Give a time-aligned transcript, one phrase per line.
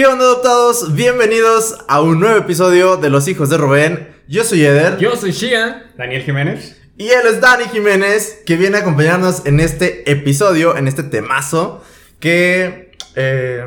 [0.00, 0.94] ¿Qué onda adoptados?
[0.94, 4.08] Bienvenidos a un nuevo episodio de Los Hijos de Rubén.
[4.28, 4.96] Yo soy Eder.
[4.96, 5.82] Yo soy Shian.
[5.98, 6.80] Daniel Jiménez.
[6.96, 11.84] Y él es Dani Jiménez, que viene a acompañarnos en este episodio, en este temazo,
[12.18, 12.92] que...
[13.14, 13.62] Eh,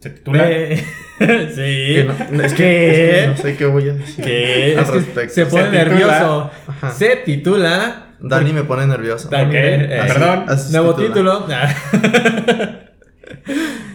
[0.00, 0.46] ¿Se titula?
[0.48, 0.84] sí.
[1.18, 2.90] que no- es, que, ¿Qué?
[2.90, 4.76] es que no sé qué voy a decir ¿Qué?
[4.78, 5.34] al respecto.
[5.36, 6.50] se pone Se nervioso.
[6.66, 6.90] Ajá.
[6.90, 8.16] Se titula.
[8.20, 9.30] Dani me pone nervioso.
[9.30, 10.44] Dani, eh, perdón.
[10.48, 11.46] Así Nuevo titula.
[11.46, 12.84] título.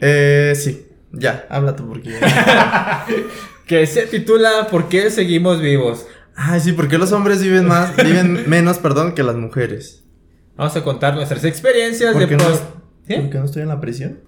[0.00, 2.10] Eh, sí, ya, habla tú porque
[3.66, 6.06] que se titula ¿Por qué seguimos vivos?
[6.34, 10.04] Ay, sí, porque los hombres viven más, viven menos, perdón, que las mujeres.
[10.56, 12.62] Vamos a contar nuestras experiencias ¿Por de qué no, post.
[13.08, 13.14] ¿Sí?
[13.14, 14.20] ¿Por qué no estoy en la prisión?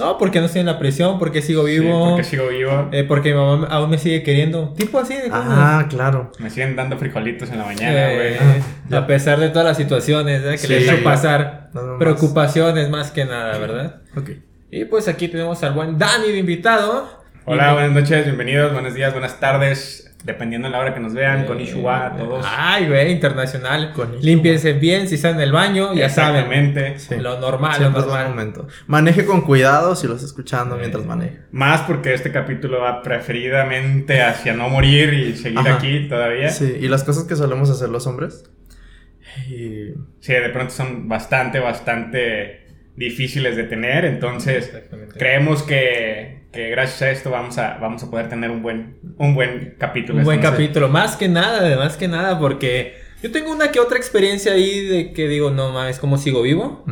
[0.00, 2.10] No, porque no estoy en la prisión, porque sigo Sí, vivo.
[2.10, 2.88] porque sigo vivo.
[2.90, 4.74] eh, porque mi mamá aún me sigue queriendo.
[4.76, 5.44] Tipo así de cosas.
[5.46, 6.32] Ah, claro.
[6.40, 8.34] Me siguen dando frijolitos en la mañana, Eh, güey.
[8.34, 8.98] Ah, ya.
[8.98, 10.50] a pesar de todas las situaciones ¿eh?
[10.52, 10.66] que Sí.
[10.68, 14.02] le he hecho pasar, preocupaciones más que nada, ¿verdad?
[14.16, 14.30] Ok.
[14.70, 17.22] Y pues aquí tenemos al buen Dani de invitado.
[17.44, 20.00] Hola, buenas noches, bienvenidos, buenos días, buenas tardes.
[20.24, 22.46] Dependiendo de la hora que nos vean, Eh, con Ishua, a todos.
[22.48, 23.92] Ay, güey, internacional.
[24.22, 26.36] Límpiense bien si están en el baño, ya saben.
[26.50, 26.98] Exactamente.
[26.98, 27.16] Sí.
[27.16, 28.28] Lo normal, lo Siempre normal.
[28.30, 28.66] momento.
[28.86, 31.40] Maneje con cuidado si lo está escuchando mientras maneja.
[31.52, 35.74] Más porque este capítulo va preferidamente hacia no morir y seguir Ajá.
[35.74, 36.48] aquí todavía.
[36.48, 36.68] Sí.
[36.68, 38.50] Sí, y las cosas que solemos hacer los hombres.
[39.46, 39.88] Y...
[40.26, 42.63] de pronto son bastante, bastante
[42.96, 44.04] difíciles de tener.
[44.04, 44.72] Entonces,
[45.16, 49.34] creemos que, que gracias a esto vamos a, vamos a poder tener un buen, un
[49.34, 50.18] buen capítulo.
[50.18, 53.80] Un buen Entonces, capítulo, más que nada, más que nada, porque yo tengo una que
[53.80, 56.84] otra experiencia ahí de que digo, no mames, ¿cómo sigo vivo?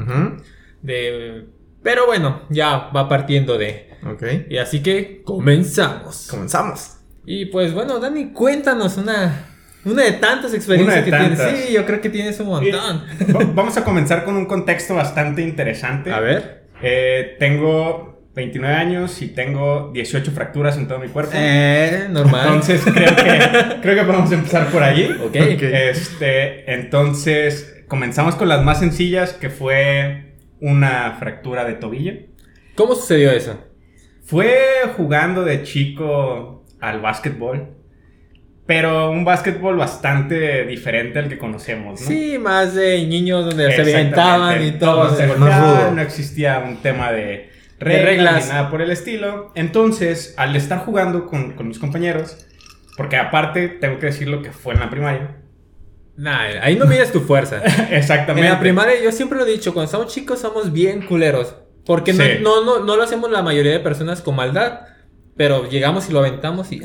[0.83, 1.47] De...
[1.83, 3.91] Pero bueno, ya va partiendo de...
[4.05, 4.23] Ok.
[4.49, 6.29] Y así que comenzamos.
[6.31, 6.99] Comenzamos.
[7.25, 9.52] Y pues bueno, Dani, cuéntanos una,
[9.85, 11.39] una de tantas experiencias de que tienes.
[11.39, 11.59] tantas.
[11.61, 13.05] Sí, yo creo que tienes un montón.
[13.35, 16.13] Va- Vamos a comenzar con un contexto bastante interesante.
[16.13, 16.65] A ver.
[16.83, 21.33] Eh, tengo 29 años y tengo 18 fracturas en todo mi cuerpo.
[21.35, 22.47] Eh, normal.
[22.47, 25.05] Entonces creo que, creo que podemos empezar por allí.
[25.05, 25.25] ok.
[25.27, 25.63] Ok.
[25.63, 32.13] Este, entonces comenzamos con las más sencillas, que fue una fractura de tobillo.
[32.75, 33.59] ¿Cómo sucedió eso?
[34.25, 34.57] Fue
[34.97, 37.69] jugando de chico al básquetbol,
[38.67, 42.07] pero un básquetbol bastante diferente al que conocemos, ¿no?
[42.07, 45.15] Sí, más de niños donde se aventaban y todo.
[45.17, 47.51] Se golpeaban, no existía un tema de
[47.81, 48.45] reglas, reglas.
[48.45, 49.51] ni nada por el estilo.
[49.55, 52.47] Entonces, al estar jugando con, con mis compañeros,
[52.97, 55.37] porque aparte tengo que decir lo que fue en la primaria.
[56.17, 57.63] Nah, ahí no mides tu fuerza.
[57.91, 58.47] Exactamente.
[58.47, 61.57] En la primaria, yo siempre lo he dicho, cuando estamos chicos somos bien culeros.
[61.85, 62.31] Porque no- Sí.
[62.41, 64.81] no, no, no lo hacemos la mayoría de personas con maldad.
[65.37, 66.83] Pero llegamos y lo aventamos y...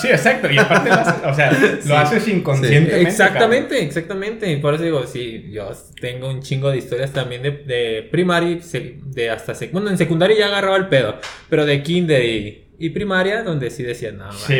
[0.00, 0.50] Sí, exacto.
[0.50, 1.52] Y aparte, lo haces, o sea,
[1.86, 3.02] lo haces inconscientemente.
[3.02, 4.50] Exactamente, exactamente.
[4.52, 5.70] Y por eso digo, sí, yo
[6.00, 8.58] tengo un chingo de historias también de, de primaria
[9.06, 11.18] de hasta sec- bueno, en secundaria ya agarraba el pedo,
[11.48, 14.38] pero de kinder y, y primaria donde sí decían, no, cabrón.
[14.40, 14.46] man".
[14.46, 14.54] Sí,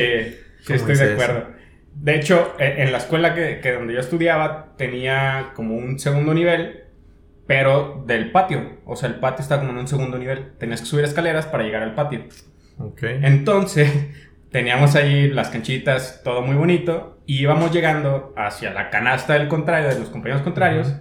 [0.63, 1.13] sí, ¿Cómo estoy es de eso?
[1.23, 1.47] acuerdo.
[1.95, 6.35] De hecho, e- en la escuela que, que donde yo estudiaba tenía como un segundo
[6.35, 6.81] nivel,
[7.47, 8.79] pero del patio.
[8.85, 10.53] O sea, el patio estaba como en un segundo nivel.
[10.59, 12.25] Tenías que subir escaleras para llegar al patio.
[12.79, 13.03] Ok.
[13.23, 13.89] Entonces,
[14.55, 19.89] teníamos ahí las canchitas, todo muy bonito, y íbamos llegando hacia la canasta del contrario,
[19.89, 20.95] de los compañeros contrarios,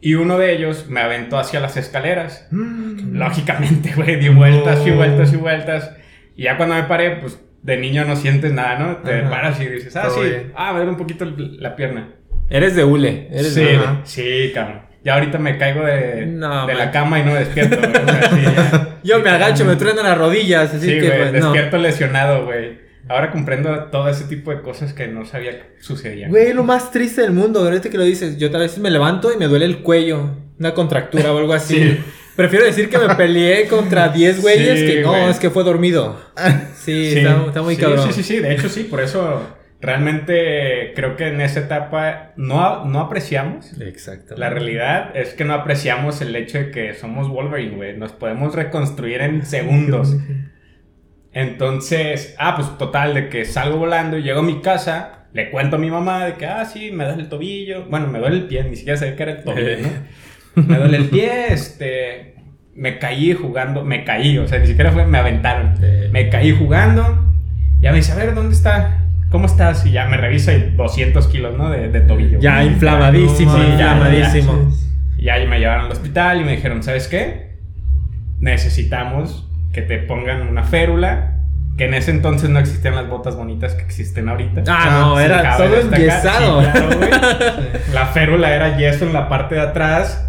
[0.00, 2.46] y uno de ellos me aventó hacia las escaleras.
[2.52, 3.16] Mm.
[3.16, 5.96] Lógicamente, güey, di vueltas y vueltas y vueltas.
[6.36, 8.96] Y ya cuando me paré, pues de niño no sientes nada, ¿no?
[8.98, 9.30] Te Ajá.
[9.30, 10.52] paras y dices, ah, Todo sí, bien.
[10.54, 12.10] ah, me duele un poquito la pierna.
[12.48, 14.00] Eres de hule, eres Sí, de Ajá.
[14.04, 14.82] sí, cabrón.
[15.02, 17.90] Ya ahorita me caigo de, No, de la cama y no despierto, güey.
[17.90, 18.88] O sea, sí, ya.
[19.06, 21.52] Yo me agacho, me truenan las rodillas, así Sí, que güey, pues no.
[21.52, 22.84] despierto lesionado, güey.
[23.08, 26.28] Ahora comprendo todo ese tipo de cosas que no sabía que sucedían.
[26.30, 29.32] Güey, lo más triste del mundo, ahorita que lo dices, yo tal vez me levanto
[29.32, 31.76] y me duele el cuello, una contractura o algo así.
[31.76, 31.98] Sí.
[32.34, 35.30] Prefiero decir que me peleé contra 10 güeyes Sí, que no, güey.
[35.30, 36.20] es que fue dormido.
[36.86, 38.06] Sí, está, está muy cabrón.
[38.12, 39.40] Sí, sí, sí, de hecho sí, por eso
[39.80, 43.78] realmente creo que en esa etapa no, no apreciamos.
[43.80, 44.34] Exacto.
[44.36, 47.96] La realidad es que no apreciamos el hecho de que somos Wolverine, güey.
[47.96, 50.16] Nos podemos reconstruir en segundos.
[51.32, 55.76] Entonces, ah, pues total, de que salgo volando y llego a mi casa, le cuento
[55.76, 57.84] a mi mamá de que, ah, sí, me duele el tobillo.
[57.86, 60.62] Bueno, me duele el pie, ni siquiera sabía que era el tobillo, ¿no?
[60.62, 62.34] Me duele el pie, este.
[62.74, 65.76] Me caí jugando, me caí, o sea, ni siquiera fue, me aventaron.
[65.76, 66.08] Sí.
[66.10, 67.34] Me caí jugando.
[67.80, 69.05] Ya me dice, a ver, ¿dónde está?
[69.30, 69.84] ¿Cómo estás?
[69.86, 71.70] Y ya me revisa y 200 kilos, ¿no?
[71.70, 72.38] De, de tobillo.
[72.40, 74.72] Ya inflamadísimo, Sí, ya, inflamadísimo.
[75.18, 77.56] Y ya me llevaron al hospital y me dijeron, ¿sabes qué?
[78.40, 81.32] Necesitamos que te pongan una férula.
[81.76, 84.62] Que en ese entonces no existían las botas bonitas que existen ahorita.
[84.66, 86.62] Ah, no, era todo enyesado.
[86.64, 86.90] sí, claro.
[87.92, 90.22] La férula era yeso en la parte de atrás.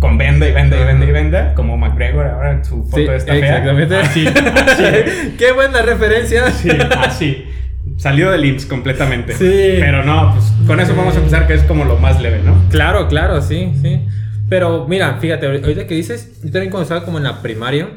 [0.00, 3.06] con venda y venda y venda y venda, como McGregor ahora en su foto Sí,
[3.14, 3.36] esta fea.
[3.58, 3.96] exactamente.
[3.98, 5.36] Así, así, güey.
[5.38, 6.50] Qué buena referencia.
[6.50, 7.50] Sí, así.
[7.96, 9.34] Salió del IMSS completamente.
[9.34, 9.76] Sí.
[9.80, 12.56] Pero no, pues con eso vamos a empezar que es como lo más leve, ¿no?
[12.70, 14.00] Claro, claro, sí, sí.
[14.48, 17.88] Pero mira, fíjate, ahorita que dices, yo también cuando estaba como en la primaria,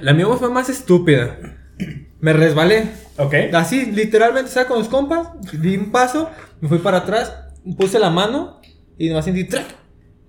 [0.00, 1.36] la mía fue más estúpida.
[2.20, 2.84] Me resbalé.
[3.16, 3.34] Ok.
[3.54, 6.30] Así, literalmente, estaba con los compas, di un paso,
[6.60, 7.32] me fui para atrás,
[7.76, 8.60] puse la mano
[8.98, 9.64] y nomás sentí ¡trac!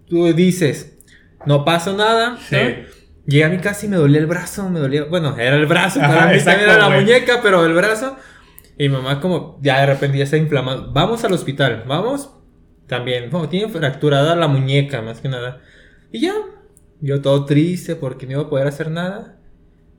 [0.09, 0.97] Tú dices,
[1.45, 2.37] no pasó nada.
[2.49, 2.55] Sí.
[2.55, 2.97] ¿no?
[3.27, 5.99] Llegué a mi casa y me dolía el brazo, me dolía, bueno, era el brazo,
[6.01, 7.01] Ajá, para mí exacto, también era la güey.
[7.01, 8.15] muñeca, pero el brazo.
[8.77, 10.91] Y mi mamá como, ya de repente ya está inflamado.
[10.93, 12.31] Vamos al hospital, vamos.
[12.87, 15.61] También, como tiene fracturada la muñeca, más que nada.
[16.11, 16.33] Y ya,
[17.01, 19.33] yo todo triste porque no iba a poder hacer nada.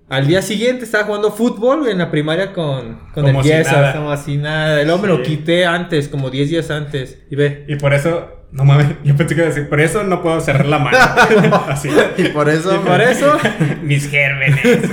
[0.09, 3.73] Al día siguiente estaba jugando fútbol en la primaria con, con Como el si yeso,
[3.73, 3.93] nada.
[3.95, 4.81] como así nada.
[4.81, 5.25] El hombre lo Sí.
[5.37, 7.23] quité antes, como 10 días antes.
[7.31, 10.03] Y ve, Y por eso, no mames, yo pensé que iba a decir, por eso
[10.05, 10.97] no puedo cerrar la mano.
[11.69, 11.91] Así.
[12.17, 12.75] Y por eso.
[12.75, 13.37] y por eso,
[13.83, 14.61] Mis gérmenes.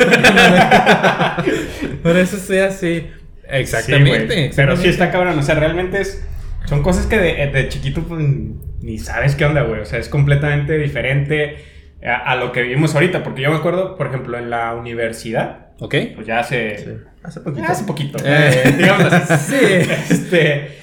[2.04, 3.10] por eso estoy así.
[3.50, 4.25] Sí, Exactamente.
[4.25, 4.51] güey.
[4.56, 5.38] Pero sí está cabrón.
[5.39, 6.25] O sea, realmente es.
[6.65, 8.24] Son cosas que de, de chiquito, pues
[8.81, 9.81] ni sabes qué onda, güey.
[9.81, 11.57] O sea, es completamente diferente
[12.03, 13.21] a, a lo que vivimos ahorita.
[13.24, 15.95] Porque yo me acuerdo, por ejemplo, en la universidad, Ok.
[16.15, 16.77] pues ya hace.
[16.80, 16.92] Sí.
[17.24, 17.68] Hace poquito.
[17.68, 18.18] Hace poquito.
[18.25, 18.63] Eh.
[18.65, 19.56] eh, digamos así.
[19.57, 19.92] Sí.
[20.13, 20.77] Este.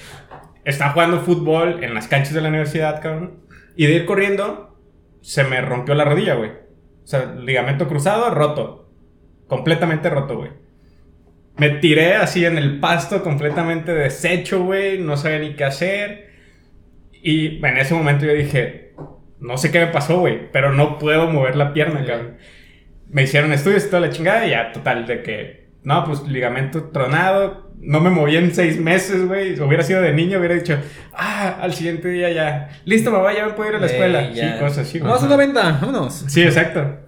[0.65, 3.39] Estaba jugando fútbol en las canchas de la universidad, cabrón.
[3.75, 4.79] Y de ir corriendo,
[5.21, 6.51] se me rompió la rodilla, güey.
[6.51, 8.89] O sea, ligamento cruzado, roto.
[9.47, 10.51] Completamente roto, güey.
[11.57, 14.99] Me tiré así en el pasto, completamente deshecho, güey.
[14.99, 16.29] No sabía ni qué hacer.
[17.21, 18.93] Y en ese momento yo dije,
[19.39, 22.07] no sé qué me pasó, güey, pero no puedo mover la pierna, Sí.
[22.07, 22.37] cabrón.
[23.09, 26.85] Me hicieron estudios y toda la chingada y ya, total, de que, no, pues ligamento
[26.85, 27.71] tronado.
[27.79, 29.55] No me moví en seis meses, güey.
[29.55, 30.77] Si hubiera sido de niño, hubiera dicho,
[31.13, 32.69] ah, al siguiente día ya.
[32.85, 34.31] Listo, mamá, ya me puedo ir a la escuela.
[34.31, 34.53] Ya.
[34.53, 34.99] Sí, cosas así.
[34.99, 36.25] Vamos a una venta, vámonos.
[36.27, 36.99] Sí, exacto.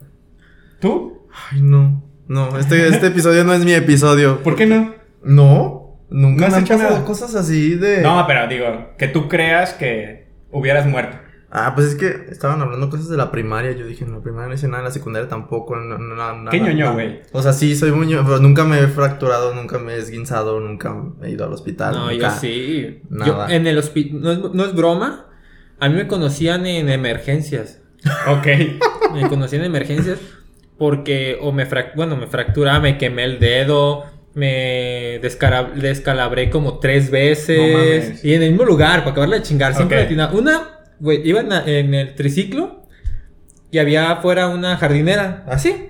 [0.80, 1.28] ¿Tú?
[1.52, 2.04] Ay, no.
[2.28, 4.42] No, este, este episodio no es mi episodio.
[4.42, 4.96] ¿Por qué no?
[5.24, 6.00] No.
[6.10, 7.06] Nunca ¿No has me han hecho pasado nada?
[7.06, 8.02] cosas así de.
[8.02, 11.18] No, pero digo, que tú creas que hubieras muerto.
[11.52, 13.72] Ah, pues es que estaban hablando cosas de la primaria.
[13.72, 15.76] Yo dije, en la primaria no hice nada, en la secundaria tampoco.
[15.76, 17.22] No, no, nada, ¿Qué ñoño, güey?
[17.32, 20.60] O sea, sí, soy muy ñoño, pero nunca me he fracturado, nunca me he esguinzado,
[20.60, 20.94] nunca
[21.24, 21.96] he ido al hospital.
[21.96, 23.02] No, yo sí.
[23.10, 23.48] Nada.
[23.48, 25.28] Yo en el hospital, no es, no es broma,
[25.80, 27.82] a mí me conocían en emergencias.
[28.28, 28.48] Ok.
[29.14, 30.20] Me conocían en emergencias
[30.78, 37.06] porque o me frac bueno, me fracturaba, me quemé el dedo, me descalabré como tres
[37.06, 37.74] No veces
[38.10, 38.26] mames.
[38.26, 40.02] y en el mismo lugar para acabarla de chingar, siempre Ok.
[40.02, 40.34] le atinaba.
[40.34, 40.62] Una,
[41.00, 42.84] güey, iba en, la- en el triciclo
[43.72, 45.90] y había afuera una jardinera, así,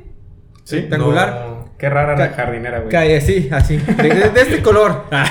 [0.64, 0.76] Sí.
[0.78, 1.30] rectangular.
[1.50, 1.56] No.
[1.78, 2.90] Qué rara la Ca- jardinera, güey.
[2.90, 5.06] Cae así, así, de, de- de este color.
[5.12, 5.26] Ah,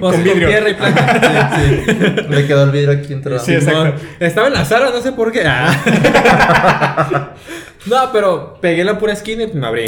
[0.00, 0.48] o sea, con vidrio.
[0.48, 1.50] tierra y plata.
[1.60, 1.94] Sí, sí.
[2.30, 3.38] Le quedó el vidrio aquí entrado.
[3.40, 3.94] Sí, exacto.
[4.18, 5.42] Estaba en la sala, no sé por qué.
[5.44, 7.34] Ah.
[7.86, 9.84] no, pero pegué la pura esquina y me abrí.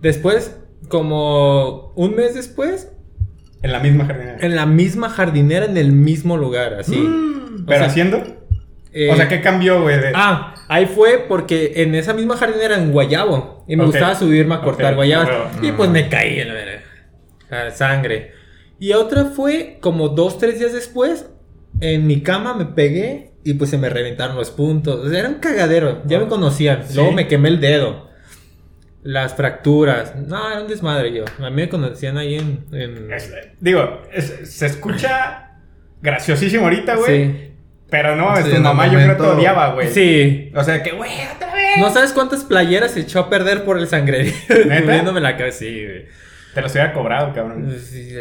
[0.00, 0.56] Después,
[0.88, 2.90] como un mes después,
[3.62, 4.38] En la misma jardinera.
[4.40, 6.96] en la misma jardinera, en el mismo lugar, así.
[6.96, 7.64] Mm.
[7.66, 8.22] ¿Pero sea, haciendo?
[8.92, 10.00] eh, o sea, ¿qué cambió, güey?
[10.00, 13.64] de- Ah, ahí fue porque en esa misma jardinera en Guayabo.
[13.68, 15.28] Y me gustaba subirme a cortar Ok, guayabas.
[15.30, 17.70] ah, Y pues me caí en la verga.
[17.72, 18.32] Sangre.
[18.78, 21.26] Y otra fue como dos, tres días después.
[21.80, 25.06] En mi cama me pegué y pues se me reventaron los puntos.
[25.06, 26.02] O sea, era un cagadero.
[26.06, 26.84] Ya me conocían.
[26.86, 26.94] Sí.
[26.94, 28.08] Luego me quemé el dedo.
[29.02, 30.14] Las fracturas.
[30.16, 31.24] No, era un desmadre yo.
[31.38, 32.66] A mí me conocían ahí en.
[32.72, 35.52] en- Es- digo, es- se escucha
[36.02, 37.24] graciosísimo ahorita, güey.
[37.32, 37.46] Sí.
[37.90, 39.88] Pero no, es Sí, tu mamá yo creo que momento- odiaba, güey.
[39.88, 40.52] Sí.
[40.54, 41.78] O sea, que, güey, otra vez.
[41.78, 44.32] No sabes cuántas playeras se echó a perder por el sangrerío.
[44.66, 44.80] ¿Neta?
[44.82, 45.60] Cubriéndome la cabeza.
[45.60, 46.06] Sí, güey.
[46.54, 47.72] Te los hubiera cobrado, cabrón.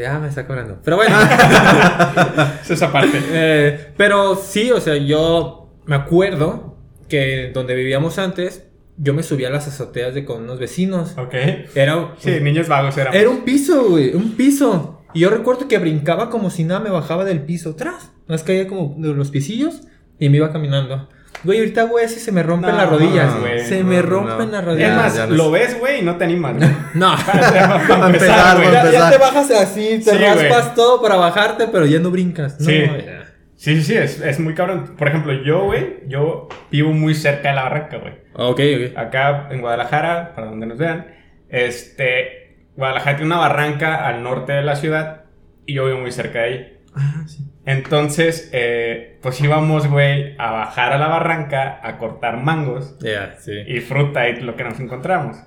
[0.02, 0.80] Ya me está cobrando.
[0.84, 1.16] Pero bueno.
[2.62, 3.20] Es esa parte.
[3.32, 8.68] Eh, pero sí, o sea, yo me acuerdo que donde vivíamos antes,
[8.98, 11.18] yo me subía a las azoteas de con unos vecinos.
[11.18, 11.34] Ok.
[11.76, 13.16] Era, Sí, niños vagos eran.
[13.16, 15.02] era un piso, güey, un piso.
[15.14, 18.12] Y yo recuerdo que brincaba como si nada me bajaba del piso atrás.
[18.28, 19.82] Más caía como de los pisillos
[20.20, 21.10] y me iba caminando.
[21.44, 23.34] Güey, ahorita, güey, así se me rompen No, las rodillas.
[23.34, 24.02] no, güey, se no, me no.
[24.02, 24.96] rompen las Es rodillas.
[24.96, 26.56] más, ya no lo es- ves, güey, y no te animas.
[26.58, 26.70] güey.
[26.96, 27.16] No.
[27.26, 28.72] Para Para empezar, güey.
[28.94, 30.76] Ya, te bajas así, te Sí, raspas güey.
[30.76, 32.60] todo para bajarte, pero ya no brincas.
[32.60, 32.80] No, Sí.
[32.82, 33.26] ya.
[33.56, 34.96] Sí, sí, sí, es, es muy cabrón.
[34.98, 38.14] Por ejemplo, yo, güey, yo vivo muy cerca de la barranca, güey.
[38.36, 38.60] Ok,
[38.92, 38.98] ok.
[38.98, 41.08] Acá en Guadalajara, para donde nos vean,
[41.50, 45.24] este, Guadalajara tiene una barranca al norte de la ciudad
[45.66, 46.78] y yo vivo muy cerca de ahí.
[46.96, 47.49] Ah, sí.
[47.66, 52.96] Entonces, eh, pues íbamos, güey, a bajar a la barranca a cortar mangos
[53.40, 53.52] sí.
[53.68, 55.38] y fruta y lo que nos encontramos.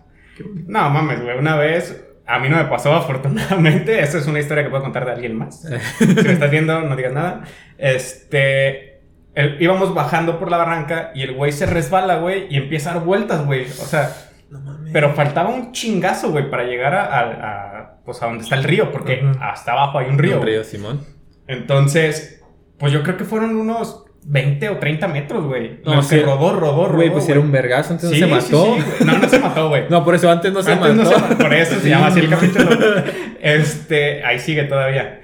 [0.67, 4.63] No mames, güey, una vez, a mí no me pasó afortunadamente, esa es una historia
[4.65, 5.63] que puedo contar de alguien más.
[5.99, 7.43] si me estás viendo, no digas nada.
[7.79, 9.01] Este,
[9.35, 12.95] el- íbamos bajando por la barranca y el güey se resbala, güey, y empieza a
[12.95, 13.63] dar vueltas, güey.
[13.65, 14.11] O sea,
[14.51, 14.91] No mames.
[14.93, 17.21] pero faltaba un chingazo, güey, para llegar a, a-
[17.81, 20.41] a, pues a donde está el río, porque hasta abajo hay un río.
[20.41, 21.01] Un río, Simón.
[21.53, 22.43] Entonces,
[22.79, 25.81] pues yo creo que fueron unos 20 o 30 metros, güey.
[25.85, 26.11] No, sí.
[26.17, 26.95] se rodó, rodó, rodó.
[26.97, 28.77] Güey, pues era un vergazo, antes Sí, no se mató.
[28.77, 29.85] sí, no, no se mató, güey.
[29.91, 31.11] No, por eso antes no se Antes mató.
[31.11, 32.69] no se mató, por eso se llama así el capítulo.
[33.41, 35.23] Este, ahí sigue todavía.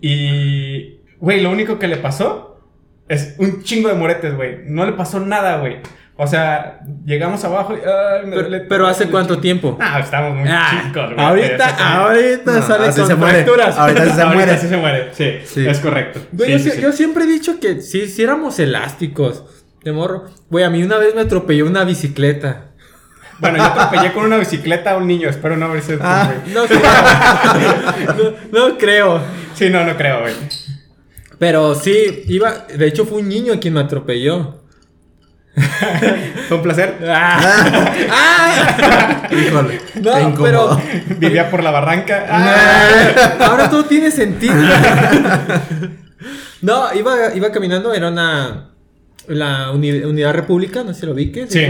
[0.00, 2.60] Y, güey, lo único que le pasó
[3.08, 4.58] es un chingo de moretes, güey.
[4.66, 5.78] No le pasó nada, güey.
[6.18, 7.76] O sea, llegamos abajo y...
[7.76, 9.76] ay, me Pero, duele pero todo ¿hace cuánto tiempo?
[9.80, 11.26] Ah, estamos muy Ah, chicos, güey.
[11.26, 13.44] ahorita, ahorita No, sale así con se muere.
[13.46, 14.58] Ahorita sí se Ahorita muere.
[14.58, 15.66] sí se muere, sí, Sí.
[15.66, 16.20] es correcto.
[16.32, 16.82] Güey, Sí, yo, sí, si- sí.
[16.82, 19.44] yo siempre he dicho que sí, sí éramos elásticos.
[19.84, 20.24] De morro.
[20.50, 22.70] Güey, a mí una vez me atropelló una bicicleta.
[23.38, 26.32] Bueno, yo atropellé con una bicicleta a un niño, espero no haber sido tú, Ah.
[26.52, 26.80] No creo.
[28.52, 29.20] no, no creo.
[29.54, 30.32] Sí, no, no creo, güey.
[31.38, 32.66] Pero sí, iba.
[32.74, 34.62] De hecho, fue un niño quien me atropelló.
[36.48, 36.98] Fue un placer.
[37.08, 37.94] ¡Ah!
[38.10, 39.28] ¡Ah!
[39.30, 39.80] Híjole.
[40.02, 40.80] No, incómodo.
[41.18, 42.26] Vivía por la barranca.
[42.28, 43.36] Ah.
[43.40, 44.54] Ahora todo tiene sentido.
[46.62, 48.70] no, iba, iba caminando, era una.
[49.28, 51.66] La uni- Unidad República, no sé si lo vi, que Sí.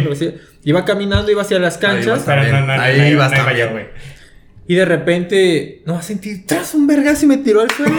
[0.64, 2.22] Iba caminando, iba hacia las canchas.
[2.26, 2.42] Pero
[2.80, 3.86] Ahí iba yo, güey.
[4.68, 7.94] Y de repente, no, sentí tras un vergazo y me tiró al suelo.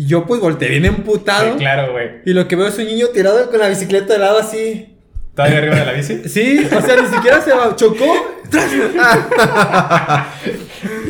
[0.00, 1.54] Y yo pues volteé bien emputado.
[1.54, 2.08] Sí, claro, güey.
[2.24, 4.94] Y lo que veo es un niño tirado con la bicicleta de lado así.
[5.34, 6.20] ¿Todavía arriba de la bici?
[6.28, 8.04] Sí, o sea, ni siquiera se va- chocó.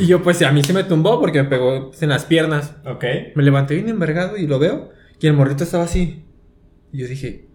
[0.01, 2.75] y yo pues a mí se me tumbó porque me pegó en las piernas.
[2.87, 3.05] Ok.
[3.35, 4.91] Me levanté bien envergado y lo veo.
[5.21, 6.25] Y el morrito estaba así.
[6.93, 7.48] Y yo dije,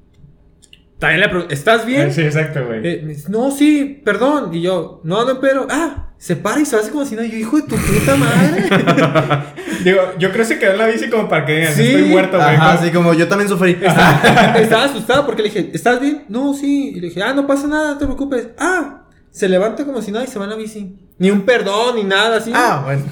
[1.03, 2.13] también le pregunté, ¿estás bien?
[2.13, 2.79] Sí, exacto, güey.
[2.87, 4.53] Eh, no, sí, perdón.
[4.53, 7.23] Y yo, no, no, pero, ah, se para y se hace como si no.
[7.23, 8.63] Y yo, hijo de tu puta madre.
[9.83, 11.83] Digo, yo creo que se quedó en la bici como para que digan, Sí.
[11.87, 12.49] estoy muerto, güey.
[12.55, 13.71] Ajá, Como- así como yo también sufrí.
[13.81, 16.23] Estaba asustado porque le dije, ¿estás bien?
[16.29, 16.93] No, sí.
[16.95, 18.47] Y le dije, ah, no pasa nada, no te preocupes.
[18.57, 20.95] Ah, se levanta como si nada y se va en la bici.
[21.17, 22.51] Ni un perdón, ni nada así.
[22.55, 23.03] Ah, bueno.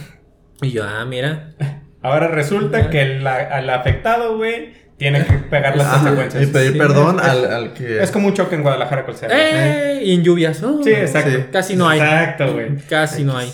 [0.61, 1.55] Y yo, ah, mira.
[2.01, 6.43] Ahora resulta que el, al afectado, güey, tiene que pegar las Ajá, consecuencias.
[6.43, 8.03] y pedir Sí, perdón es- al, al que.
[8.03, 9.33] Es como un choque en Guadalajara con Cerro.
[9.35, 9.99] ¡Eh!
[10.05, 10.83] Y en lluvias, ¿no?
[10.83, 11.31] Sí, exacto.
[11.31, 11.45] Sí.
[11.51, 11.99] Casi no hay.
[11.99, 12.77] Exacto, güey.
[12.87, 13.51] Casi no hay.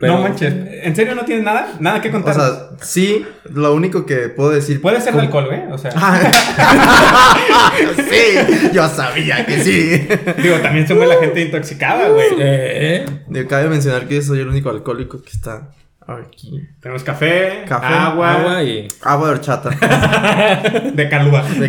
[0.00, 0.52] No manches.
[0.82, 1.68] ¿En serio no tienes nada?
[1.78, 2.34] ¿Nada que O contar?
[2.34, 4.82] sea, sí, lo único que puedo decir.
[4.82, 5.60] Puede ser de alcohol, güey.
[5.70, 5.92] O sea,
[7.96, 10.08] sí, yo sabía que sí.
[10.42, 12.26] digo, también se ve la gente intoxicada, güey.
[12.38, 15.68] Eh, Digo, Cabe mencionar que soy el único alcohólico que está
[16.08, 16.62] aquí.
[16.80, 18.88] Tenemos café, Café, agua, agua y.
[19.02, 19.70] Agua de horchata.
[20.94, 21.42] de calúa.
[21.42, 21.66] De.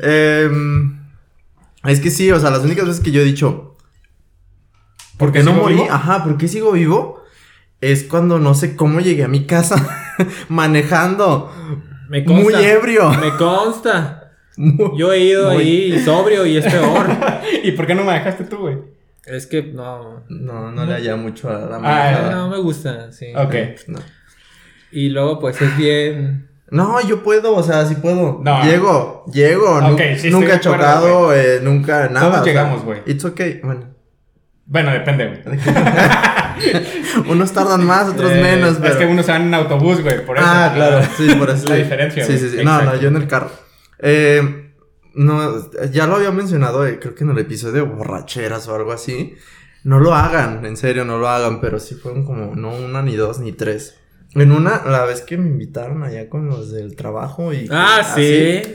[0.00, 0.98] Em,
[1.84, 3.76] es que sí, o sea, las únicas veces que yo he dicho.
[5.18, 5.74] ¿Por qué qué no morí?
[5.74, 5.86] vivo?
[5.90, 7.22] Ajá, ¿por qué sigo vivo?
[7.80, 9.86] Es cuando no sé cómo llegué a mi casa
[10.48, 11.52] manejando.
[12.08, 12.42] Me consta.
[12.42, 13.10] Muy ebrio.
[13.12, 14.32] Me consta.
[14.56, 17.06] Muy- Yo he ido Muy- ahí sobrio y es peor.
[17.62, 18.78] ¿Y por qué no me dejaste tú, güey?
[19.26, 20.24] Es que no.
[20.28, 22.30] No, no le halla mucho a la Ah, manejada.
[22.32, 23.26] No me gusta, sí.
[23.34, 23.54] Ok.
[23.88, 23.98] No.
[24.92, 26.48] Y luego, pues es bien.
[26.70, 28.40] No, yo puedo, o sea, sí puedo.
[28.42, 28.62] No.
[28.64, 29.80] Llego, llego.
[29.80, 32.20] nu- Ok, sí, nunca he acuerdo, chocado, eh, nunca nada.
[32.26, 33.00] Todos o sea, llegamos, güey.
[33.06, 33.60] It's okay.
[33.62, 33.94] Bueno,
[34.66, 35.58] Bueno, depende, güey.
[37.28, 38.92] unos tardan más, otros Eh, menos, pero.
[38.92, 40.24] Es que unos se van en autobús, güey.
[40.24, 40.46] Por eso.
[40.48, 41.64] Ah, claro, sí, por eso.
[41.64, 41.82] Es la sí.
[41.82, 42.44] diferencia, Sí, güey.
[42.50, 42.64] sí, sí.
[42.64, 43.50] No, no, yo en el carro.
[43.98, 44.63] Eh,
[45.14, 48.92] no, ya lo había mencionado, eh, creo que en el episodio de borracheras o algo
[48.92, 49.34] así.
[49.84, 53.16] No lo hagan, en serio, no lo hagan, pero sí fueron como, no una, ni
[53.16, 53.98] dos, ni tres.
[54.34, 57.68] En una, la vez que me invitaron allá con los del trabajo y...
[57.70, 58.62] Ah, sí.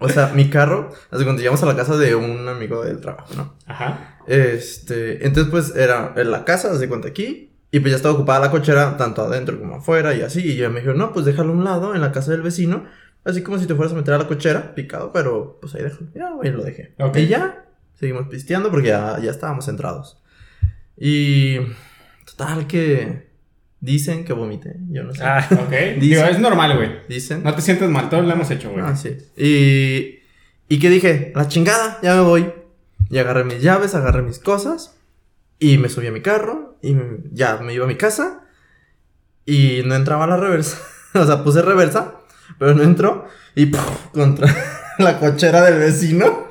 [0.00, 3.32] O sea, mi carro, hace cuando llegamos a la casa de un amigo del trabajo,
[3.36, 3.54] ¿no?
[3.64, 4.18] Ajá.
[4.26, 8.40] Este, entonces pues era en la casa, de cuenta aquí, y pues ya estaba ocupada
[8.40, 11.50] la cochera, tanto adentro como afuera y así, y yo me dijeron, no, pues déjalo
[11.50, 12.84] a un lado en la casa del vecino,
[13.24, 16.08] así como si te fueras a meter a la cochera, picado, pero pues ahí déjalo,
[16.14, 16.94] ya, güey, lo dejé.
[17.14, 17.64] Y ya,
[17.94, 20.22] seguimos pisteando porque ya, ya estábamos centrados.
[20.96, 21.58] Y
[22.24, 23.28] total que
[23.80, 25.22] dicen que vomité, yo no sé.
[25.24, 26.00] Ah, Ok.
[26.00, 26.90] Digo, es normal, güey.
[27.08, 27.42] Dicen.
[27.42, 28.84] No te sientes mal, todos lo hemos hecho, güey.
[28.84, 29.16] Ah, sí.
[29.36, 30.20] Y,
[30.68, 32.52] y que dije, la chingada, ya me voy.
[33.10, 34.96] Y agarré mis llaves, agarré mis cosas.
[35.58, 36.78] Y me subí a mi carro.
[36.82, 36.96] Y
[37.32, 38.46] ya me iba a mi casa.
[39.44, 40.78] Y no entraba la reversa.
[41.14, 42.14] o sea, puse reversa.
[42.58, 43.26] Pero no entró.
[43.54, 43.80] Y ¡puf!
[44.12, 44.48] contra
[44.98, 46.46] la cochera del vecino.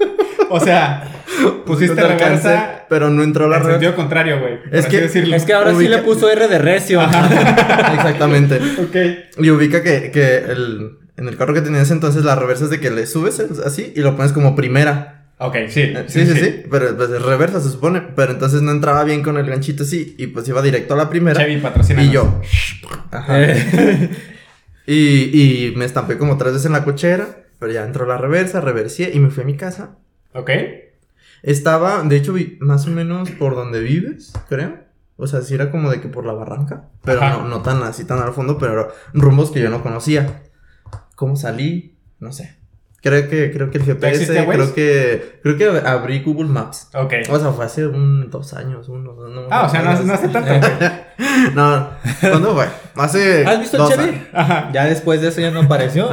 [0.50, 1.24] O sea,
[1.66, 3.80] pusiste No te alcancé, reversa pero no entró la en reversa.
[3.80, 4.60] sentido contrario, güey.
[4.72, 5.36] Es que- decirlo.
[5.36, 7.02] es que ahora sí Ubica- le puso R de recio.
[7.94, 8.58] Exactamente.
[8.80, 9.40] Ok.
[9.44, 12.80] Y ubica que, que el, en el carro que tenías entonces la reversa es de
[12.80, 15.26] que le subes así y lo pones como primera.
[15.40, 15.82] Ok, sí.
[15.82, 19.24] Eh, Sí, sí, sí, pero pues es reversa se supone, pero entonces no entraba bien
[19.24, 22.04] con el ganchito así y pues iba directo a la primera Chevy patrocina.
[22.04, 22.42] y yo.
[23.12, 23.42] Ajá.
[23.44, 24.10] Eh,
[24.86, 28.62] Y, y me estampé como tres veces en la cochera, pero ya entró la reversa,
[28.62, 29.98] reversié y me fui a mi casa.
[30.34, 30.50] ¿Ok?
[31.42, 34.80] Estaba, de hecho, vi- más o menos por donde vives, creo.
[35.16, 38.04] O sea, sí era como de que por la barranca, pero no, no tan así,
[38.06, 40.44] tan al fondo, pero rumbos que yo no conocía.
[41.16, 41.98] ¿Cómo salí?
[42.20, 42.58] No sé.
[43.03, 46.88] Creo que, creo que el GPS, creo que, creo que abrí Google Maps.
[46.93, 47.13] Ok.
[47.29, 50.29] O sea, fue hace un, dos años, uno, no, Ah, o sea, no, no hace
[50.29, 50.53] tanto.
[51.53, 51.89] No,
[52.22, 52.65] ¿cuándo fue?
[52.95, 54.10] Hace ¿Has visto el Chevy?
[54.10, 54.27] años.
[54.33, 54.69] Ajá.
[54.74, 56.10] Ya después de eso ya no apareció.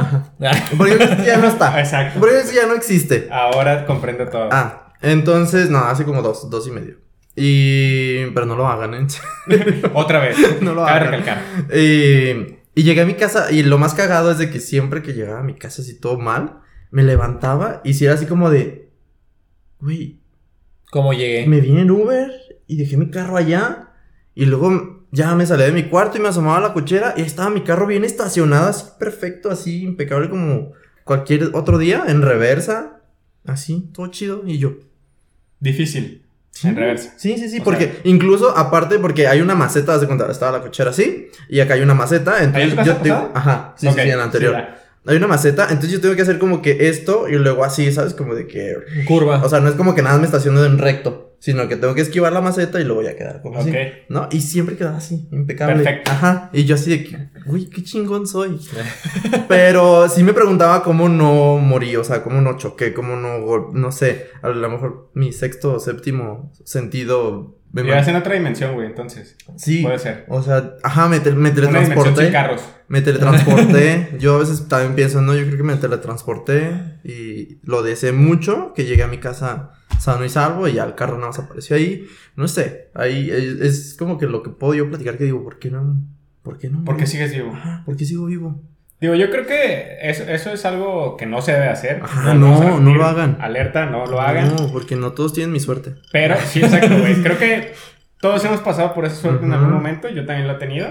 [0.77, 1.79] Porque ya no está.
[1.79, 2.19] Exacto.
[2.19, 3.29] Porque eso ya no existe.
[3.31, 4.49] Ahora comprendo todo.
[4.51, 6.95] Ah, entonces, no, hace como dos, dos y medio.
[7.35, 8.25] Y...
[8.31, 9.07] Pero no lo hagan, ¿eh?
[9.93, 10.37] Otra vez.
[10.61, 11.11] No lo Cabe hagan.
[11.21, 11.41] recalcar.
[11.73, 15.13] Y, y llegué a mi casa y lo más cagado es de que siempre que
[15.13, 16.60] llegaba a mi casa así todo mal,
[16.91, 18.89] me levantaba y si era así como de...
[19.79, 20.19] Güey,
[20.91, 21.47] ¿Cómo llegué?
[21.47, 22.31] me vine en Uber
[22.67, 23.89] y dejé mi carro allá
[24.35, 27.21] y luego ya me salí de mi cuarto y me asomaba a la cochera y
[27.21, 33.01] estaba mi carro bien estacionado, así perfecto, así impecable como cualquier otro día, en reversa,
[33.45, 34.73] así, todo chido y yo...
[35.59, 36.25] Difícil.
[36.63, 37.13] En reversa.
[37.17, 40.63] Sí, sí, sí, O porque incluso aparte porque hay una maceta, de cuenta, estaba la
[40.63, 43.31] cochera así y acá hay una maceta, ¿Ahí en entonces yo pasada?
[43.33, 44.80] ajá, sí, sí, en la anterior.
[45.05, 48.13] Hay una maceta, entonces yo tengo que hacer como que esto y luego así, ¿sabes?
[48.13, 48.75] Como de que
[49.07, 49.41] Curva.
[49.43, 52.01] o sea, no es como que nada me estaciono en recto, sino que tengo que
[52.01, 53.71] esquivar la maceta y luego ya quedar como así.
[53.71, 53.75] Ok.
[54.09, 54.29] ¿No?
[54.31, 55.75] Y siempre quedaba así, impecable.
[55.83, 56.11] Perfecto.
[56.11, 56.51] Ajá.
[56.53, 57.17] Y yo así de que,
[57.47, 58.59] uy, qué chingón soy.
[59.47, 63.91] Pero sí me preguntaba cómo no morí, o sea, cómo no choqué, cómo no, no
[63.91, 67.57] sé, a lo mejor mi sexto o séptimo sentido.
[67.71, 69.35] me Vivías en otra dimensión, güey, entonces.
[69.57, 69.81] Sí.
[69.81, 70.25] Puede ser.
[70.29, 72.31] O sea, ajá, me, te- me sin teletransporté.
[72.31, 72.61] carros.
[72.87, 74.15] Me teletransporté.
[74.19, 78.73] Yo a veces también pienso, no, yo creo que me teletransporté y lo deseé mucho,
[78.75, 81.75] que llegué a mi casa sano y salvo y ya el carro nada más apareció
[81.75, 82.05] ahí.
[82.35, 85.59] No sé, ahí es, es como que lo que puedo yo platicar que digo, ¿por
[85.59, 86.01] qué no?
[86.43, 86.83] ¿Por qué no?
[86.83, 87.53] ¿Por qué sigues vivo?
[87.85, 88.61] ¿por qué sigo vivo?
[88.99, 92.01] Digo, yo creo que eso, eso es algo que no se debe hacer.
[92.03, 92.95] Ajá, no, no repetir.
[92.97, 93.37] lo hagan.
[93.41, 94.55] Alerta, no lo hagan.
[94.55, 95.95] No, porque no todos tienen mi suerte.
[96.11, 97.15] Pero sí, exacto, güey.
[97.23, 97.73] Creo que
[98.21, 100.07] todos hemos pasado por esa suerte en algún momento.
[100.07, 100.87] Yo también lo he tenido.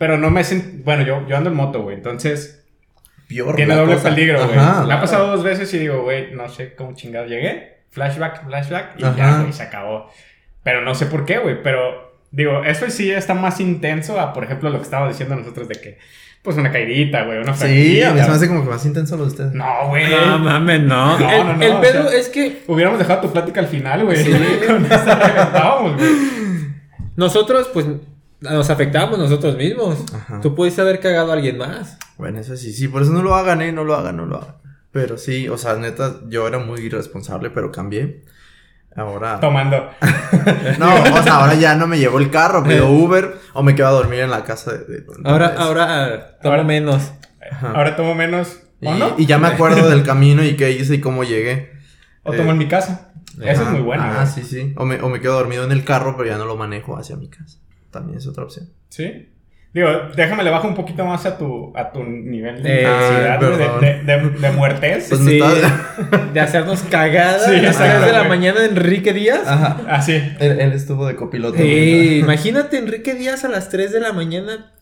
[0.00, 0.42] Pero no me.
[0.84, 1.96] Bueno, yo, yo ando en moto, güey.
[1.96, 2.57] Entonces,
[3.28, 3.56] Peor.
[3.56, 4.08] tiene doble cosa.
[4.10, 4.56] peligro, güey.
[4.86, 7.78] Me ha pasado dos veces y digo, güey, no sé cómo chingado llegué.
[7.90, 8.98] Flashback, flashback.
[8.98, 9.16] Y Ajá.
[9.16, 10.10] ya, güey, se acabó.
[10.62, 11.62] Pero no sé por qué, güey.
[11.62, 15.68] Pero, digo, eso sí está más intenso a, por ejemplo, lo que estábamos diciendo nosotros
[15.68, 15.98] de que,
[16.42, 17.38] pues, una caidita, güey.
[17.38, 19.52] Una Sí, a mí se me hace como que más intenso lo de ustedes.
[19.52, 20.08] No, güey.
[20.10, 21.18] No mames, no.
[21.18, 23.66] No, el, no, no, el o pedo sea- es que Hubiéramos dejado tu plática al
[23.68, 24.16] final, güey.
[24.22, 24.32] Sí.
[24.66, 26.08] Con esa reventábamos, güey.
[27.16, 27.86] nosotros, pues,
[28.40, 30.04] nos afectamos nosotros mismos.
[30.14, 30.40] Ajá.
[30.40, 31.98] Tú pudiste haber cagado a alguien más.
[32.18, 34.36] Bueno, eso sí, sí, por eso no lo hagan, eh, no lo hagan, no lo
[34.38, 34.56] hagan.
[34.92, 38.24] Pero sí, o sea, neta, yo era muy irresponsable, pero cambié.
[38.96, 39.38] Ahora.
[39.40, 39.90] Tomando.
[40.78, 43.86] No, o sea, ahora ya no me llevo el carro, pido Uber o me quedo
[43.88, 44.78] a dormir en la casa de.
[44.84, 47.12] de- Ahora, ahora, tomo Ahora- menos.
[47.50, 47.72] Ajá.
[47.72, 48.58] Ahora tomo menos.
[48.82, 49.14] ¿O Y, no?
[49.16, 51.70] y ya me acuerdo del camino y qué hice y cómo llegué.
[52.24, 53.12] O tomo eh, en mi casa.
[53.40, 54.02] Eso es muy bueno.
[54.04, 54.74] Ah, sí, sí.
[54.76, 57.16] O me, o me quedo dormido en el carro, pero ya no lo manejo hacia
[57.16, 57.58] mi casa.
[57.90, 58.68] También es otra opción.
[58.88, 59.30] ¿Sí?
[59.74, 63.38] Digo, déjame le bajo un poquito más a tu, a tu nivel de Eh, intensidad,
[63.38, 63.80] güey, perdón.
[63.80, 65.06] de, de, de, de muertes.
[65.10, 68.28] Pues me Sí, estaba- de hacernos cagadas Sí, a las exacto, 3 de la güey.
[68.30, 69.46] mañana Enrique Díaz.
[69.46, 69.76] Ajá.
[69.88, 70.14] Así.
[70.40, 71.58] Él, él estuvo de copiloto.
[71.58, 74.72] Sí, imagínate Enrique Díaz a las 3 de la mañana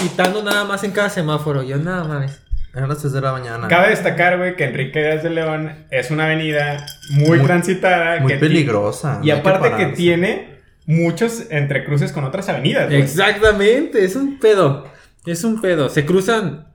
[0.00, 1.62] pitando nada más en cada semáforo.
[1.62, 2.40] Yo nada más.
[2.74, 3.68] Eran las 3 de la mañana.
[3.68, 8.18] Cabe destacar, güey, que Enrique Díaz de León es una avenida muy, Muy- transitada.
[8.20, 9.20] Muy que peligrosa.
[9.22, 10.51] Y no aparte que tiene
[10.96, 12.88] muchos entrecruces con otras avenidas.
[12.88, 13.00] güey.
[13.02, 14.88] Exactamente, es un pedo.
[15.26, 15.88] Es un pedo.
[15.88, 16.68] Se cruzan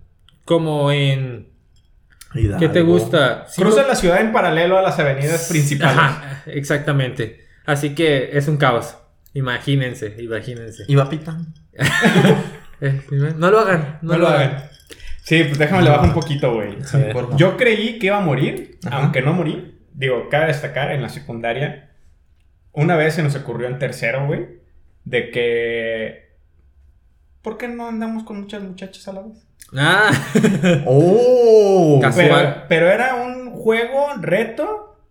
[0.45, 1.49] como en.
[2.34, 2.60] Hidalgo.
[2.60, 3.45] ¿Qué te gusta?
[3.56, 5.97] Cruza Cinco- la ciudad en paralelo a las avenidas principales.
[5.97, 7.45] Ajá, exactamente.
[7.65, 8.97] Así que es un caos.
[9.34, 10.84] Imagínense, imagínense.
[10.88, 11.47] Iba pitando.
[12.80, 13.01] Eh,
[13.38, 14.65] no lo hagan, no, No lo hagan.
[15.23, 16.77] Sí, pues déjame le bajo un poquito, güey.
[16.84, 16.99] Sí.
[17.36, 18.97] Yo creí que iba a morir, Ajá.
[18.97, 19.80] aunque no morí.
[19.93, 21.87] Digo, cabe destacar, en la secundaria,
[22.78, 24.60] una vez se nos ocurrió en tercero, güey,
[25.04, 26.28] de que...
[27.42, 29.48] ¿Por qué no andamos con muchas muchachas a la vez?
[29.76, 30.12] Ah,
[30.86, 32.00] ¡Oh!
[32.00, 32.66] Pero, Casual.
[32.70, 35.02] pero era un juego, reto,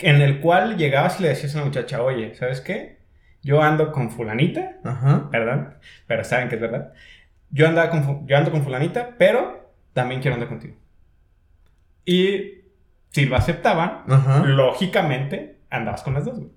[0.00, 2.98] en el cual llegabas y le decías a una muchacha, oye, ¿sabes qué?
[3.42, 5.28] Yo ando con fulanita, Ajá.
[5.30, 5.74] perdón,
[6.08, 6.92] pero saben que es verdad.
[7.50, 10.74] Yo, andaba con, yo ando con fulanita, pero también quiero andar contigo.
[12.04, 12.62] Y
[13.10, 14.44] si lo aceptaban, Ajá.
[14.44, 16.50] lógicamente andabas con las dos, güey.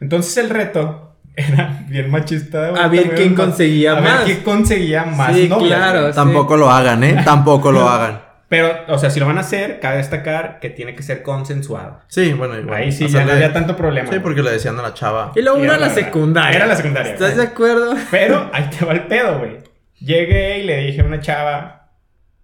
[0.00, 2.68] Entonces el reto era bien machista.
[2.68, 4.18] A ver quién más- conseguía a más.
[4.18, 6.12] ver quién conseguía más Sí, novias, claro.
[6.12, 7.20] Tampoco lo hagan, ¿eh?
[7.24, 8.22] Tampoco lo hagan.
[8.46, 12.00] Pero, o sea, si lo van a hacer, cabe destacar que tiene que ser consensuado.
[12.08, 12.82] Sí, bueno, igual.
[12.82, 14.10] Ahí sí O sea, ya no le- había tanto problema.
[14.12, 15.32] Sí, porque le decían a la chava.
[15.34, 16.56] Y luego la la- secundaria.
[16.58, 17.14] era la secundaria.
[17.14, 17.94] ¿Estás de acuerdo?
[18.10, 19.58] Pero ahí te va el pedo, güey.
[19.98, 21.88] Llegué y le dije a una chava,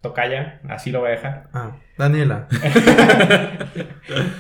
[0.01, 1.49] tocaya, así lo voy a dejar.
[1.53, 2.49] Ah, Daniela.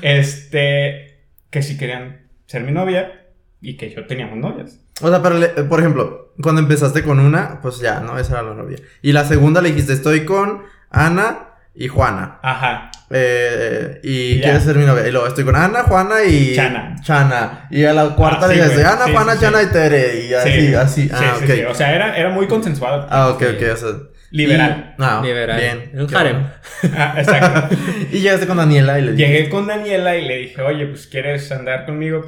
[0.02, 1.18] Este,
[1.50, 3.12] que si querían ser mi novia
[3.60, 4.80] y que yo teníamos novias.
[5.00, 8.18] O sea, pero, le- por ejemplo, cuando empezaste con una, pues ya, ¿no?
[8.18, 8.78] Esa era la novia.
[9.02, 12.40] Y la segunda le dijiste, estoy con Ana y Juana.
[12.42, 12.90] Ajá.
[13.10, 14.42] Eh, y Ya.
[14.42, 15.06] quieres ser mi novia.
[15.06, 16.96] Y luego estoy con Ana, Juana y Chana.
[17.02, 17.66] Chana.
[17.70, 18.84] Y a la cuarta Ah, le dijiste.
[18.84, 20.26] Ana, Sí, Juana, sí, Chana y Tere.
[20.26, 20.74] Y así, Sí.
[20.74, 21.02] así.
[21.02, 21.50] Sí, Ah, sí, ok.
[21.52, 21.64] sí.
[21.64, 23.06] O sea, era, era muy consensuado.
[23.10, 23.62] Ah, ok, ok.
[23.72, 23.88] O sea,
[24.30, 24.94] Liberal.
[24.98, 25.60] y- ah, Liberal.
[25.60, 25.90] Bien.
[25.94, 26.36] Un harem.
[26.82, 26.94] bueno.
[26.96, 27.76] Ah, exacto.
[28.12, 29.32] Y llegaste con Daniela y le dijiste.
[29.32, 32.22] Llegué con Daniela y le dije, oye, pues quieres andar conmigo,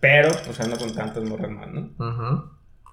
[0.00, 1.90] pero pues ando con tantas morras más, ¿no?
[1.98, 2.44] Ajá.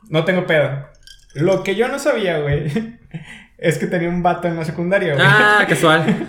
[0.09, 0.87] No tengo pedo.
[1.35, 2.65] Lo que yo no sabía, güey,
[3.57, 5.25] es que tenía un vato en la secundaria, güey.
[5.27, 6.27] Ah, casual.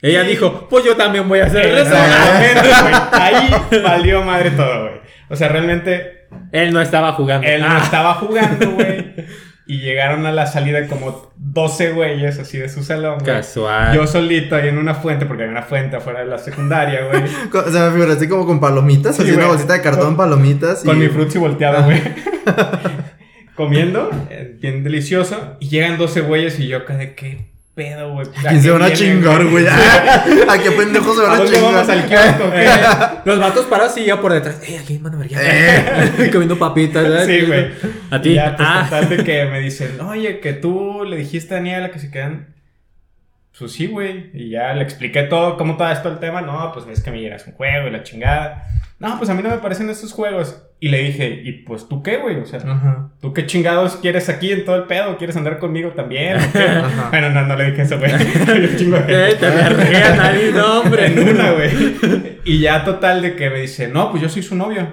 [0.00, 1.80] Ella dijo, pues yo también voy a hacer eso.
[1.94, 2.94] Exactamente, güey.
[3.12, 3.50] Ahí
[3.84, 5.00] valió madre todo, güey.
[5.28, 7.46] O sea, realmente Él no estaba jugando.
[7.46, 7.80] él no Ah.
[7.82, 9.14] estaba jugando, güey.
[9.72, 13.36] Y llegaron a la salida como 12 güeyes así de su salón, güey.
[13.36, 13.94] Casual.
[13.94, 17.22] Yo solito ahí en una fuente, porque hay una fuente afuera de la secundaria, güey.
[17.50, 20.16] Co- Se me figura así como con palomitas, Sí, así una bolsita de cartón, Con-
[20.18, 20.82] palomitas.
[20.84, 21.00] Con y...
[21.00, 22.00] mi frutzi volteado, güey.
[23.54, 25.56] Comiendo, eh, bien delicioso.
[25.60, 28.26] Y llegan 12 güeyes y yo acá de qué pedo, güey.
[28.28, 29.66] ¿A quién se van a chingar, güey?
[30.48, 32.36] ¿A qué pendejos se ¿A van a dónde vamos al chingar?
[32.36, 32.52] kiosco?
[32.54, 32.68] Eh,
[33.24, 34.60] los vatos parados y yo por detrás.
[34.66, 36.30] ¡Ey, aquí van a ver Eh.
[36.32, 37.26] Comiendo papitas, ¿verdad?
[37.26, 37.70] Sí, güey.
[38.10, 38.34] A Y ti.
[38.34, 38.86] Ya, pues, ah.
[38.90, 42.54] total de que me dicen, oye, que tú le dijiste a Daniela que se quedan.
[43.58, 44.30] Pues sí, güey.
[44.34, 46.40] Y ya le expliqué todo, cómo todo esto el tema.
[46.40, 48.66] No, pues ves que me llegas un juego y la chingada.
[48.98, 50.62] No, pues a mí no me parecen estos juegos.
[50.84, 52.38] Y le dije, ¿y pues tú qué, güey?
[52.40, 53.12] O sea, Ajá.
[53.20, 55.16] ¿tú qué chingados quieres aquí en todo el pedo?
[55.16, 56.38] ¿Quieres andar conmigo también?
[57.10, 58.10] Bueno, no, no le dije eso, güey.
[58.76, 61.06] Chingo de te verguean ahí, no, hombre.
[61.06, 61.70] En una, güey.
[62.44, 64.88] Y ya total de que me dice, no, pues yo soy su novio.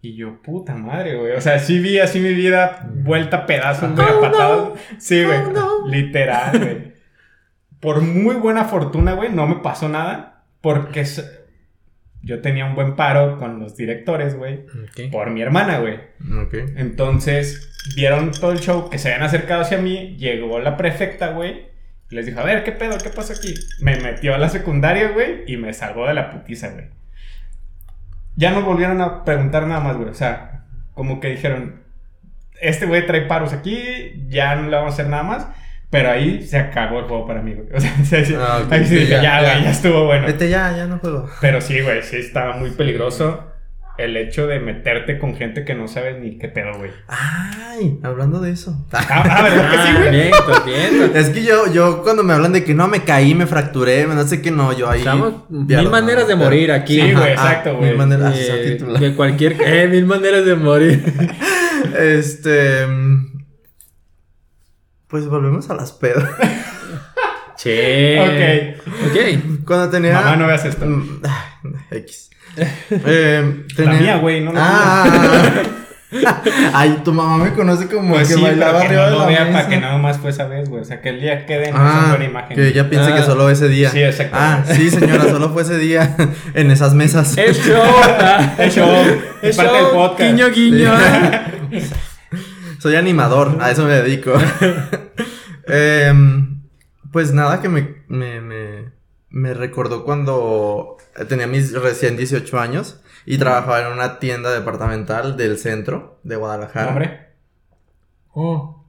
[0.00, 1.32] Y yo, puta madre, güey.
[1.32, 4.58] O sea, sí vi así mi vida vuelta a pedazos, güey, a Oh, patadas.
[4.58, 4.74] no.
[4.98, 5.38] Sí, güey.
[5.38, 5.88] Oh, no.
[5.88, 6.94] Literal, güey.
[7.80, 10.44] Por muy buena fortuna, güey, no me pasó nada.
[10.60, 11.04] Porque
[12.24, 14.64] yo tenía un buen paro con los directores, güey.
[15.12, 15.96] Por mi hermana, güey.
[16.42, 16.54] Ok.
[16.76, 20.16] Entonces, vieron todo el show que se habían acercado hacia mí.
[20.16, 21.66] Llegó la prefecta, güey.
[22.10, 22.96] Y les dijo, a ver, ¿qué pedo?
[22.96, 23.54] ¿Qué pasa aquí?
[23.80, 25.44] Me metió a la secundaria, güey.
[25.46, 26.86] Y me salvó de la putiza, güey.
[28.36, 30.08] Ya no volvieron a preguntar nada más, güey.
[30.08, 31.82] O sea, como que dijeron,
[32.60, 34.24] este güey trae paros aquí.
[34.28, 35.48] Ya no le vamos a hacer nada más.
[35.94, 37.68] Pero ahí se acabó el juego para mí, güey.
[37.74, 37.94] O sea,
[38.40, 40.26] Ah, ahí sí sí, dije, ya, güey, ya estuvo bueno.
[40.26, 41.28] Vete ya, ya no juego.
[41.40, 43.44] Pero sí, güey, sí estaba muy peligroso
[43.96, 46.90] el hecho de meterte con gente que no sabes ni qué pedo, güey.
[47.06, 48.84] Ay, hablando de eso.
[48.92, 50.10] Ah, ah, ¿verdad que sí, Ah, güey?
[50.10, 51.12] bien, pues bien.
[51.14, 54.24] Es que yo, yo cuando me hablan de que no me caí, me fracturé, no
[54.26, 54.98] sé qué no, yo ahí.
[54.98, 57.00] Estamos mil maneras de pero- morir aquí.
[57.00, 57.90] Sí, güey, exacto, ah, güey.
[57.90, 59.56] Mil maneras, Eh, de cualquier.
[59.64, 61.04] Eh, mil maneras de morir.
[61.98, 62.86] Este.
[65.14, 66.24] Pues volvemos a las pedas.
[67.56, 68.18] Che.
[68.82, 68.82] Ok.
[69.12, 69.64] Ok.
[69.64, 70.14] Cuando tenía.
[70.14, 70.84] Mamá, no veas esto.
[70.86, 71.54] Mm, ah,
[71.92, 72.30] X.
[72.90, 75.52] Eh, La mía, güey, no la ah,
[76.74, 79.18] Ay, tu mamá me conoce como Pues el que sí, bailaba que arriba no de
[79.20, 79.52] la vea, mesa.
[79.52, 80.82] para que nada más fue esa vez, güey.
[80.82, 82.56] O sea, que el día quede en esa Ah, buena imagen.
[82.56, 83.14] que ella piense Ah.
[83.16, 83.90] que solo ese día.
[83.90, 84.36] Sí, exacto.
[84.36, 86.16] Ah, sí, señora, solo fue ese día
[86.54, 87.38] en esas mesas.
[87.38, 87.80] Es show.
[88.58, 88.90] Es show,
[89.42, 89.84] es Es parte show.
[89.86, 90.30] del podcast.
[90.32, 90.92] Guiño, guiño.
[92.84, 94.34] Soy animador, a eso me dedico.
[95.66, 96.60] Em,
[97.12, 98.92] pues nada, que me, me, me,
[99.30, 105.56] me recordó cuando tenía mis recién 18 años y trabajaba en una tienda departamental del
[105.56, 106.90] centro de Guadalajara.
[106.90, 107.28] Hombre.
[108.34, 108.84] Oh.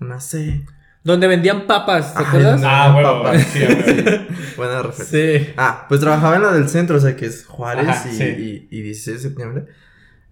[0.00, 0.64] Una C.
[1.04, 2.62] Donde vendían papas, ¿te acuerdas?
[2.62, 2.66] no.
[2.66, 3.24] Ah, huevo.
[3.24, 3.38] papá.
[3.40, 3.60] Sí.
[4.56, 5.38] Buena referencia.
[5.38, 5.52] Sí.
[5.58, 8.24] Ah, pues trabajaba en la del centro, o sea que es Juárez Ajá, y, sí.
[8.70, 9.66] y, y 16 de septiembre.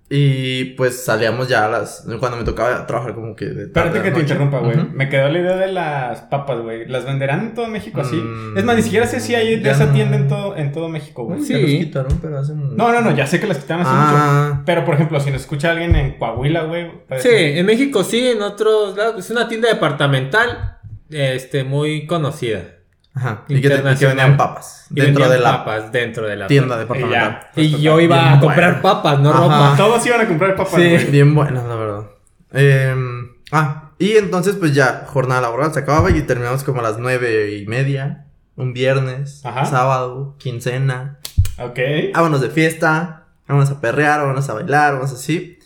[0.09, 2.07] Y pues salíamos ya a las.
[2.21, 3.47] Cuando me tocaba trabajar como que.
[3.47, 4.77] De Espérate que te interrumpa, güey.
[4.93, 6.87] Me quedó la idea de las papas, güey.
[6.87, 8.15] ¿Las venderán en todo México así?
[8.15, 9.93] Mm, es más, ni siquiera sé si hay de ya esa no.
[9.95, 11.43] tienda en todo, en todo México, güey.
[11.43, 11.55] Sí.
[11.55, 12.77] Los quitaron, pero hace mucho.
[12.77, 14.15] No, no, no, ya sé que las quitaron hace mucho.
[14.17, 16.89] Ah, Pero, por ejemplo, si nos escucha alguien en Coahuila, güey.
[17.19, 19.25] Sí, en México sí, en otros lados.
[19.25, 20.79] Es una tienda departamental
[21.11, 22.76] este, muy conocida.
[23.17, 23.43] Ajá.
[23.49, 24.87] Y que, y que vendían papas.
[24.91, 27.41] Y dentro vendían de la papas dentro de la tienda Y departamental.
[27.55, 27.63] ya.
[27.63, 28.83] Y Pues, yo iba bien a comprar bueno.
[28.83, 29.41] papas, no Ajá.
[29.41, 29.75] ropa.
[29.77, 30.89] Todos iban a comprar papas, Sí.
[30.89, 31.11] güey.
[31.11, 32.05] Bien buenas, la verdad.
[32.53, 36.99] Em, ah, y entonces, pues ya, jornada laboral se acababa y terminamos como a las
[36.99, 38.27] nueve y media.
[38.55, 39.65] Un viernes, Ajá.
[39.67, 41.19] sábado, quincena.
[41.59, 41.79] Ok.
[42.15, 45.59] Vámonos de fiesta, vámonos a perrear, vámonos a bailar, vámonos así.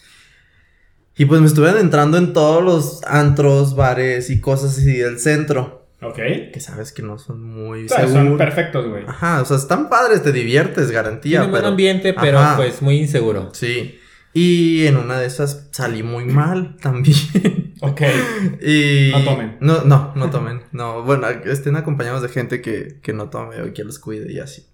[1.16, 5.79] Y pues me estuve entrando en todos los antros, bares y cosas así del centro.
[6.02, 6.16] Ok.
[6.52, 8.38] Que sabes que no son muy O sea, son seguros.
[8.38, 9.04] perfectos, güey.
[9.06, 11.40] Ajá, o sea, están padres, te diviertes, garantía.
[11.40, 12.56] Tiene buen pero- ambiente, pero Ajá.
[12.56, 13.50] pues muy inseguro.
[13.52, 13.98] Sí.
[14.32, 17.74] Y en una de esas salí muy mal también.
[17.82, 18.00] Ok.
[18.62, 19.10] Y...
[19.12, 19.56] No tomen.
[19.60, 20.62] No, no, no tomen.
[20.72, 24.38] No, bueno, estén acompañados de gente que, que no tome o que los cuide y
[24.38, 24.66] así.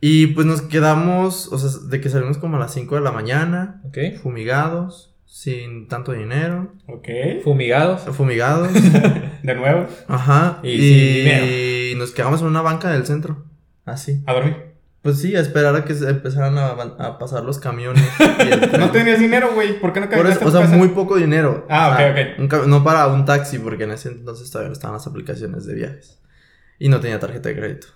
[0.00, 3.10] Y pues nos quedamos, o sea, de que salimos como a las 5 de la
[3.10, 3.98] mañana, Ok.
[4.22, 7.08] fumigados, sin tanto dinero, Ok.
[7.44, 8.02] Fumigados.
[8.16, 8.72] fumigados,
[9.42, 11.98] De nuevo, ajá, Y y, sin dinero.
[11.98, 13.44] nos quedamos en una banca del centro,
[13.84, 14.22] así.
[14.26, 14.56] a dormir.
[15.02, 18.02] Pues sí, a esperar a que se empezaran a, a pasar los camiones.
[18.18, 18.76] y.
[18.78, 19.78] No tenías dinero, güey.
[19.80, 20.76] ¿Por qué no Por caminaste eso, a o sea, casa?
[20.76, 21.66] muy poco dinero.
[21.70, 22.64] Ah, O sea, ok, ok.
[22.64, 25.74] un no para un taxi, porque en ese entonces todavía no estaban las aplicaciones de
[25.74, 26.18] viajes.
[26.80, 27.86] Y no tenía tarjeta de crédito.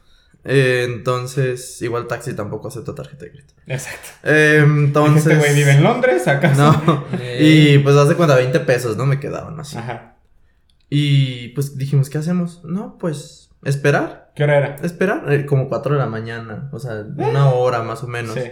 [0.44, 3.55] Eh, entonces, igual taxi tampoco acepta tarjeta de crédito.
[3.66, 4.09] Exacto.
[4.24, 5.26] Eh, entonces.
[5.26, 6.83] Este güey vive en Londres, ¿acaso?
[6.85, 7.05] No.
[7.38, 9.07] Y pues hace cuenta 20 pesos, ¿no?
[9.07, 9.76] Me quedaban así.
[9.76, 10.16] Ajá.
[10.88, 12.62] Y pues dijimos, ¿qué hacemos?
[12.64, 14.33] No, pues esperar.
[14.35, 14.76] ¿Qué hora era?
[14.83, 15.33] Esperar.
[15.33, 16.68] Eh, como 4 de la mañana.
[16.72, 18.35] O sea, una hora más o menos.
[18.35, 18.42] Sí.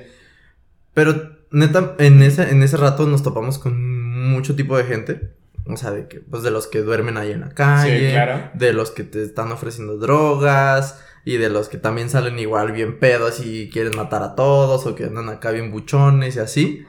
[0.94, 5.34] Pero neta, en ese, en ese rato nos topamos con mucho tipo de gente.
[5.66, 8.08] O sea, de que, pues de los que duermen ahí en la calle.
[8.08, 8.50] Sí, claro.
[8.54, 10.98] De los que te están ofreciendo drogas.
[11.30, 14.84] Y de los que también salen igual bien pedos y quieren matar a todos.
[14.84, 16.84] O que andan acá bien buchones y así.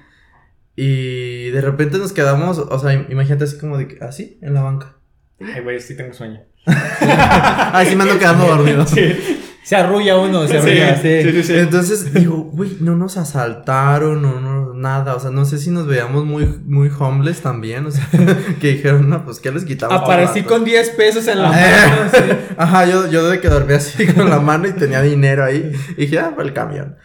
[0.76, 4.64] Y de repente nos quedamos, o sea, imagínate así como de que, así, en la
[4.64, 4.96] banca.
[5.40, 6.42] Ay, güey, sí tengo sueño.
[6.66, 8.84] Ay, sí me ando quedando dormido.
[8.88, 9.51] Sí.
[9.64, 10.98] Se arrulla uno, se arrulla.
[11.02, 11.54] sí, sí, sí.
[11.56, 15.16] Entonces digo, güey, no nos asaltaron, no, no, nada.
[15.16, 17.86] O sea, no sé si nos veíamos muy, muy homeless también.
[17.86, 18.08] O sea,
[18.60, 19.96] que dijeron, no, pues, ¿qué les quitamos?
[20.02, 22.02] Aparecí al rato?" con 10 pesos en la Eh, mano.
[22.12, 22.54] sí.
[22.58, 25.72] Ajá, yo, yo de que dormí así con la mano y tenía dinero ahí.
[25.96, 26.96] Y dije, ah, para el camión.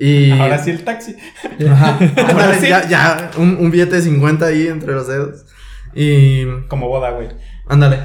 [0.00, 0.30] Y.
[0.30, 1.14] Ahora sí el taxi.
[1.70, 2.68] Ajá, ándale, sí.
[2.68, 5.44] ya, ya, un, un billete de 50 ahí entre los dedos.
[5.94, 6.44] Y.
[6.68, 7.28] Como boda, güey.
[7.66, 7.98] Ándale.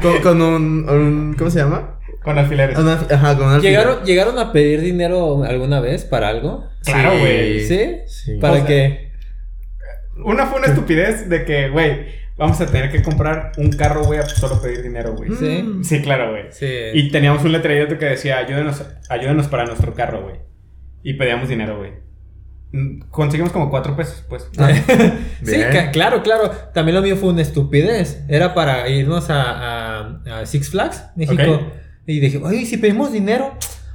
[0.00, 1.97] con, con un, un- ¿Cómo se llama?
[2.28, 2.76] Con alfileres.
[2.78, 3.72] Una- ajá, con un alfiler.
[3.72, 6.68] ¿Llegaron, ¿Llegaron a pedir dinero alguna vez para algo?
[6.84, 7.60] Claro, güey.
[7.66, 7.96] ¿Sí?
[8.06, 8.36] Sí.
[8.38, 9.12] ¿Para O sea, qué?
[10.24, 14.18] Una fue una estupidez de que, güey, vamos a tener que comprar un carro, güey,
[14.20, 15.30] a solo pedir dinero, güey.
[15.30, 15.62] Sí.
[15.62, 15.84] Mm.
[15.84, 16.44] Sí, claro, güey.
[16.50, 16.66] Sí.
[16.92, 20.36] Y teníamos un letrerito que decía, ayúdenos, ayúdenos para nuestro carro, güey.
[21.02, 21.92] Y pedíamos dinero, güey.
[22.72, 24.46] Mm, Conseguimos como cuatro pesos, pues.
[24.58, 24.68] Ah,
[25.42, 25.56] Sí,
[25.92, 26.50] claro, claro.
[26.74, 28.22] También lo mío fue una estupidez.
[28.28, 29.40] Era para irnos a,
[30.02, 31.42] a- a Six Flags, México.
[31.54, 31.62] Ok.
[32.08, 33.54] Y dije, oye, si pedimos dinero,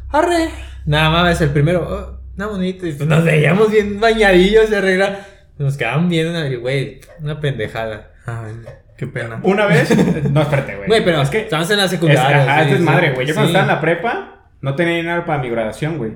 [0.09, 0.49] arre.
[0.85, 2.87] Nada más, el primero, oh, una bonita.
[2.87, 5.25] Y pues nos veíamos bien bañadillos de regla.
[5.57, 8.11] Nos quedaban bien, y, güey, una pendejada.
[8.27, 8.53] Ay,
[8.97, 9.39] qué pena.
[9.41, 9.89] Una vez,
[10.29, 10.87] no, espérate, güey.
[10.87, 12.43] Güey, pero es que estamos en la es, secundaria.
[12.43, 12.83] ajá, sí, es sí.
[12.83, 13.25] madre, güey.
[13.25, 13.55] Yo cuando Sí.
[13.55, 16.13] estaba en la prepa, no tenía dinero para mi graduación, güey.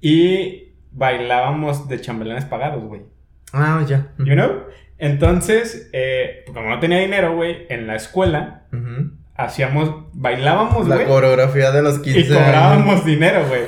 [0.00, 3.02] Y bailábamos de chambelanes pagados, güey.
[3.52, 4.12] Ah, ya.
[4.18, 4.64] You know?
[4.98, 9.10] Entonces, eh, como no tenía dinero, güey, en la escuela Ujú.
[9.36, 13.62] Hacíamos, bailábamos, La güey, coreografía de los 15 y cobrábamos dinero, güey.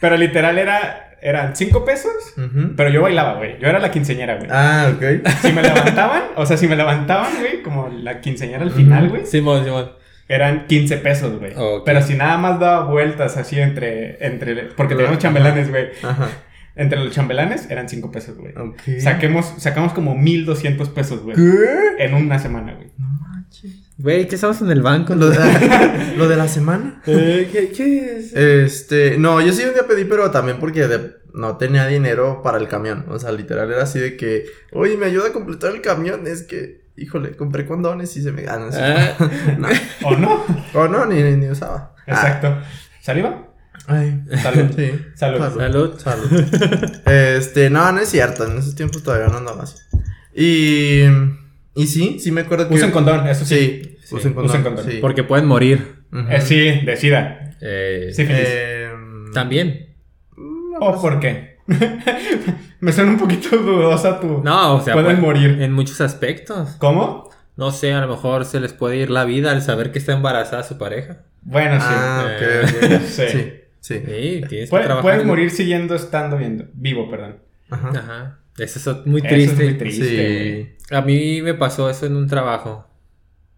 [0.00, 2.50] Pero literal era, eran cinco pesos, años.
[2.50, 2.72] Ujú.
[2.76, 3.58] pero yo bailaba, güey.
[3.60, 4.48] Yo era la quinceñera, güey.
[4.50, 5.28] Ah, ok.
[5.42, 9.26] Si me levantaban, o sea, si me levantaban, güey, como la quinceñera al final, güey,
[9.26, 9.92] Simón, Simón.
[10.28, 11.52] eran 15 pesos, güey.
[11.54, 11.82] Ok.
[11.84, 15.88] Pero si nada más daba vueltas así entre, entre, porque teníamos chambelanes, güey.
[16.02, 16.28] Ajá.
[16.76, 18.54] Entre los chambelanes eran 5 pesos, güey.
[18.56, 19.00] Ok.
[19.00, 21.36] Saquemos, sacamos como 1200 pesos, güey.
[21.36, 22.04] ¿Qué?
[22.04, 22.88] En una semana, güey.
[22.96, 23.72] No manches.
[23.98, 25.14] Güey, ¿qué estamos en el banco?
[25.14, 25.36] Lo de,
[26.16, 27.02] lo de la semana.
[27.06, 28.32] Eh, ¿qué, qué es?
[28.34, 32.58] Este, no, yo sí un día pedí, pero también porque de- no tenía dinero para
[32.58, 33.04] el camión.
[33.08, 36.26] O sea, literal era así de que, oye, me ayuda a completar el camión.
[36.26, 38.70] Es que, híjole, compré condones y se me ganan.
[38.74, 39.16] Ah.
[39.58, 39.68] no.
[40.08, 40.44] ¿O no?
[40.74, 41.94] O no, ni, ni usaba.
[42.06, 42.56] Exacto.
[43.00, 43.46] ¿Saliva?
[43.86, 44.70] Ay, Salud.
[44.76, 44.92] sí.
[45.14, 45.40] Salud.
[45.56, 45.98] Salud.
[45.98, 46.44] Salud.
[47.06, 48.44] este, no, no es cierto.
[48.46, 49.76] En esos tiempos todavía no andaba así.
[50.34, 51.02] Y,
[51.74, 52.74] y sí, sí me acuerdo que.
[52.74, 53.54] Usen condón, eso sí.
[53.54, 54.50] Sí, Sí, usen condón.
[54.50, 54.84] usen condón.
[54.90, 54.98] sí.
[55.00, 55.96] Porque pueden morir.
[56.12, 56.30] Ujú.
[56.30, 57.54] Eh, sí, decida.
[57.60, 58.48] Eh, Sí, feliz.
[58.50, 59.86] Em, También.
[60.80, 61.58] ¿O por qué?
[62.80, 64.42] Me suena un poquito dudosa tu...
[64.42, 65.58] No, o sea, Pueden morir.
[65.60, 66.70] En muchos aspectos.
[66.78, 67.28] ¿Cómo?
[67.56, 70.12] No sé, a lo mejor se les puede ir la vida al saber que está
[70.14, 71.18] embarazada su pareja.
[71.42, 71.86] Bueno, sí.
[71.88, 73.22] Ah, Eh, sí.
[73.28, 73.52] Sí, sí.
[73.80, 75.02] Sí, tienes que Puede- trabajar.
[75.02, 76.64] puedes en- morir siguiendo estando viendo.
[76.72, 77.36] Vivo, perdón.
[77.68, 77.90] Ajá.
[77.94, 78.38] Ajá.
[78.58, 79.52] Eso es muy Eso triste.
[79.64, 80.04] es muy triste.
[80.78, 80.79] Sí.
[80.90, 82.86] A mí me pasó eso en un trabajo.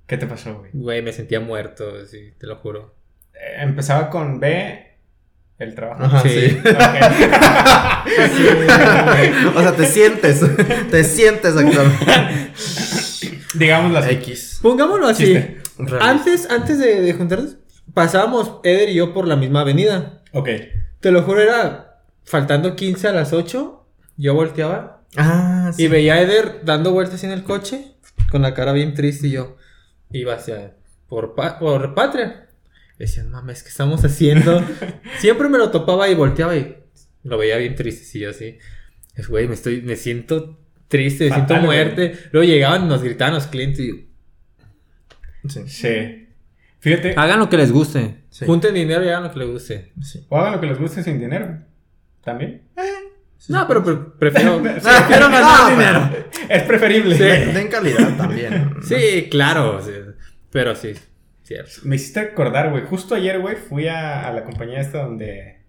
[0.06, 0.70] ¿Qué te pasó, güey?
[0.74, 2.94] Güey, me sentía muerto, sí, te lo juro.
[3.34, 4.98] Eh, empezaba con B,
[5.58, 6.04] el trabajo.
[6.04, 6.50] Ajá, Sí.
[6.50, 6.60] sí.
[6.64, 6.66] Ok.
[9.56, 10.40] o sea, te sientes.
[10.90, 12.52] te sientes actualmente.
[13.54, 14.10] Digámoslo así.
[14.14, 14.58] X.
[14.62, 15.24] Pongámoslo así.
[15.24, 15.58] Chiste.
[16.00, 17.56] Antes, antes de, de juntarnos,
[17.94, 20.20] pasábamos Eder y yo por la misma avenida.
[20.32, 20.48] Ok.
[21.00, 23.78] Te lo juro, era faltando 15 a las 8.
[24.16, 25.84] Yo volteaba Ah, sí.
[25.84, 27.92] y veía a Eder dando vueltas en el coche
[28.30, 29.56] con la cara bien triste y yo
[30.10, 30.74] iba hacia
[31.08, 32.48] por, pa- por patria.
[32.98, 34.64] Decían, mames, ¿qué estamos haciendo?
[35.18, 36.76] Siempre me lo topaba y volteaba y
[37.24, 38.58] lo veía bien triste y yo así.
[39.14, 41.78] Es, güey, me estoy, me siento triste, Fatal, siento güey.
[41.84, 42.18] muerte.
[42.32, 44.08] Luego llegaban y nos gritaban los clientes y
[45.48, 45.60] Sí.
[45.68, 46.28] Sí.
[46.78, 48.22] Fíjate, hagan lo que les guste.
[48.30, 48.44] Sí.
[48.46, 49.92] Junten dinero y hagan lo que les guste.
[50.02, 50.24] sí.
[50.28, 51.58] o hagan lo que les guste sin dinero.
[52.24, 52.62] También.
[53.48, 56.10] No, pero pre- prefiero, Ah, prefiero ganar no, dinero.
[56.48, 57.16] Es preferible.
[57.16, 57.52] Sí.
[57.52, 58.74] Den, calidad también.
[58.86, 59.82] Sí, claro.
[59.82, 59.92] sí.
[60.50, 60.92] Pero sí,
[61.42, 61.72] cierto.
[61.84, 62.84] Me hiciste acordar, güey.
[62.84, 65.60] Justo ayer, güey, fui a, a la compañía esta donde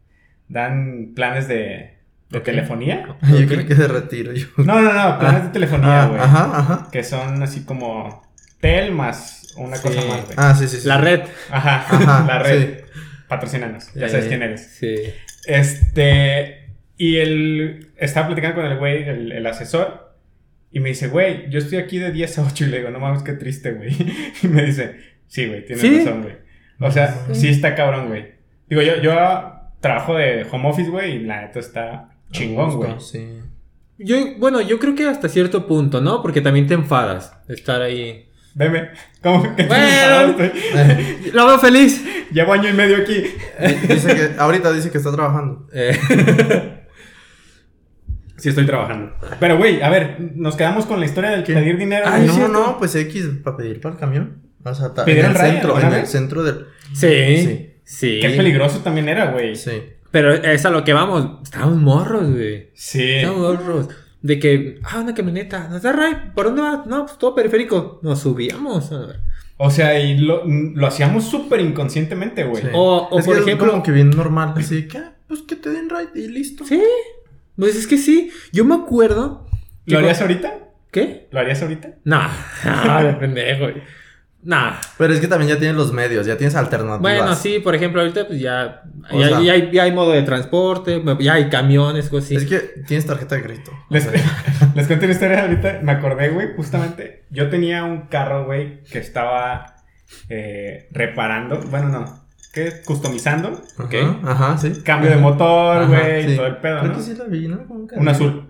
[0.47, 1.97] dan planes de,
[2.29, 3.17] de telefonía.
[3.21, 4.33] Yo creo que de retiro.
[4.33, 4.47] Yo.
[4.57, 6.19] No, no, no, planes de telefonía, Ah, güey.
[6.21, 6.87] ajá, ajá.
[6.91, 8.21] Que son así como
[8.59, 9.83] tel más una Sí.
[9.87, 10.33] cosa más, güey.
[10.37, 10.87] Ah, sí, sí, sí.
[10.87, 11.21] La red.
[11.49, 12.61] Ajá, Ajá, la red.
[12.77, 12.83] sí.
[13.27, 14.67] Patrocínanos, ya sabes quién eres.
[14.79, 14.95] Sí.
[15.45, 16.62] Este.
[16.97, 20.13] Y él estaba platicando con el güey, el, el asesor.
[20.71, 22.65] Y me dice, güey, yo estoy aquí de 10 a 8.
[22.65, 23.95] Y le digo, no mames, qué triste, güey.
[24.43, 25.97] Y me dice, sí, güey, tienes ¿Sí?
[25.99, 26.35] razón, güey.
[26.79, 28.33] O sea, sí está cabrón, güey.
[28.67, 29.13] Digo, yo, yo
[29.79, 32.93] trabajo de home office, güey, y la neta está chingón, güey.
[32.99, 33.39] Sí.
[33.99, 36.21] Yo, bueno, yo creo que hasta cierto punto, ¿no?
[36.21, 38.27] Porque también te enfadas de estar ahí.
[38.55, 38.89] Veme,
[39.21, 40.29] ¿cómo que Bueno.
[40.41, 40.51] estoy?
[40.75, 42.03] Eh, Lo veo feliz.
[42.31, 43.23] Llevo año y medio aquí.
[43.87, 45.67] dice que, ahorita dice que está trabajando.
[45.73, 45.97] Eh,
[48.43, 49.13] Sí, estoy trabajando.
[49.39, 51.53] Pero, güey, a ver, nos quedamos con la historia del ¿Qué?
[51.53, 52.05] pedir dinero.
[52.07, 52.27] Ay, güey.
[52.27, 52.51] no, cierto.
[52.53, 54.41] no, pues X para pedir para el camión.
[54.65, 56.09] O sea, ta- ¿Pedir en el centro, alguna en el vez?
[56.09, 56.65] centro del.
[56.93, 57.69] sí, Sí.
[57.83, 58.19] sí.
[58.21, 59.55] Qué peligroso también era, güey.
[59.55, 59.71] Sí.
[60.11, 61.39] Pero es a lo que vamos.
[61.43, 62.69] Estábamos morros, güey.
[62.73, 63.01] Sí.
[63.01, 63.89] Estábamos morros.
[64.21, 65.67] De que, ah, una camioneta.
[65.69, 66.31] ¿Nos da ride?
[66.35, 66.83] ¿Por dónde va?
[66.85, 67.99] No, pues todo periférico.
[68.03, 68.91] Nos subíamos.
[69.57, 72.61] O sea, y lo, lo hacíamos súper inconscientemente, güey.
[72.63, 72.69] sí.
[72.73, 74.53] O- o es por que ejemplo- Es como que bien normal.
[74.57, 76.65] Así que, ah, pues que te den ride y listo.
[76.65, 76.81] Sí.
[77.57, 78.31] Pues es que sí.
[78.51, 79.47] Yo me acuerdo.
[79.85, 80.59] que ¿Lo harías cuando- ahorita?
[80.91, 81.27] ¿Qué?
[81.31, 81.89] ¿Lo harías ahorita?
[82.03, 82.29] Nah.
[82.85, 83.75] No, de pendejo, güey.
[84.45, 84.73] Nah.
[84.97, 86.99] Pero es que también ya tienes los medios, ya tienes alternativas.
[87.01, 90.21] Bueno, sí, por ejemplo, ahorita pues ya, ya, sea- ya hay, ya hay modo de
[90.23, 92.35] transporte, ya hay camiones, cosas así.
[92.35, 93.71] Es que tienes tarjeta de crédito.
[93.89, 94.05] Les,
[94.75, 95.79] les cuento una historia ahorita.
[95.81, 97.23] Me acordé, güey, justamente.
[97.29, 99.77] Yo tenía un carro, güey, que estaba
[100.29, 101.59] eh, reparando.
[101.61, 102.22] Bueno, no.
[102.53, 102.81] ¿Qué?
[102.85, 103.49] Customizando.
[103.79, 103.93] Ok.
[104.23, 104.81] Ajá, ajá, sí.
[104.85, 106.35] Cambio de motor, güey, sí.
[106.37, 106.97] todo el pedo, Creo ¿no?
[106.97, 107.65] que sí la vi, ¿no?
[107.67, 108.49] Un azul.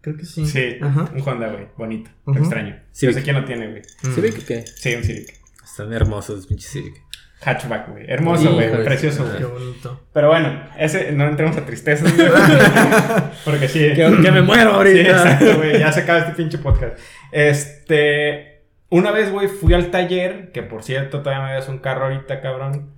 [0.00, 0.44] Creo que sí.
[0.46, 1.08] Sí, Ajá.
[1.14, 1.68] un Honda, güey.
[1.76, 2.10] Bonito.
[2.26, 2.76] Lo extraño.
[2.92, 3.06] Sí.
[3.06, 3.82] No sé quién lo tiene, güey.
[4.14, 4.64] Civic, ¿qué?
[4.66, 5.34] Sí, un Civic.
[5.64, 7.02] Están hermosos los pinches Civic.
[7.40, 8.04] Hatchback, güey.
[8.10, 8.84] Hermoso, güey.
[8.84, 9.52] Precioso, Qué güey.
[9.64, 10.00] bonito.
[10.12, 12.28] Pero bueno, ese no entremos a tristezas, güey.
[13.44, 13.78] Porque sí.
[13.94, 15.10] Que, que me muero Sí, ahorita.
[15.10, 15.78] exacto, güey.
[15.78, 16.98] Ya se acaba este pinche podcast.
[17.30, 18.62] Este.
[18.90, 20.50] Una vez, güey, fui al taller.
[20.52, 22.90] Que por cierto, todavía me ves un carro ahorita, cabrón.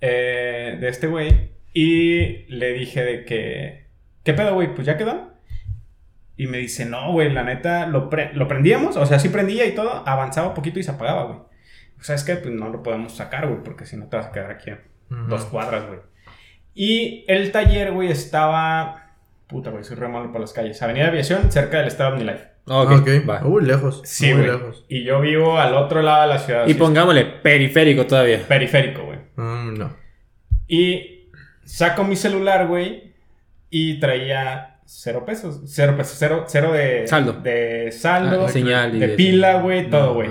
[0.00, 1.50] Eh, de este güey.
[1.72, 3.86] Y le dije de que.
[4.24, 4.74] ¿Qué pedo, güey?
[4.74, 5.30] Pues ya quedó.
[6.36, 8.96] Y me dice, no, güey, la neta, lo, pre- lo prendíamos.
[8.96, 10.02] O sea, sí prendía y todo.
[10.06, 11.38] Avanzaba un poquito y se apagaba, güey.
[11.98, 13.62] O sea, es que pues, no lo podemos sacar, güey.
[13.62, 14.70] Porque si no te vas a quedar aquí.
[15.10, 15.20] Ujú.
[15.28, 16.00] Dos cuadras, güey.
[16.74, 19.12] Y el taller, güey, estaba.
[19.48, 20.80] Puta, güey, soy re malo para las calles.
[20.82, 22.44] Avenida Aviación, cerca del Estado OmniLife.
[22.66, 23.08] Ok, Ah, ok.
[23.28, 23.46] va.
[23.46, 24.00] Uy, lejos.
[24.04, 24.46] Sí, muy güey.
[24.52, 24.84] lejos.
[24.88, 26.60] Y yo vivo al otro lado de la ciudad.
[26.66, 28.40] Y así, pongámosle periférico todavía.
[28.46, 29.09] Periférico, güey.
[29.40, 29.96] Mm, no.
[30.68, 31.28] Y
[31.64, 33.14] saco mi celular, güey.
[33.70, 35.60] Y traía cero pesos.
[35.66, 36.16] Cero pesos.
[36.18, 37.06] Cero, cero de.
[37.06, 37.32] Saldo.
[37.34, 38.46] De saldo.
[38.46, 39.88] Ah, señal y de de- pila, güey.
[39.90, 40.30] todo, No, güey.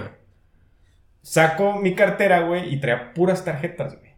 [1.22, 2.74] Saco mi cartera, güey.
[2.74, 4.10] Y traía puras tarjetas, güey.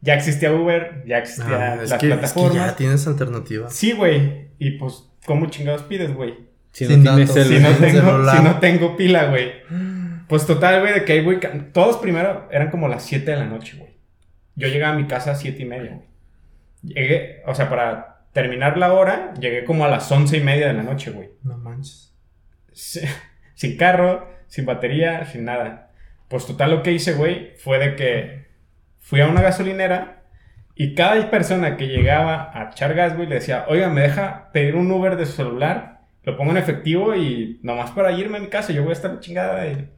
[0.00, 1.02] Ya existía Uber.
[1.06, 2.54] Ya existían Ah, es, las que, es que plataformas.
[2.54, 3.72] ya tienes alternativas.
[3.74, 4.48] Sí, güey.
[4.58, 6.34] Y pues, ¿cómo chingados pides, güey?
[6.72, 7.50] Si Sin no tienes datos.
[7.50, 7.56] el...
[7.58, 8.36] Si no, tengo, celular.
[8.36, 9.52] si no tengo pila, güey.
[10.28, 11.38] Pues total, güey, de que ahí, güey.
[11.72, 13.90] Todos primero eran como las 7 de la noche, güey.
[14.58, 16.00] Yo llegaba a mi casa a 7 y media.
[16.82, 20.74] Llegué, o sea, para terminar la hora, llegué como a las 11 y media de
[20.74, 21.30] la noche, güey.
[21.42, 22.14] No manches.
[22.72, 23.00] Si-
[23.54, 25.90] Sin carro, sin batería, sin nada.
[26.28, 28.46] Pues total, lo que hice, güey, fue de que
[29.00, 30.22] fui a una gasolinera
[30.76, 34.76] y cada persona que llegaba a echar gas, güey, le decía, oiga, ¿me deja pedir
[34.76, 36.02] un Uber de su celular?
[36.22, 39.18] Lo pongo en efectivo y nomás para irme a mi casa, yo voy a estar
[39.18, 39.66] chingada.
[39.66, 39.90] Y...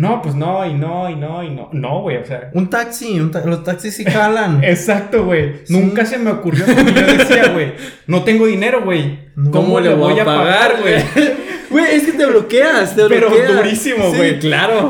[0.00, 1.68] No, pues no, y no, y no, y no.
[1.72, 2.50] No, güey, o sea.
[2.54, 4.64] Un taxi, un ta- los taxis sí jalan.
[4.64, 5.56] Exacto, güey.
[5.64, 5.76] Sí.
[5.78, 7.74] Nunca se me ocurrió porque yo decía, güey,
[8.06, 9.28] no tengo dinero, güey.
[9.36, 10.94] No, ¿Cómo le voy a pagar, güey?
[11.70, 13.56] Güey, es que te bloqueas, te Pero bloqueas.
[13.56, 14.38] durísimo, Sí, güey.
[14.40, 14.88] claro.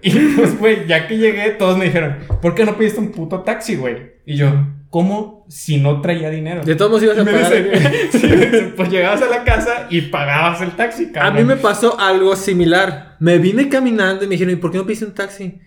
[0.00, 3.40] Y pues, güey, ya que llegué, todos me dijeron, ¿por qué no pediste un puto
[3.42, 4.12] taxi, güey?
[4.24, 4.50] Y yo,
[4.90, 6.62] ¿cómo si no traía dinero?
[6.64, 7.52] De todos modos ibas Y a pagar.
[7.52, 8.10] dice,
[8.60, 11.34] sí, pues llegabas a la casa y pagabas el taxi, A cabrón.
[11.36, 13.16] mí me pasó algo similar.
[13.20, 15.58] Me vine caminando y me dijeron, ¿y por qué no pediste un taxi?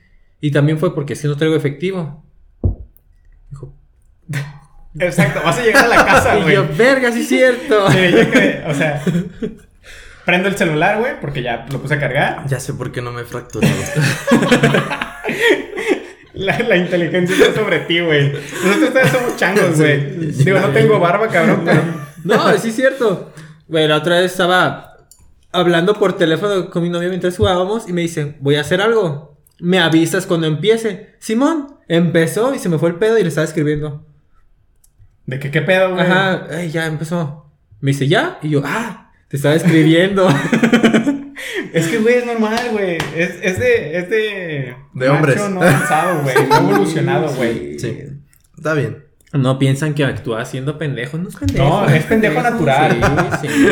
[0.41, 2.23] Y también fue porque si no traigo efectivo.
[3.49, 3.73] Dijo,
[4.99, 6.53] Exacto, vas a llegar a la casa, y güey.
[6.55, 7.89] yo, verga, sí es cierto.
[7.91, 9.01] Sí, yo que, o sea,
[10.23, 12.45] prendo el celular, güey, porque ya lo puse a cargar.
[12.47, 13.73] Ya sé por qué no me he fracturado.
[16.33, 18.31] La, la inteligencia está sobre ti, güey.
[18.65, 20.17] Nosotros somos changos, güey.
[20.31, 21.81] Digo, no tengo barba, cabrón, pero...
[22.23, 23.31] No, sí es cierto.
[23.67, 24.97] Güey, la otra vez estaba
[25.51, 29.37] hablando por teléfono con mi novia mientras jugábamos y me dice, voy a hacer algo.
[29.59, 31.15] Me avisas cuando empiece.
[31.19, 34.05] Simón, empezó y se me fue el pedo y le estaba escribiendo.
[35.25, 36.01] ¿De qué, qué pedo, güey?
[36.01, 37.51] Ajá, "Ey, ya empezó.
[37.79, 38.39] Me dice, ¿ya?
[38.41, 40.27] Y yo, ah, te estaba escribiendo.
[41.71, 42.97] Es que, güey, es normal, güey.
[43.15, 43.97] Es, es de.
[43.97, 44.75] Es de.
[44.93, 45.37] De hombres.
[45.49, 46.35] No avanzado, güey.
[46.47, 47.79] No evolucionado, güey.
[47.79, 47.99] Sí.
[48.57, 49.03] Está bien.
[49.33, 51.63] no piensan que actúa haciendo pendejo, no es pendejo.
[51.63, 52.97] No, es pendejo natural.
[53.41, 53.67] Sí, sí.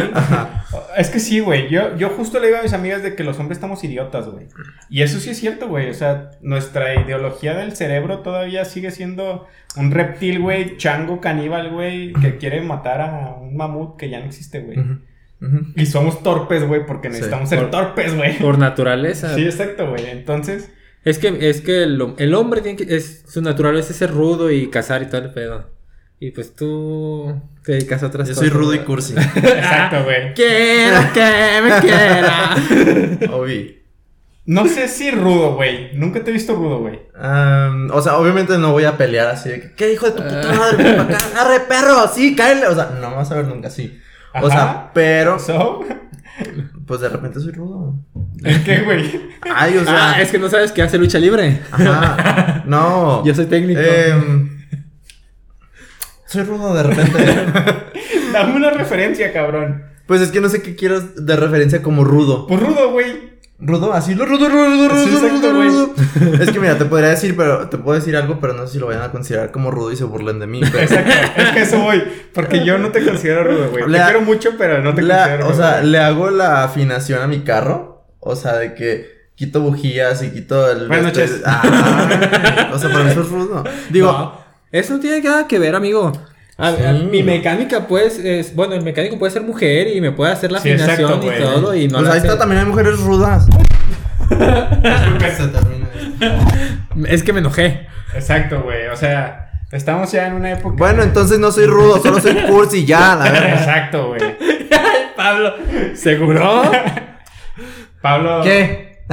[0.98, 1.70] Es que sí, güey.
[1.70, 4.48] Yo, yo justo le digo a mis amigas de que los hombres estamos idiotas, güey.
[4.90, 5.90] Y eso sí es cierto, güey.
[5.90, 12.14] O sea, nuestra ideología del cerebro todavía sigue siendo un reptil, güey, chango caníbal, güey,
[12.14, 14.78] que quiere matar a un mamut que ya no existe, güey.
[15.76, 17.14] Y somos torpes, güey, porque Sí.
[17.14, 18.38] necesitamos ser Por- torpes, güey.
[18.38, 19.34] Por naturaleza.
[19.36, 20.06] Sí, exacto, güey.
[20.10, 20.70] Entonces,
[21.04, 24.52] Es que, es que el, el hombre tiene que, es, su naturaleza es ser rudo
[24.52, 25.72] y cazar y todo el pedo.
[26.20, 28.50] Y pues tú te dedicas a otras Yo cosas.
[28.50, 29.16] soy rudo y cursi.
[29.36, 30.32] exacto, güey.
[30.36, 32.56] Quiero que me quiera.
[33.36, 33.82] Obi.
[34.46, 35.92] No sé si rudo, güey.
[35.96, 37.00] Nunca te he visto rudo, güey.
[37.92, 40.54] O sea, obviamente no voy a pelear así de que, ¿qué hijo de tu puta
[40.54, 40.90] madre?
[41.40, 42.68] arre perro, sí, cáele.
[42.68, 44.00] O sea, no vas a ver nunca así.
[44.42, 45.84] O sea, pero, ¿So?
[46.86, 47.96] pues de repente soy rudo.
[48.44, 49.30] ¿En qué, güey?
[49.56, 50.14] Ay, o sea.
[50.14, 51.62] Ah, es que no sabes que hace lucha libre.
[51.72, 52.64] Ajá.
[52.66, 53.26] No.
[53.26, 53.82] Yo soy técnico.
[53.82, 54.50] Em,
[56.26, 57.26] soy rudo de repente.
[58.32, 59.84] Dame una referencia, cabrón.
[60.06, 62.48] pues es que no sé qué quieras de referencia como rudo.
[62.48, 63.31] Pues rudo, güey.
[63.64, 65.94] Rudo, así lo rudo, rudo, rudo, Sí, rudo, exacto, rudo,
[66.26, 66.34] rudo.
[66.44, 68.80] Es que mira, te podría decir, pero te puedo decir algo, pero no sé si
[68.80, 70.62] lo vayan a considerar como rudo y se burlen de mí.
[70.72, 71.12] Pero Exacto.
[71.38, 72.04] Es que eso voy.
[72.34, 73.84] Porque yo no te considero rudo, güey.
[73.84, 75.58] Te Le- quiero mucho, pero no te La- considero o rudo.
[75.62, 78.04] sea, le hago la afinación a mi carro.
[78.20, 80.88] O sea, de que quito bujías y quito el.
[80.88, 81.42] Buenas este- noches.
[81.46, 83.64] Ah, o sea, para mí eso es rudo.
[83.92, 84.42] Digo, No,
[84.72, 86.12] eso no tiene nada que ver, amigo.
[86.62, 86.84] A- Sí.
[86.84, 88.56] a- mi mecánica, pues, es.
[88.56, 91.30] Bueno, el mecánico puede ser mujer y me puede hacer la Sí, afinación exacto, y
[91.30, 91.40] güey.
[91.42, 91.76] todo.
[91.76, 93.48] Y no pues la ahí hace- está, también hay mujeres rudas.
[97.08, 97.88] Es que me enojé.
[98.14, 98.88] Exacto, güey.
[98.88, 100.76] O sea, estamos ya en una época.
[100.78, 103.54] Bueno, entonces no soy rudo, solo soy cursi, ya, la verdad.
[103.54, 104.22] Exacto, güey.
[105.16, 105.54] Pablo,
[105.96, 106.64] ¿seguro?
[108.02, 108.42] Pablo.
[108.44, 109.04] ¿Qué?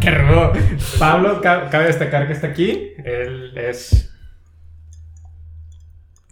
[0.00, 0.52] Qué rudo.
[0.98, 2.92] Pablo, ca- cabe destacar que está aquí.
[3.04, 4.10] Él es.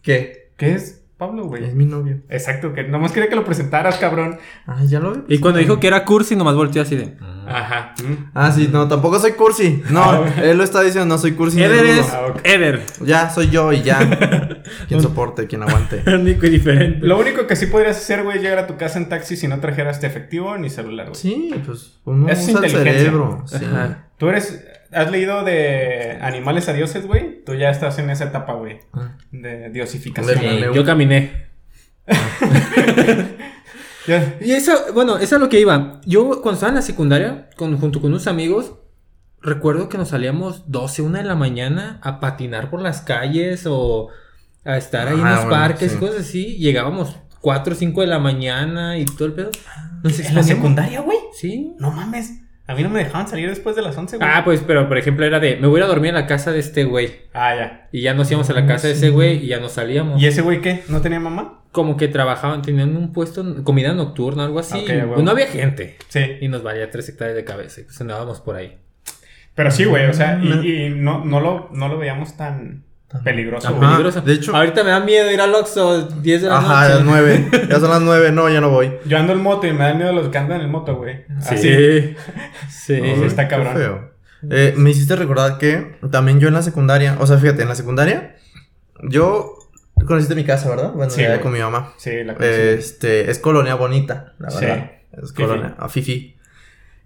[0.02, 0.50] ¿Qué?
[0.56, 1.64] ¿Qué es Pablo, güey?
[1.64, 2.18] Es mi novio.
[2.28, 4.38] Exacto, que nomás quería que lo presentaras, cabrón.
[4.66, 5.36] Ah, ya lo vi.
[5.36, 7.16] Y cuando dijo que era cursi, nomás volteó así de.
[7.46, 7.94] Ajá.
[8.02, 8.30] Mm.
[8.34, 9.82] Ah, sí, no, tampoco soy cursi.
[9.90, 11.62] No, Ah, él lo está diciendo, no soy cursi.
[11.62, 12.40] Eder es Ah, ok.
[12.44, 12.82] Eder.
[13.04, 14.62] Ya, soy yo y ya.
[14.88, 16.02] Quien soporte, quien aguante.
[16.12, 17.06] Único y diferente.
[17.06, 19.46] Lo único que sí podrías hacer, güey, es llegar a tu casa en taxi si
[19.48, 21.20] no trajeras este efectivo ni celular, güey.
[21.20, 23.44] Sí, pues uno es usa el cerebro.
[23.46, 23.56] Sí.
[23.64, 24.06] Ajá.
[24.18, 24.64] Tú eres.
[24.92, 27.42] ¿Has leído de animales a dioses, güey?
[27.44, 28.78] Tú ya estás en esa etapa, güey.
[28.92, 29.16] Ah.
[29.30, 30.72] De diosificación.
[30.74, 31.46] Yo caminé.
[34.40, 36.00] Y eso, bueno, eso es lo que iba.
[36.04, 38.74] Yo cuando estaba en la secundaria, con, junto con unos amigos,
[39.40, 44.08] recuerdo que nos salíamos 12, 1 de la mañana a patinar por las calles o
[44.64, 45.98] a estar ahí en Ah, los bueno, parques sí.
[45.98, 46.56] cosas así.
[46.56, 49.50] Llegábamos 4 o 5 de la mañana y todo el pedo.
[50.02, 51.18] Nos ¿En la secundaria, güey?
[51.34, 51.72] Sí.
[51.78, 52.40] No mames.
[52.72, 54.28] A mí no me dejaban salir después de las 11, güey.
[54.30, 56.26] Ah, pues, pero por ejemplo era de, me voy a ir a dormir en la
[56.26, 57.10] casa de este güey.
[57.34, 57.88] Ah, ya.
[57.92, 60.20] Y ya nos íbamos a la Ah, casa de ese güey y ya nos salíamos.
[60.20, 60.82] ¿Y ese güey qué?
[60.88, 61.60] ¿No tenía mamá?
[61.70, 64.78] Como que trabajaban, tenían un puesto, comida nocturna, algo así.
[64.78, 65.14] Ok, a huevo.
[65.14, 65.96] Pues no había gente.
[66.08, 66.20] Sí.
[66.40, 67.80] Y nos valía 3 hectáreas de cabeza.
[67.80, 68.78] Y pues andábamos por ahí.
[69.54, 70.64] Pero sí, güey, o sea, Mm.
[70.64, 72.84] y, y no, no, lo, no lo veíamos tan
[73.24, 73.68] peligroso.
[73.68, 76.94] Ajá, de hecho- Ahorita me da miedo ir al Oxxo 10 de la Ajá, noche.
[76.94, 77.48] las nueve.
[77.68, 78.32] Ya son las nueve.
[78.32, 78.92] No, ya no voy.
[79.06, 81.24] Yo ando en moto y me dan miedo los que andan en moto, güey.
[81.40, 81.54] Sí.
[81.54, 82.16] Así.
[82.70, 82.94] Sí.
[83.24, 83.74] Está qué cabrón.
[83.74, 84.10] feo.
[84.50, 87.74] Eh, me hiciste recordar que también yo en la secundaria, o sea, fíjate, en la
[87.76, 88.34] secundaria,
[89.08, 89.56] yo
[90.06, 90.92] conociste mi casa, ¿verdad?
[90.92, 91.92] Bueno, Sí, con mi mamá.
[91.96, 92.52] Sí, la conocí.
[92.52, 94.64] Este, es colonia bonita, la Sí.
[94.64, 94.90] verdad.
[95.12, 95.42] Es Fifi.
[95.42, 96.36] colonia, a Fifi.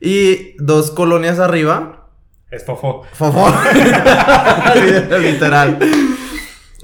[0.01, 2.06] Y dos colonias arriba,
[2.51, 3.03] Es fofo.
[3.13, 3.49] Fofo.
[5.21, 5.79] Literal.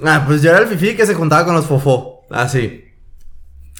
[0.05, 2.25] Ah, pues yo era el fifi que se juntaba con los fofó.
[2.29, 2.85] Así.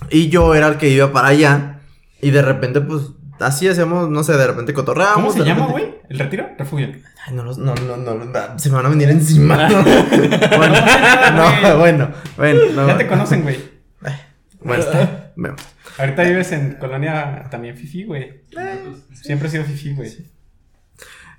[0.09, 1.79] Y yo era el que iba para allá.
[2.21, 3.01] Y de repente, pues,
[3.39, 5.33] así hacíamos, no sé, de repente cotorreábamos.
[5.33, 5.95] ¿Cómo se llama, güey?
[6.09, 6.47] ¿El retiro?
[6.57, 6.87] Refugio.
[7.25, 9.67] Ay, no, los- no, no, no, no, se me van a venir encima.
[10.57, 10.75] bueno,
[11.35, 12.59] no, bueno, bueno.
[12.75, 12.87] no.
[12.87, 13.57] Ya te conocen, güey.
[14.61, 14.85] Bueno,
[15.35, 15.55] bueno.
[15.97, 18.41] Ahorita vives en colonia también fifi, güey.
[19.13, 20.09] Siempre he sido fifi, güey.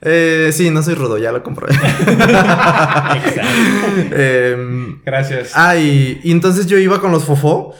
[0.04, 1.74] Eh, sí, no soy rudo, ya lo compré.
[4.12, 5.52] Em, Gracias.
[5.54, 7.74] Ah, y, y entonces yo iba con los fofó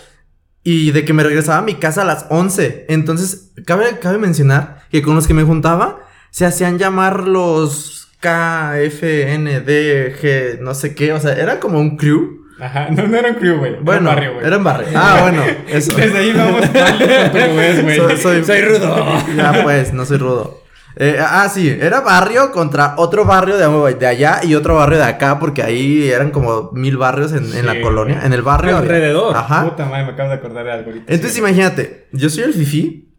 [0.62, 2.86] y de que me regresaba a mi casa a las 11.
[2.88, 5.98] Entonces, cabe, cabe mencionar que con los que me juntaba
[6.30, 11.12] se hacían llamar los K, F, N, D, G, no sé qué.
[11.12, 12.42] O sea, era como un crew.
[12.60, 13.70] Ajá, no, no era un crew, güey.
[13.72, 14.46] Era un Bueno, barrio, güey.
[14.46, 14.88] era en barrio.
[14.94, 15.92] Ah, bueno, eso.
[15.92, 17.96] Desde ahí vamos mal güey.
[17.98, 19.04] Soy, soy- Soy rudo.
[19.36, 20.63] Ya pues, no soy rudo.
[20.96, 25.04] Eh, ah, sí, era barrio contra otro barrio de, de allá y otro barrio de
[25.04, 28.76] acá, porque ahí eran como mil barrios en, en la colonia, en el barrio.
[28.76, 29.36] había- Alrededor.
[29.36, 29.64] Ajá.
[29.70, 31.12] Puta madre, me acabo de acordar de algo ahorita.
[31.12, 31.40] Entonces Sí.
[31.40, 33.12] imagínate, yo soy el fifi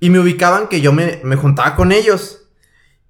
[0.00, 2.40] y me ubicaban que yo me, me juntaba con ellos.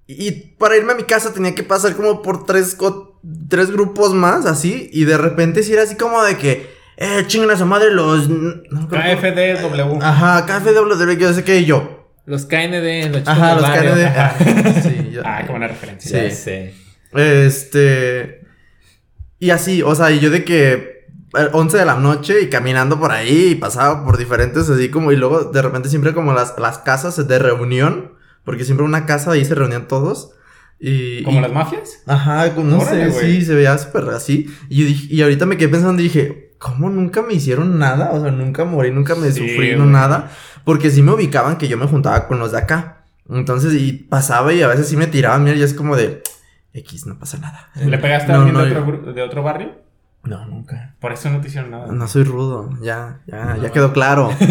[0.07, 4.13] Y para irme a mi casa tenía que pasar como por tres, co- tres grupos
[4.13, 4.91] más, así.
[4.93, 8.29] Y de repente si era así como de que, eh, chingan a su madre los...
[8.29, 10.03] no KFDW.
[10.03, 12.04] Ajá, KFW, yo sé que yo.
[12.27, 13.91] Los KND, los chicos Ajá, del los barrio.
[13.93, 14.05] KND.
[14.07, 14.37] Ajá.
[14.39, 16.31] Ah, sí, yo- Ah, qué buena referencia.
[16.31, 17.19] Sí, Sí.
[17.19, 18.41] Este.
[19.39, 20.73] Y así, o sea, y yo de que.
[21.37, 25.11] eh, 11 de la noche y caminando por ahí y pasaba por diferentes así como
[25.13, 28.13] y luego de repente siempre como las, las casas de reunión
[28.45, 30.31] porque siempre una casa ahí se reunían todos
[30.79, 32.03] y ¿Como y- las mafias?
[32.07, 35.71] ajá como no Órale, sé sí se veía súper así y y ahorita me quedé
[35.71, 39.41] pensando y dije cómo nunca me hicieron nada o sea nunca morí nunca me Sí,
[39.41, 40.31] sufrí no nada
[40.65, 44.53] porque sí me ubicaban que yo me juntaba con los de acá entonces y pasaba
[44.53, 46.23] y a veces sí me tiraban mira y es como de
[46.73, 49.73] X no pasa nada ¿Le pegaste a alguien no, de, otro, gru- de otro barrio?
[50.25, 50.95] no, nunca.
[51.01, 51.93] Por eso no te hicieron nada.
[51.93, 54.31] No soy rudo, ya, ya, ya quedó claro.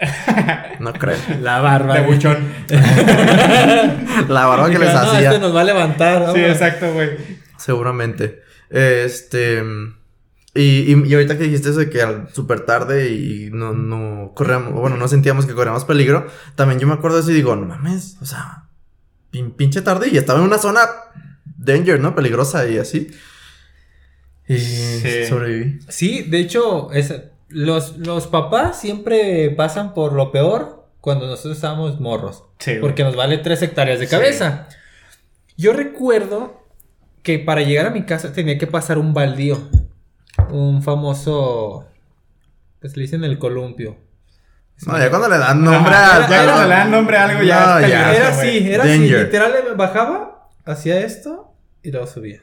[0.80, 1.16] No creo.
[1.40, 1.94] La barba.
[1.94, 2.36] De buchón.
[4.28, 6.32] La barba que les no, hacía, este nos va a levantar.
[6.32, 7.10] Sí, exacto, güey.
[7.56, 8.42] seguramente.
[8.70, 9.62] Este.
[10.56, 14.32] Y, y, y ahorita que dijiste eso de que al súper tarde y no, no
[14.34, 17.54] corríamos, bueno, no sentíamos que corríamos peligro, también yo me acuerdo de eso y digo,
[17.56, 18.64] no mames, o sea,
[19.32, 20.80] pin- pinche tarde y estaba en una zona
[21.58, 22.14] danger, ¿no?
[22.14, 23.10] Peligrosa y así.
[24.48, 25.26] Y Sí.
[25.28, 25.80] sobreviví.
[25.88, 27.14] Sí, de hecho, es-
[27.48, 32.44] los, los papás siempre pasan por lo peor cuando nosotros estábamos morros.
[32.58, 32.74] Sí.
[32.80, 34.10] Porque nos vale tres hectáreas de Sí.
[34.10, 34.68] cabeza.
[35.56, 36.64] Yo recuerdo
[37.22, 39.58] que para llegar a mi casa tenía que pasar un baldío.
[40.50, 41.86] Un famoso.
[42.80, 43.96] Pues le dicen el columpio.
[44.86, 46.28] No, ya cuando le dan nombre Ajá, a.
[46.28, 47.96] ya ya cuando no- le dan nombre a algo ya No, es ya.
[48.04, 48.98] peligroso, Era así, era así.
[49.08, 52.40] Literal, bajaba, hacía esto y luego subía.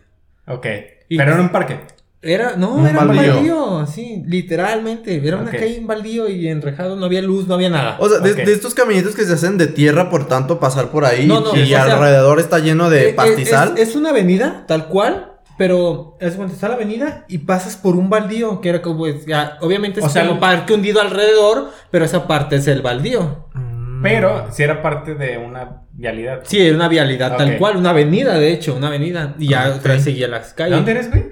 [0.47, 0.65] Ok.
[1.09, 1.79] Y- Pero en un parque.
[2.23, 3.33] Era, no, Un era un baldío.
[3.35, 5.25] baldío, sí, literalmente.
[5.27, 5.57] Era una Ok.
[5.57, 7.97] calle en baldío y enrejado, no había luz, no había nada.
[7.99, 11.27] O sea, de, estos caminitos que se hacen de tierra, por tanto, pasar por ahí
[11.27, 13.73] No, no, y o sea, alrededor está lleno de eh, pastizal.
[13.77, 17.95] Es, es una avenida, tal cual, pero es cuando está la avenida y pasas por
[17.95, 21.71] un baldío, que era como, pues, ya, obviamente es O sea, como parque hundido alrededor,
[21.91, 23.47] pero esa parte es el baldío.
[23.53, 24.01] Mm.
[24.03, 26.41] Pero si era parte de una vialidad.
[26.43, 29.35] Sí, era una vialidad tal cual, una avenida, de hecho, una avenida.
[29.39, 30.75] Y ya otra vez seguía las ¿De calles.
[30.75, 31.25] dónde eres, güey?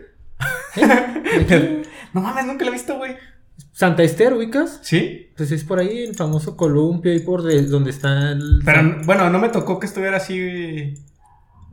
[2.13, 3.15] No mames, nunca lo he visto, güey.
[3.71, 4.79] Santa Esther, ¿ubicas?
[4.81, 5.31] ¿Sí?
[5.37, 8.61] Pues es por ahí el famoso columpio, ahí por de- donde está el...
[8.65, 10.93] Pero bueno, no me tocó que estuviera así.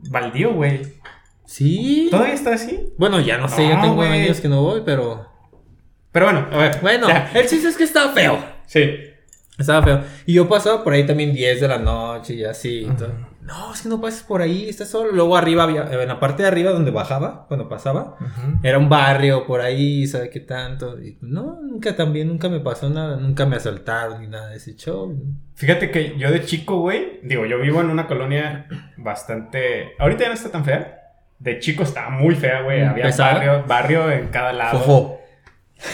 [0.09, 0.81] Baldío, güey.
[1.49, 2.09] Sí.
[2.11, 2.93] ¿Todavía está así?
[2.99, 5.25] Bueno, ya no sé, ya tengo años que no voy, pero...
[6.11, 6.77] Pero bueno, a ver.
[6.79, 7.31] Bueno, ya.
[7.33, 8.37] el chiste es que estaba feo.
[8.67, 8.87] Sí.
[9.57, 10.03] Estaba feo.
[10.27, 12.87] Y yo pasaba por ahí también 10 de la noche y así.
[13.41, 15.11] No, es que no pases por ahí, estás solo.
[15.11, 18.15] Luego arriba había, en la parte de arriba donde bajaba, cuando pasaba,
[18.61, 21.01] era un barrio por ahí, ¿sabe qué tanto?
[21.01, 24.75] Y no, nunca también, nunca me pasó nada, nunca me asaltaron ni nada de ese
[24.75, 25.19] show.
[25.55, 29.93] Fíjate que yo de chico, güey, digo, yo vivo en una colonia bastante.
[29.97, 30.98] Ahorita ya no está tan fea.
[31.39, 32.83] De chico estaba muy fea, güey.
[32.83, 33.33] Había pesada.
[33.33, 34.79] barrio, barrio en cada lado.
[34.79, 35.21] Fofo.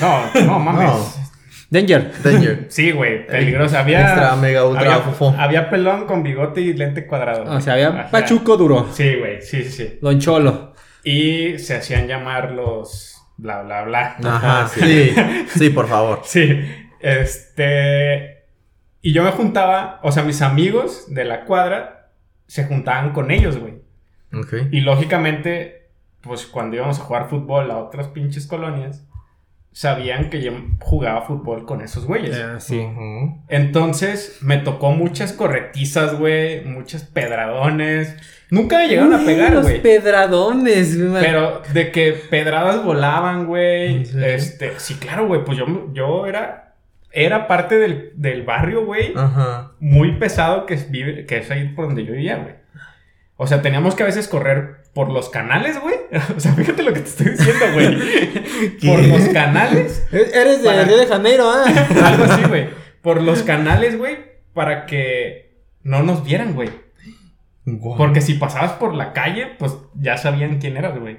[0.01, 0.83] No, no mames.
[0.89, 1.25] No.
[1.69, 2.11] Danger.
[2.23, 2.65] Danger.
[2.69, 3.77] Sí, güey, peligroso.
[3.77, 4.01] Había.
[4.01, 5.35] Extra, mega, ultra, había, fofo.
[5.37, 7.43] había pelón con bigote y lente cuadrado.
[7.51, 8.07] O sea, había Ajá.
[8.11, 8.87] pachuco duro.
[8.91, 9.99] Sí, güey, sí, sí, sí.
[10.01, 10.73] Don Cholo.
[11.03, 13.21] Y se hacían llamar los.
[13.37, 14.15] bla, bla, bla.
[14.23, 15.13] Ajá, sí.
[15.55, 16.21] Sí, por favor.
[16.25, 16.61] Sí,
[16.99, 18.45] este...
[19.01, 22.09] Y yo me juntaba, o sea, mis amigos de la cuadra
[22.47, 23.75] se juntaban con ellos, güey.
[24.71, 25.87] Y lógicamente,
[26.21, 29.05] pues cuando íbamos a jugar fútbol a otras pinches colonias,
[29.71, 32.35] sabían que yo jugaba fútbol con esos güeyes.
[32.35, 32.79] Eh, sí.
[32.79, 33.41] Ujú.
[33.49, 38.15] Entonces me tocó muchas corretizas, güey, muchos pedradones.
[38.49, 39.81] Nunca me llegaron a pegar, Los güey.
[39.81, 41.21] pedradones, güey.
[41.23, 43.95] Pero de que pedradas volaban, güey.
[43.97, 44.25] ¿En serio?
[44.27, 45.43] Este, sí, claro, güey.
[45.43, 46.75] Pues yo, yo era,
[47.11, 49.13] era parte del, del barrio, güey.
[49.15, 49.71] Ajá.
[49.79, 52.55] Muy pesado que es, vive, que es ahí por donde yo vivía, güey.
[53.37, 55.95] O sea, teníamos que a veces correr por los canales, güey.
[56.37, 58.77] O sea, fíjate lo que te estoy diciendo, güey.
[58.87, 60.05] por los canales.
[60.11, 61.65] E- Eres de Para- Río de Janeiro, ¿ah?
[62.05, 62.69] Algo así, güey.
[63.01, 64.17] Por los canales, güey.
[64.53, 66.69] Para que no nos vieran, güey.
[67.65, 67.97] Guau.
[67.97, 71.17] Porque si pasabas por la calle, pues ya sabían quién eras, güey.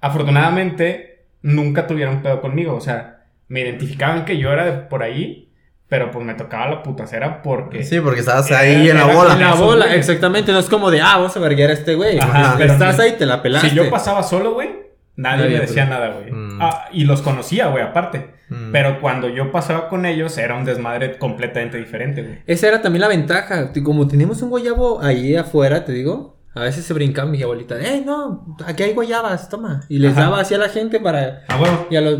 [0.00, 2.74] Afortunadamente, nunca tuvieron pedo conmigo.
[2.74, 5.52] O sea, me identificaban que yo era de por ahí,
[5.88, 7.84] pero pues me tocaba la putacera porque.
[7.84, 9.34] Sí, porque estabas Era- ahí en la bola.
[9.34, 10.52] En la bola, exactamente.
[10.52, 12.18] No es como de, ah, vamos a verguiar a este güey.
[12.18, 13.70] Ajá, pero Estás ahí, te la pelaste.
[13.70, 14.84] Si yo pasaba solo, güey,
[15.16, 15.88] Nadie, Nadie, me decía pues.
[15.90, 16.32] nada, güey.
[16.32, 16.58] Mm.
[16.60, 18.34] Ah, y los conocía, güey, aparte.
[18.48, 18.72] Mm.
[18.72, 22.38] Pero cuando yo pasaba con ellos era un desmadre completamente diferente, güey.
[22.46, 23.70] Esa era también la ventaja.
[23.84, 27.80] Como teníamos un guayabo ahí afuera, te digo, a veces se brincaba mi abuelita.
[27.80, 28.56] ¡Eh, no!
[28.66, 29.82] Aquí hay guayabas, toma.
[29.88, 30.22] Y les Ajá.
[30.22, 31.44] daba así a la gente para.
[31.48, 31.86] Ah, bueno.
[31.90, 32.18] Y, a los,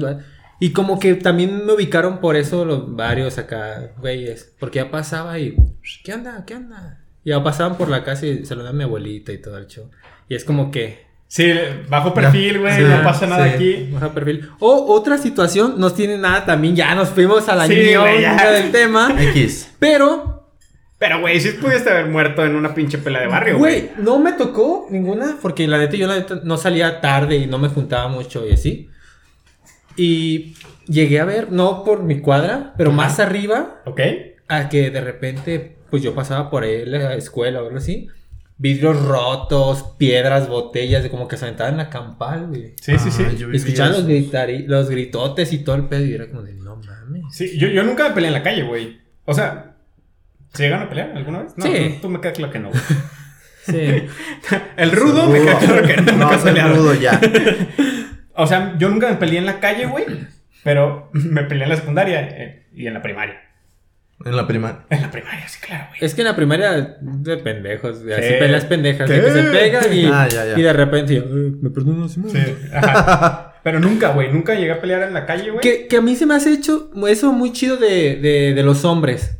[0.67, 4.55] y como que también me ubicaron por eso los varios acá, güeyes.
[4.59, 5.57] Porque ya pasaba y.
[6.05, 6.45] ¿Qué onda?
[6.47, 7.01] ¿Qué onda?
[7.25, 9.91] Y ya pasaban por la casa y saludaban a mi abuelita y todo el show.
[10.29, 11.05] Y es como que.
[11.27, 11.53] Sí,
[11.89, 13.55] bajo perfil, güey, Sí, no pasa nada sí.
[13.55, 13.89] aquí.
[13.93, 14.49] Baja perfil.
[14.61, 18.53] O otra situación, no tiene nada también, ya nos fuimos a la Sí, ya.
[18.53, 19.15] del tema.
[19.19, 19.71] X.
[19.79, 20.49] Pero
[20.99, 23.81] Pero, güey, sí pudiste haber muerto en una pinche pelea de barrio, güey.
[23.81, 27.47] Güey, no me tocó ninguna, porque la neta yo la neta no salía tarde y
[27.47, 28.89] no me juntaba mucho y así.
[29.97, 30.55] Y
[30.87, 34.01] llegué a ver, no por mi cuadra, pero más arriba, ¿Ok?
[34.49, 38.09] a que de repente, pues yo pasaba por ahí a la escuela o algo así.
[38.57, 42.75] Vidrios rotos, piedras, botellas, de como que se aventaban en la campal, güey.
[42.81, 43.25] Sí, sí, sí.
[43.27, 46.77] Ah, escuchaban los, gritari- los gritotes y todo el pedo y era como de, no
[46.77, 47.23] mames.
[47.33, 49.01] Sí, yo, yo nunca me peleé en la calle, güey.
[49.25, 49.75] O sea,
[50.53, 51.53] ¿se llegan a pelear alguna vez?
[51.57, 51.73] No, Sí.
[51.97, 52.83] tú, tú me queda claro que no, güey.
[53.67, 54.07] Sí.
[54.77, 56.77] El rudo me queda claro que No, he soy peleado.
[56.77, 57.21] rudo ya.
[58.35, 60.05] O sea, yo nunca me peleé en la calle, güey.
[60.63, 63.41] Pero me peleé en la secundaria eh, y en la primaria.
[64.25, 64.81] En la primaria.
[64.91, 65.99] En la primaria, sí, claro, güey.
[66.01, 68.35] Es que en la primaria de pendejos, así Sí.
[68.39, 70.59] peleas pendejas, de que se pegan y, Ah, ya, ya.
[70.59, 72.31] y de repente, yo, "Eh, me perdono, Simón?".
[72.31, 72.39] Sí,
[72.73, 73.55] ajá.
[73.65, 74.31] Pero nunca, güey.
[74.33, 75.61] Nunca llegué a pelear en la calle, güey.
[75.61, 78.85] Que, que a mí se me hace hecho eso muy chido de, de, de los
[78.85, 79.39] hombres.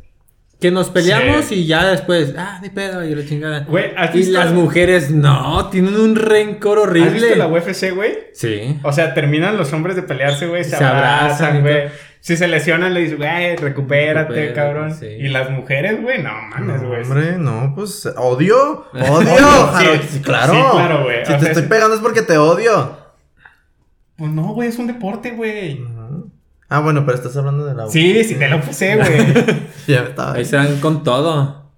[0.65, 1.55] Que nos peleamos Sí.
[1.55, 3.59] y ya después, ah, ni pedo, y la chingada.
[3.67, 7.35] Güey, ¿has y las mujeres, no, tienen un rencor ¿Has visto horrible.
[7.35, 8.13] la UFC, güey?
[8.33, 8.79] Sí.
[8.81, 11.83] O sea, terminan los hombres de pelearse, güey, se, Se abrazan güey.
[12.19, 14.95] Si se lesionan, le dices, güey, recupérate, cabrón.
[14.95, 15.05] sí.
[15.05, 17.03] Y las mujeres, güey, no mames, No, güey.
[17.03, 18.87] hombre, no, pues odio.
[18.91, 19.71] Odio.
[20.09, 20.19] Sí.
[20.21, 20.53] claro.
[20.53, 21.23] Sí, claro, güey.
[21.27, 22.97] Si O te sea, estoy es- pegando es porque te odio.
[24.17, 25.79] Pues no, güey, es un deporte, güey.
[26.69, 29.35] Ah, bueno, pero estás hablando de la Sí, sí, te lo puse, güey.
[29.87, 31.71] Ya estaba Ahí se dan con todo.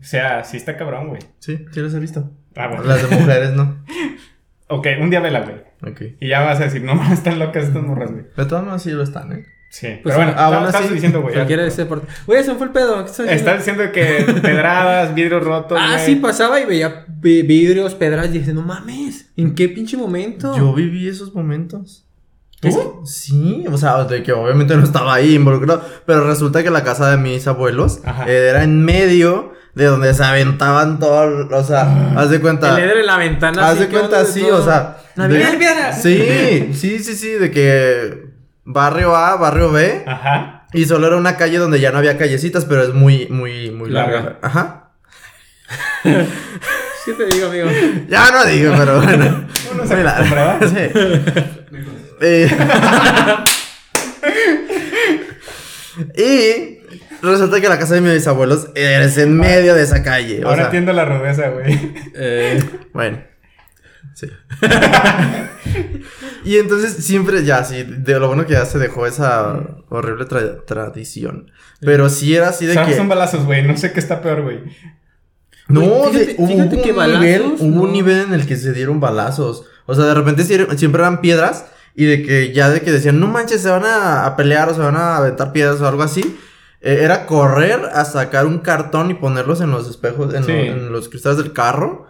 [0.00, 1.20] o sea, sí está cabrón, güey.
[1.38, 2.30] Sí, sí las he visto.
[2.56, 2.82] Ah, bueno.
[2.84, 3.84] Las de mujeres, ¿no?
[4.70, 5.56] Ok, un día vela, güey.
[5.90, 6.16] Ok.
[6.20, 8.24] Y ya vas a decir, no mames, están locas estas morras, güey.
[8.36, 9.46] De todas maneras sí lo están, ¿eh?
[9.70, 9.86] Sí.
[10.02, 11.32] Pues, Pero bueno, aún así, estabas diciendo, güey.
[11.34, 12.06] Cualquiera de ese deporte.
[12.26, 13.02] Güey, se me fue el pedo.
[13.04, 13.90] ¿Qué estás Estás diciendo?
[13.92, 15.78] que pedradas, vidrios rotos.
[15.80, 19.96] Ah, sí, pasaba y veía vi- vidrios, pedras y dije, no mames, ¿en qué pinche
[19.96, 20.54] momento?
[20.54, 22.06] Yo viví esos momentos.
[22.60, 22.68] ¿Tú?
[22.68, 26.70] Es que- sí, o sea, de que obviamente no estaba ahí involucrado, pero resulta que
[26.70, 31.64] la casa de mis abuelos eh, era en medio de donde se aventaban todo, o
[31.64, 32.76] sea, haz de cuenta.
[32.82, 33.68] El en la ventana.
[33.68, 34.56] Haz de cuenta de todo.
[34.60, 34.96] o sea.
[35.14, 35.92] Navidad, de-.
[35.92, 38.26] Sí, sí, sí, sí, de que
[38.64, 40.66] barrio A, barrio B, Ajá.
[40.72, 43.88] y solo era una calle donde ya no había callecitas, pero es muy, muy, muy
[43.90, 44.16] larga.
[44.20, 44.38] Larga.
[44.42, 44.90] Ajá.
[46.02, 47.68] ¿Qué te digo, amigo?
[48.08, 49.46] Ya no digo, pero bueno.
[49.72, 50.58] Uno se Muy larga.
[50.68, 51.97] Sí.
[52.20, 52.50] Eh,
[56.16, 56.78] y
[57.22, 60.42] resulta que la casa de mis abuelos es en medio de esa calle.
[60.44, 61.92] o Ahora sea, entiendo la rudeza, güey.
[62.14, 62.62] Eh,
[62.92, 63.22] Bueno.
[64.14, 64.26] Sí.
[66.44, 69.60] y entonces siempre, ya, sí, de lo bueno que ya se dejó esa
[69.90, 71.50] horrible tra- tradición.
[71.80, 72.96] Pero sí era así de Sabes, que.
[72.96, 73.64] son balazos, güey.
[73.66, 74.60] No sé qué está peor, güey.
[75.68, 77.92] No, Güey, de- fíjate- hubo, fíjate hubo que un nivel, balazos, hubo un no.
[77.92, 79.64] nivel en el que se dieron balazos.
[79.86, 81.66] O sea, de repente siempre eran piedras
[81.98, 84.74] y de que ya de que decían, no manches, se van a, a pelear o
[84.74, 86.38] se van a aventar piedras o algo así.
[86.80, 90.52] Eh, era correr a sacar un cartón y ponerlos en los espejos, en, Sí.
[90.52, 92.06] lo- en los cristales del carro.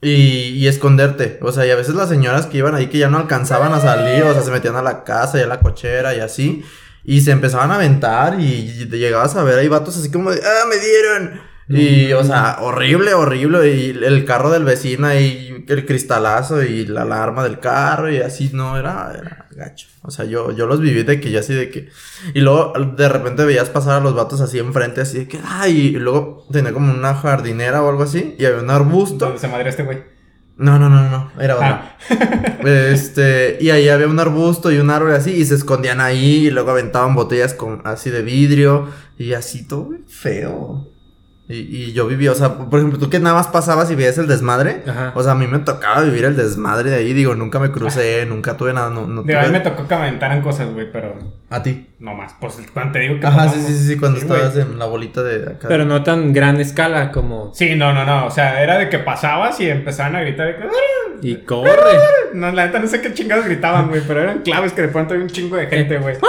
[0.00, 0.10] Y,
[0.54, 1.40] y esconderte.
[1.42, 3.80] O sea, y a veces las señoras que iban ahí que ya no alcanzaban a
[3.80, 6.62] salir, o sea, se metían a la casa y a la cochera y así.
[7.04, 10.30] Y se empezaban a aventar y, y te llegabas a ver ahí vatos así como
[10.30, 11.40] de, ah, me dieron.
[11.68, 13.74] Y, o sea, horrible, horrible.
[13.74, 18.50] Y el carro del vecino ahí, el cristalazo y la alarma del carro y así,
[18.52, 19.88] no, era, era gacho.
[20.02, 21.90] O sea, yo, yo los viví de que yo así de que...
[22.32, 25.78] Y luego de repente veías pasar a los vatos así enfrente, así de que, ay,
[25.78, 29.26] y luego tenía como una jardinera o algo así y había un arbusto.
[29.26, 30.18] ¿Dónde se madre este güey?
[30.58, 31.68] No, no, no, no, era otro.
[31.68, 31.96] Ah.
[32.64, 36.50] Este, y ahí había un arbusto y un árbol así, y se escondían ahí, y
[36.50, 40.88] luego aventaban botellas con, así de vidrio, y así todo feo.
[41.50, 44.18] Y, y yo vivía, o sea, por ejemplo, tú que nada más pasabas y veías
[44.18, 45.12] el desmadre, Ajá.
[45.14, 48.26] o sea, a mí me tocaba vivir el desmadre de ahí, digo, nunca me crucé,
[48.28, 49.58] nunca tuve nada, no, no Digo, a mí tuve...
[49.58, 51.14] me tocó que aventaran cosas, güey, pero
[51.48, 51.86] A ti.
[52.00, 52.34] no más.
[52.38, 53.26] Pues cuando te digo que.
[53.26, 55.68] Ajá, sí, sí, sí, sí, cuando estabas en la bolita de acá.
[55.68, 57.54] Pero no tan gran escala como.
[57.54, 58.26] Sí, no, no, no.
[58.26, 60.48] O sea, era de que pasabas y empezaban a gritar.
[60.48, 61.28] de que.
[61.30, 61.72] Y corre.
[62.34, 65.14] No, la neta no sé qué chingados gritaban, güey, pero eran claves que de pronto
[65.14, 66.14] había un chingo de gente, güey.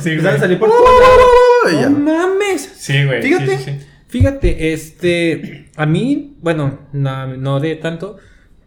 [0.00, 0.40] Sí, Empezaron a güey.
[0.40, 0.68] salir por.
[1.72, 2.72] ¡No mames!
[2.76, 3.22] Sí, güey.
[3.22, 3.86] sí, Fíjate, sí, sí.
[4.10, 8.16] Fíjate, este, a mí, bueno, no, no de tanto,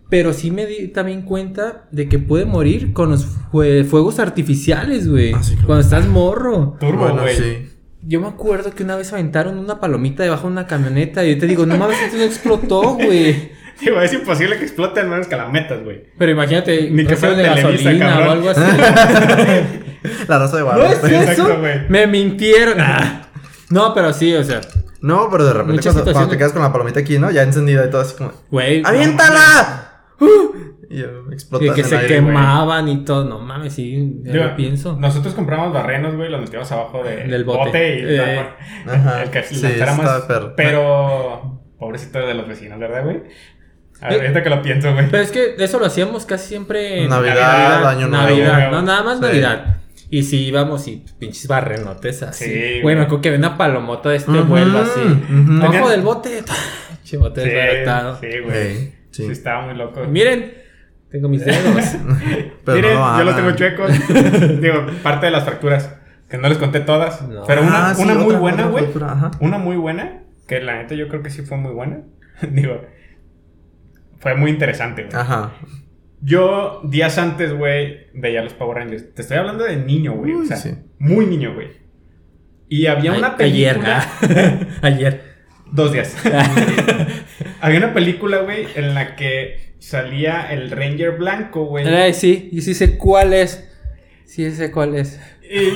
[0.10, 5.08] Pero sí me di también cuenta de que puede morir con los fue- fuegos artificiales,
[5.10, 5.34] güey.
[5.34, 5.66] Ah, sí, claro.
[5.68, 6.78] Cuando estás morro.
[6.80, 7.36] Turbo, Bueno, güey.
[7.36, 7.70] sí.
[8.06, 11.40] Yo me acuerdo que una vez aventaron una palomita debajo de una camioneta y yo
[11.40, 13.54] te digo, no mames, esto no explotó, güey.
[13.82, 16.04] Digo, es imposible que explote al menos que la metas, güey.
[16.20, 18.62] Pero imagínate, Ni que fuera de Televisa, gasolina o algo así.
[20.28, 21.08] La raza de ¿No Guadalupe.
[21.08, 21.60] es Exacto, eso?
[21.60, 21.80] güey.
[21.90, 22.80] Me mintieron.
[22.80, 23.30] Ah.
[23.70, 24.62] No, pero sí, o sea,
[25.04, 27.30] No, pero de repente cuando, te quedas con la palomita aquí, ¿no?
[27.30, 28.32] Ya encendida y todo así como...
[28.50, 28.82] güey.
[28.86, 29.90] ¡Aviéntala!
[30.90, 33.26] Y Que, explotas que en se aire, quemaban y todo.
[33.26, 34.96] No mames, sí, ya Digo, lo pienso.
[34.98, 38.00] Nosotros compramos barrenos, güey, los metíamos abajo de- Del bote.
[38.00, 38.46] y Eh.
[38.88, 39.24] Ajá.
[39.24, 39.62] el que Sí.
[40.56, 43.24] Pero, pobrecito de los vecinos, ¿verdad, güey?
[44.02, 44.22] A ver, Eh.
[44.22, 45.10] ahorita que lo pienso, güey.
[45.10, 48.24] Pero es que eso lo hacíamos casi siempre en Navidad, Año Nuevo.
[48.28, 49.24] Navidad, no, nada más Sí.
[49.24, 49.78] Navidad.
[50.16, 52.46] Y sí íbamos y pinches barrenotes así.
[52.46, 52.96] Sí, güey, güey.
[52.96, 55.00] me acuerdo que había una palomota de este Ujú, vuelo así.
[55.00, 56.44] Abajo Tenían- del bote.
[57.04, 58.20] Che, bote Sí, desbaratado.
[58.22, 58.76] sí, güey.
[58.78, 59.26] Sí, Sí.
[59.26, 59.32] sí.
[59.32, 60.02] estaba muy loco.
[60.06, 60.54] Miren,
[61.10, 61.84] tengo mis dedos.
[62.66, 63.92] Pero Miren, no yo los tengo chuecos.
[64.62, 65.96] Digo, parte de las fracturas.
[66.30, 67.22] Que no les conté todas.
[67.28, 67.44] No.
[67.46, 68.86] Pero una, Ah, una muy otra- buena, güey.
[69.40, 70.22] Una muy buena.
[70.48, 72.02] Que la neta yo creo que sí fue muy buena.
[72.52, 72.82] Digo,
[74.20, 75.16] fue muy interesante, güey.
[75.16, 75.54] Ajá.
[76.26, 79.14] Yo, días antes, güey, veía los Power Rangers.
[79.14, 80.34] Te estoy hablando de niño, güey.
[80.34, 80.72] O sea, sí.
[80.98, 81.68] muy niño, güey.
[82.70, 84.08] Y había Ay, una película.
[84.22, 84.68] Ayer.
[84.82, 85.22] Ayer.
[85.72, 86.16] Dos días.
[87.62, 91.86] había una película, güey, en la que salía el Ranger blanco, güey.
[91.88, 93.70] Ay, sí, y sí sé cuál es.
[94.26, 95.20] Sí sé cuál es.
[95.42, 95.74] Y,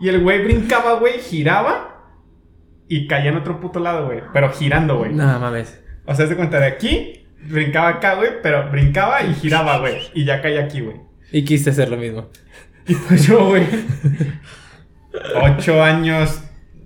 [0.04, 1.94] y el güey brincaba, güey, giraba
[2.88, 4.20] y caía en otro puto lado, güey.
[4.32, 5.12] Pero girando, güey.
[5.12, 5.80] No mames.
[6.06, 9.98] O sea, se cuenta de aquí, brincaba acá, güey, pero brincaba y giraba, güey.
[10.14, 10.96] Y ya caía aquí, güey.
[11.32, 12.28] Y quise hacer lo mismo.
[12.86, 13.66] Y pues yo, güey.
[15.42, 16.42] Ocho años.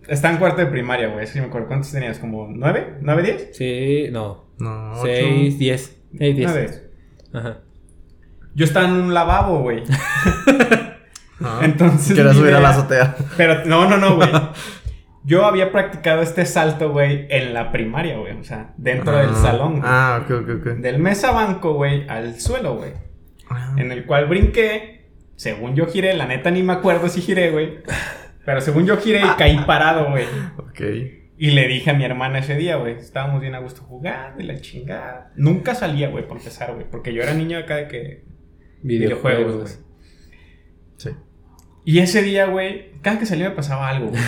[0.06, 1.24] Estaba en cuarto de primaria, güey.
[1.24, 1.66] Eso sí me acuerdo.
[1.68, 2.18] ¿Cuántos tenías?
[2.18, 2.94] ¿Como nueve?
[3.00, 3.50] ¿Nueve, diez?
[3.52, 4.46] Sí, no.
[4.58, 5.06] No, ocho.
[5.06, 5.96] 6, 10.
[6.18, 6.50] 6, 10.
[6.50, 6.70] Nueve.
[7.32, 7.58] Ajá.
[8.54, 9.82] Yo estaba en un lavabo, güey.
[11.40, 11.60] Ajá.
[11.64, 13.16] Entonces, Quería mi subir a la azotea.
[13.36, 14.30] Pero no, no, no, güey.
[15.24, 18.34] Yo había practicado este salto, güey, en la primaria, güey.
[18.38, 19.82] O sea, dentro del Ah, salón, güey.
[19.84, 20.66] Ah, ok, ok, ok.
[20.78, 22.92] Del mesa banco, güey, al suelo, güey.
[23.50, 23.74] Ah.
[23.76, 25.10] En el cual brinqué.
[25.36, 27.78] Según yo giré, la neta ni me acuerdo si giré, güey.
[28.44, 30.24] Pero según yo giré y caí parado, güey.
[30.56, 30.80] Ok.
[31.40, 32.94] Y le dije a mi hermana ese día, güey.
[32.96, 35.30] Estábamos bien a gusto jugando y la chingada.
[35.36, 36.86] Nunca salía, güey, por empezar, güey.
[36.90, 38.24] Porque yo era niño acá de que.
[38.82, 39.68] Videojuegos, güey.
[40.96, 41.10] Sí.
[41.90, 44.20] Y ese día, güey, cada que salía me pasaba algo, güey.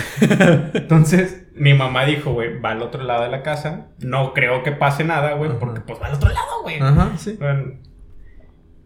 [0.73, 3.89] Entonces, mi mamá dijo, güey, va al otro lado de la casa.
[3.99, 5.59] No creo que pase nada, güey, Ajá.
[5.59, 6.79] porque pues va al otro lado, güey.
[6.79, 7.35] Ajá, sí.
[7.39, 7.73] Bueno,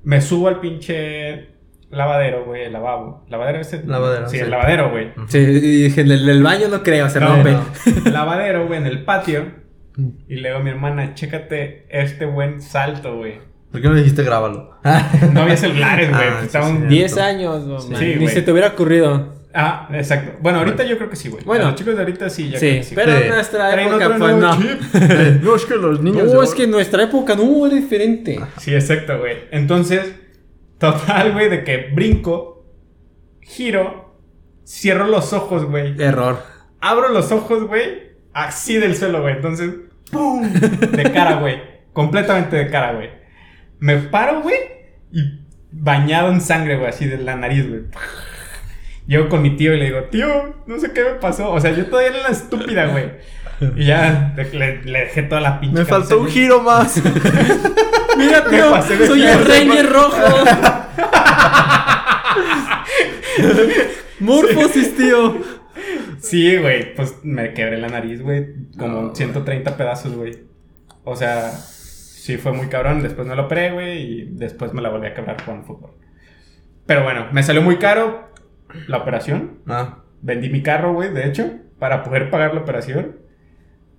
[0.04, 1.56] me subo al pinche
[1.90, 3.26] lavadero, güey, el lavabo.
[3.30, 3.82] ¿Lavadero ese?
[3.86, 4.44] Lavadero, Sí, sí.
[4.44, 5.12] el lavadero, güey.
[5.28, 7.54] Sí, y dije, en el, el baño no creo, se No, rompe.
[7.54, 8.12] no.
[8.12, 9.54] Lavadero, güey, en el patio.
[10.28, 13.40] Y le digo a mi hermana, chécate este buen salto, güey.
[13.76, 14.72] ¿Por qué no le dijiste grábalo?
[15.34, 16.22] No había celulares, güey.
[16.24, 16.88] Ah, sí, estaban- sí.
[16.88, 18.28] 10 años, no, Sí, man, ni güey.
[18.30, 19.34] se te hubiera ocurrido.
[19.54, 20.38] Ah, exacto.
[20.42, 21.44] Bueno, ahorita yo creo que sí, güey.
[21.44, 21.66] Bueno.
[21.66, 22.96] Los chicos de ahorita sí, ya creo Sí, que sí.
[22.96, 23.24] pero Sí.
[23.24, 24.58] en nuestra época, pues nuevo no.
[24.58, 24.82] chip.
[25.44, 26.34] no, es que los niños.
[26.34, 28.40] No, es que en nuestra época no era diferente.
[28.60, 29.38] Sí, exacto, güey.
[29.52, 30.14] Entonces,
[30.78, 32.66] total, güey, de que brinco,
[33.42, 34.20] giro,
[34.66, 35.96] cierro los ojos, güey.
[36.02, 36.38] Error.
[36.82, 39.36] Abro los ojos, güey, así del suelo, güey.
[39.36, 39.72] Entonces,
[40.12, 40.52] ¡pum!
[40.52, 41.62] De cara, güey.
[41.94, 43.10] Completamente de cara, güey.
[43.80, 44.58] Me paro, güey,
[45.12, 45.40] y
[45.72, 47.82] bañado en sangre, güey, así de la nariz, güey.
[49.08, 51.52] Llego con mi tío y le digo, tío, no sé qué me pasó.
[51.52, 53.12] O sea, yo todavía era la estúpida, güey.
[53.76, 55.80] Y ya le, le dejé toda la pinche.
[55.80, 57.02] Me faltó un giro más.
[58.18, 59.46] Mira, tío, pasé soy el.
[59.46, 60.22] Ranger rojo.
[64.20, 65.38] Morfosis, tío.
[66.20, 68.48] Sí, güey, pues me quebré la nariz, güey,
[68.78, 70.44] como 130 pedazos, güey.
[71.04, 71.52] O sea,
[72.26, 73.04] sí fue muy cabrón.
[73.04, 75.92] Después me lo operé, güey, y después me la volví a quebrar jugando fútbol.
[76.88, 78.30] Pero bueno, me salió muy caro
[78.88, 79.60] la operación.
[79.68, 83.18] Ah, Vendí mi carro, güey, de hecho, para poder pagar la operación.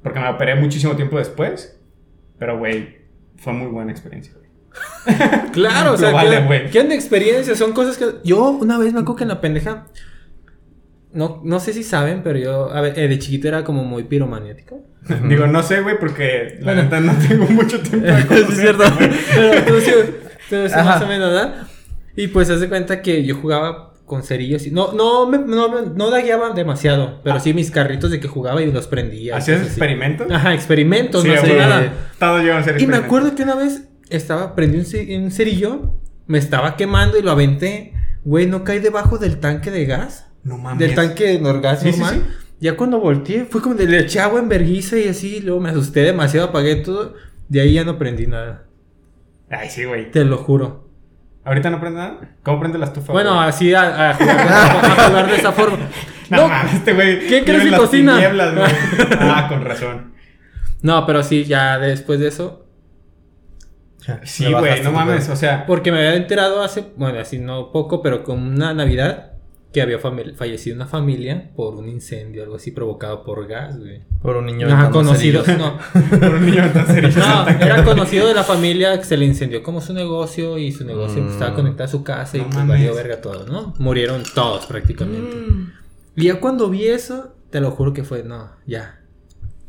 [0.03, 1.81] Porque me operé muchísimo tiempo después.
[2.37, 2.99] Pero, güey,
[3.37, 4.47] fue muy buena experiencia, güey.
[5.53, 6.71] Claro, o sea, vale, quedan, güey.
[6.71, 8.07] quedan experiencias, son cosas que.
[8.25, 9.87] Yo una vez me acuerdo que en la pendeja.
[11.17, 14.05] No, no sé si saben, pero yo a ver, eh, de chiquito era como muy
[14.05, 14.85] piromaniático.
[15.29, 16.83] Digo, no sé, güey, porque la Bueno.
[16.85, 18.85] neta no tengo mucho tiempo de es cierto.
[20.49, 21.67] Pero sí, más o menos, ¿verdad?
[22.15, 25.83] Y pues haz de cuenta que yo jugaba con cerillos y no, no, me, no,
[25.83, 29.37] no dagueaba demasiado, pero sí mis carritos de que jugaba y los prendía.
[29.37, 30.31] ¿Hacías experimentos?
[30.31, 31.93] Ajá, experimentos, Sí, no sé nada.
[32.21, 35.95] Llevan a hacer Y me acuerdo que una vez estaba, prendí un, un cerillo,
[36.27, 37.95] me estaba quemando y lo aventé.
[38.25, 40.27] Güey, no caí debajo del tanque de gas.
[40.47, 40.79] No mames.
[40.79, 42.03] Del tanque de gas Sí, sí.
[42.61, 45.71] Ya cuando volteé, fue como de le eché agua en vergüenza y así, luego me
[45.71, 47.15] asusté demasiado, apagué todo.
[47.49, 48.65] De ahí ya no prendí nada.
[49.51, 50.11] Ay, sí, güey.
[50.11, 50.89] Te lo juro.
[51.45, 52.37] ¿Ahorita no prende nada?
[52.43, 53.13] ¿Cómo prende la estufa?
[53.13, 53.49] Bueno, güey?
[53.49, 55.79] así a, a jugar, a jugar de esa forma.
[56.31, 57.27] No, No, mames, este güey.
[57.27, 58.15] ¿Quién crees en que cocina?
[58.15, 58.67] tinieblas, güey.
[59.21, 60.15] ah, con razón.
[60.83, 62.67] no, pero sí, ya después de eso.
[64.07, 65.67] Ya, Sí, güey, no mames, o sea.
[65.67, 69.33] Porque me había enterado hace, bueno, así no poco, pero con una Navidad,
[69.77, 74.01] que había fallecido una familia por un incendio, algo así provocado por gas, güey.
[74.23, 74.69] Por un niño.
[74.69, 75.45] Ajá, aventando conocido.
[75.59, 75.79] No,
[76.19, 77.11] Por un niño serio.
[77.15, 80.87] no, era conocido de la familia que se le incendió como su negocio y su
[80.87, 81.29] negocio Mm.
[81.29, 83.75] estaba conectado a su casa y No pues valió verga todo, ¿no?
[83.79, 85.37] Murieron todos prácticamente.
[85.37, 85.73] Mm.
[86.17, 89.03] Y ya cuando vi eso, te lo juro que fue, no, ya.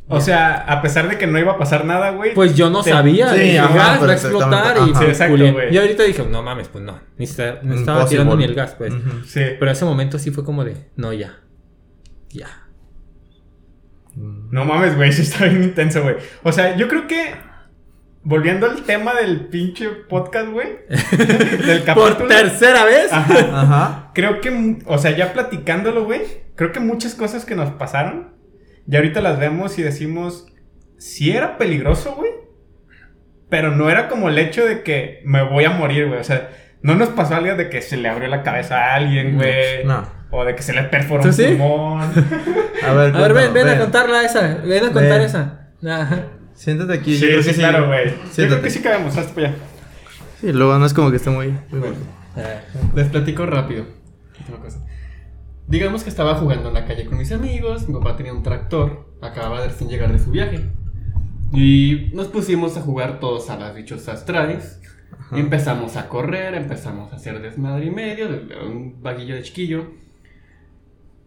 [0.10, 2.34] O sea, a pesar de que no iba a pasar nada, güey.
[2.34, 4.96] Pues yo no te- sabía, sí, ajá, gas va a explotar y.
[4.96, 5.74] Sí, exacto, güey.
[5.74, 8.08] Y ahorita dije, no mames, pues no, ni, está- no estaba Impossible.
[8.10, 8.94] tirando ni el gas, pues.
[8.94, 9.26] Ujú.
[9.26, 9.42] Sí.
[9.60, 11.40] Pero en ese momento sí fue como de, no, ya.
[12.30, 12.48] Ya.
[14.16, 16.16] No mames, güey, sí está bien intenso, güey.
[16.44, 17.36] O sea, yo creo que.
[18.24, 20.68] Volviendo al tema del pinche podcast, güey.
[20.88, 22.18] del capítulo.
[22.18, 23.12] Por tercera vez.
[23.14, 23.62] Ajá.
[23.62, 24.12] Ajá.
[24.14, 26.22] Creo que, o sea, ya platicándolo, güey,
[26.56, 28.34] creo que muchas cosas que nos pasaron,
[28.88, 30.48] ya ahorita las vemos y decimos,
[30.98, 32.32] sí era peligroso, güey,
[33.50, 36.50] pero no era como el hecho de que me voy a morir, güey, o sea,
[36.82, 40.04] no nos pasó algo de que se le abrió la cabeza a alguien, güey, No.
[40.32, 41.46] o de que se le perforó ¿Tú un sí?
[41.46, 42.02] pulmón.
[42.84, 44.56] A ver, A ver, ven, ven a contarla esa.
[44.64, 45.22] Ven a contar Ven.
[45.22, 45.70] esa.
[45.84, 46.28] Ajá.
[46.54, 47.16] Siéntate aquí.
[47.16, 48.06] sí, yo creo sí, que claro, güey.
[48.06, 48.62] Yo creo Siéntate.
[48.62, 49.58] que sí cabemos, hasta para allá.
[50.40, 51.48] Sí, luego no es como que esté muy.
[51.70, 51.96] muy bueno.
[52.96, 53.86] Les platico rápido.
[54.48, 54.80] Una cosa.
[55.68, 59.06] Digamos que estaba jugando en la calle con mis amigos, mi papá tenía un tractor,
[59.22, 60.62] acababa de recién llegar de su viaje.
[61.52, 64.80] Y nos pusimos a jugar todos a las dichosas traes.
[65.34, 68.30] Y empezamos a correr, empezamos a hacer desmadre y medio,
[68.66, 69.92] un vaguillo de chiquillo.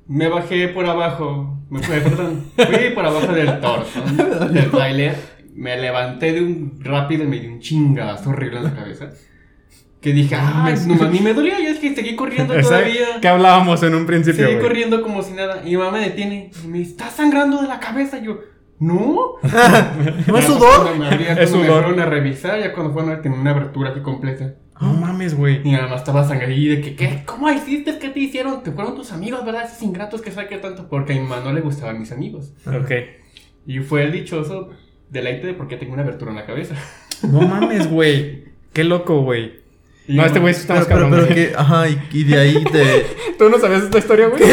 [0.07, 4.01] Me bajé por abajo, me fui, perdón, fui por abajo del torso,
[4.53, 5.16] del trailer.
[5.55, 9.11] Me levanté de un rápido y me di un chingazo horrible en la cabeza.
[10.01, 11.61] Que dije, ay, no mami, me dolía.
[11.61, 13.20] Y es que seguí corriendo todavía.
[13.20, 15.62] Que hablábamos en un principio, Seguí corriendo como si nada.
[15.64, 16.51] Y mi mamá me detiene.
[16.64, 18.18] Y me dice, ¿estás sangrando de la cabeza?
[18.18, 18.40] Y yo,
[18.78, 19.34] no.
[20.26, 20.82] ¿No es sudor?
[20.82, 21.82] cuando me abría, Es cuando me sudor.
[21.82, 24.55] fueron a revisar, ya cuando fueron a ver, tenía una abertura aquí completa.
[24.80, 25.61] No mames, güey.
[25.62, 27.22] Y nada más estaba sangre y de que, ¿qué?
[27.26, 27.98] ¿Cómo hiciste?
[27.98, 28.62] ¿Qué te hicieron?
[28.62, 29.64] Te fueron tus amigos, ¿verdad?
[29.66, 30.88] Esos ingratos que saqué tanto.
[30.88, 32.55] Porque a mi mamá no le gustaban mis amigos.
[32.66, 32.90] Ok.
[33.66, 34.70] Y fue el dichoso
[35.11, 36.74] deleite de porque tengo una abertura en la cabeza.
[37.22, 38.44] No mames, güey.
[38.72, 39.59] Qué loco, güey.
[40.11, 41.20] Y No, este güey está más pero, cabrón.
[41.28, 41.52] pero que.
[41.56, 43.06] Ajá, y, y de ahí te.
[43.38, 44.42] ¿Tú no sabías esta historia, güey?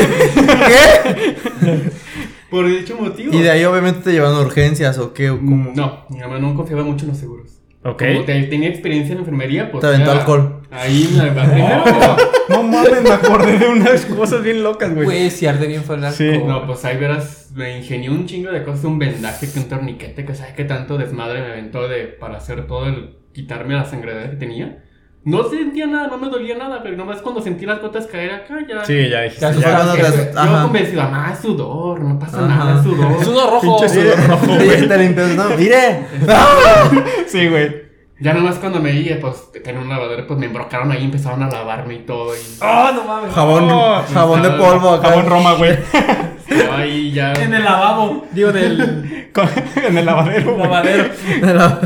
[2.49, 3.33] Por dicho motivo.
[3.33, 5.71] Y de ahí obviamente te llevan a urgencias o qué, o cómo.
[5.75, 7.51] No, mi mamá no confiaba mucho en los seguros.
[7.83, 8.03] Ok.
[8.13, 9.81] Como te- tenía experiencia en enfermería, pues.
[9.81, 10.61] Te aventó ya- alcohol.
[10.71, 12.15] Ahí me la.
[12.49, 15.03] No mames, me acordé de unas cosas bien locas, güey.
[15.05, 16.37] Güey, si arde bien fue el Sí.
[16.45, 20.23] No, pues ahí verás, me ingenié un chingo de cosas, un vendaje, que un torniquete,
[20.23, 24.29] que sabes qué tanto desmadre me aventó de, para hacer todo el, quitarme la sangre
[24.29, 24.81] que tenía.
[25.27, 28.55] No sentía nada, no me dolía nada, pero nomás cuando sentí las gotas caer acá,
[28.67, 28.85] ya.
[28.85, 29.41] Sí, ya dijiste.
[29.41, 30.63] Ya Ya Ya, cuando Que- te- yo ajá.
[30.63, 32.47] convencido, mamá, es sudor, no pasa Ajá.
[32.47, 33.23] nada, es sudor.
[33.25, 33.77] Sudor rojo.
[33.77, 34.45] Pinche sudor rojo,
[35.35, 36.05] no, mire.
[37.27, 37.87] Sí, güey.
[38.19, 41.49] Ya nomás cuando me dije, pues, tenía un lavadero, pues me embrocaron ahí, empezaron a
[41.49, 43.33] lavarme y todo, y Oh, no mames.
[43.33, 45.09] Jabón, Oh, jabón de polvo acá.
[45.09, 45.77] Jabón Roma, güey.
[46.47, 47.33] estaba ahí ya.
[47.33, 48.25] En el lavabo.
[48.31, 49.29] Digo, en el
[49.87, 51.03] en el lavadero, lavadero.
[51.41, 51.79] No,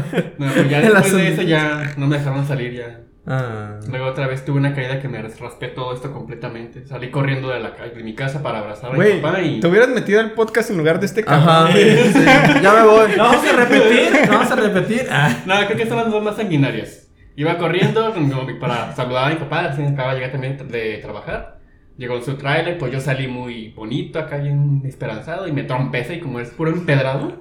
[0.53, 2.99] pues ya En la después de eso ya no me dejaron salir ya.
[3.27, 3.79] Ah.
[3.87, 6.87] Luego otra vez tuve una caída que me raspé todo esto completamente.
[6.87, 9.59] Salí corriendo de, la, ca- de mi casa para abrazar a mi papá y...
[9.59, 11.47] te hubieras metido al podcast en lugar de este cabrón.
[11.47, 11.71] Ajá.
[11.71, 11.79] sí,
[12.63, 13.11] Ya me voy.
[13.17, 14.11] Vamos a repetir.
[14.27, 15.07] Vamos a repetir.
[15.11, 15.35] Ah.
[15.45, 17.09] No, creo que son las dos más sanguinarias.
[17.35, 18.13] Iba corriendo
[18.59, 21.59] para saludar a mi papá, recién acaba de llegar también de trabajar.
[21.97, 26.13] Llegó en su trailer, pues yo salí muy bonito, acá bien esperanzado, y me trompeza
[26.13, 27.39] y como es puro empedrado,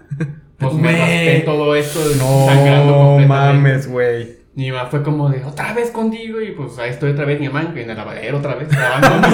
[0.59, 3.27] pues me raspé todo esto sangrando No completamente.
[3.27, 4.40] mames, güey.
[4.55, 7.49] Mi mamá fue como de, otra vez contigo, y pues ahí estoy otra vez, mi
[7.49, 9.29] mamá, en el lavadero otra vez, lavándome.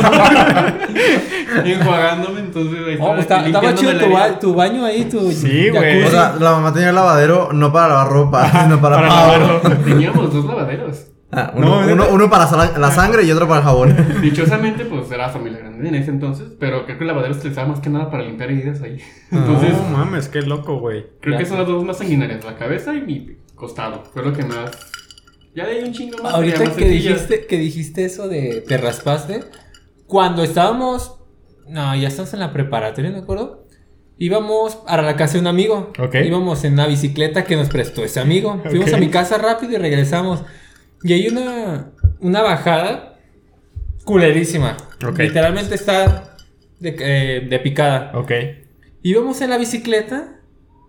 [1.64, 5.30] y enjuagándome, entonces ahí Oh, estaba está- estaba chido tu, ba- tu baño ahí, tu.
[5.32, 6.02] Sí, güey.
[6.04, 9.60] O sea, la mamá tenía el lavadero no para lavar ropa, sino para, Para lavarlo.
[9.84, 11.06] Teníamos dos lavaderos.
[11.32, 12.48] Ah, uno, No, uno, uno para
[12.78, 13.96] la sangre y otro para el jabón.
[14.22, 17.68] Dichosamente, pues era familia grande en ese entonces, pero creo que el lavadero se utilizaba
[17.68, 18.98] más que nada para limpiar heridas ahí.
[19.32, 21.06] Entonces, no mames, qué loco, güey.
[21.20, 24.04] creo que son las dos más sanguinarias, la cabeza y mi costado.
[24.12, 24.70] Fue lo que más.
[25.57, 26.34] Ya de ahí un chingo más.
[26.34, 29.40] Ahorita que dijiste, que dijiste eso de te raspaste,
[30.07, 31.18] cuando estábamos,
[31.66, 33.66] no, ya estamos en la preparatoria, ¿me acuerdo?
[34.18, 35.92] Íbamos a la casa de un amigo.
[35.98, 36.14] Ok.
[36.16, 38.61] Íbamos en una bicicleta que nos prestó ese amigo.
[38.64, 38.94] Fuimos Ok.
[38.94, 40.42] a mi casa rápido y regresamos.
[41.02, 43.18] Y hay una, una bajada
[44.04, 44.76] culerísima.
[45.07, 45.18] Ok.
[45.18, 46.36] Literalmente está
[46.80, 48.12] de, eh, de picada.
[48.14, 48.32] Ok.
[49.02, 50.36] Íbamos en la bicicleta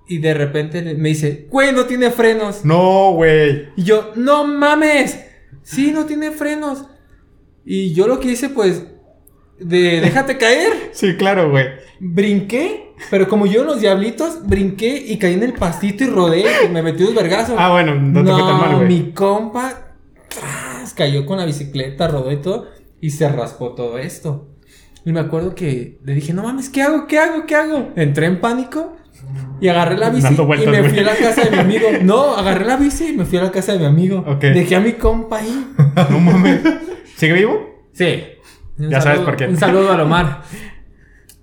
[0.07, 2.63] Y de repente me dice, güey, no tiene frenos.
[2.63, 3.69] No, güey.
[3.75, 5.19] Y yo, no mames.
[5.63, 6.85] Sí, no tiene frenos.
[7.65, 8.85] Y yo lo que hice, pues,
[9.59, 10.73] de déjate caer.
[10.93, 11.65] Sí, claro, güey.
[11.99, 16.45] Brinqué, pero como yo en los diablitos, brinqué y caí en el pastito y rodé
[16.65, 17.55] y me metí un vergazo.
[17.57, 18.87] Ah, bueno, no te fue tan mal, güey.
[18.87, 19.93] mi compa
[20.29, 22.67] tras, cayó con la bicicleta, rodó y todo
[23.01, 24.47] y se raspó todo esto.
[25.05, 27.07] Y me acuerdo que le dije, no mames, ¿qué hago?
[27.07, 27.45] ¿Qué hago?
[27.45, 27.91] ¿Qué hago?
[27.95, 28.96] Entré en pánico
[29.59, 31.87] y agarré la bici y me fui a la casa de mi amigo.
[32.03, 34.23] No, agarré la bici y me fui a la casa de mi amigo.
[34.39, 35.73] Dejé a mi compa ahí.
[36.09, 36.61] No mames.
[37.15, 37.87] ¿Sigue vivo?
[37.93, 38.23] Sí.
[38.77, 39.47] Un Ya sabes por qué.
[39.47, 40.41] Un saludo a Lomar.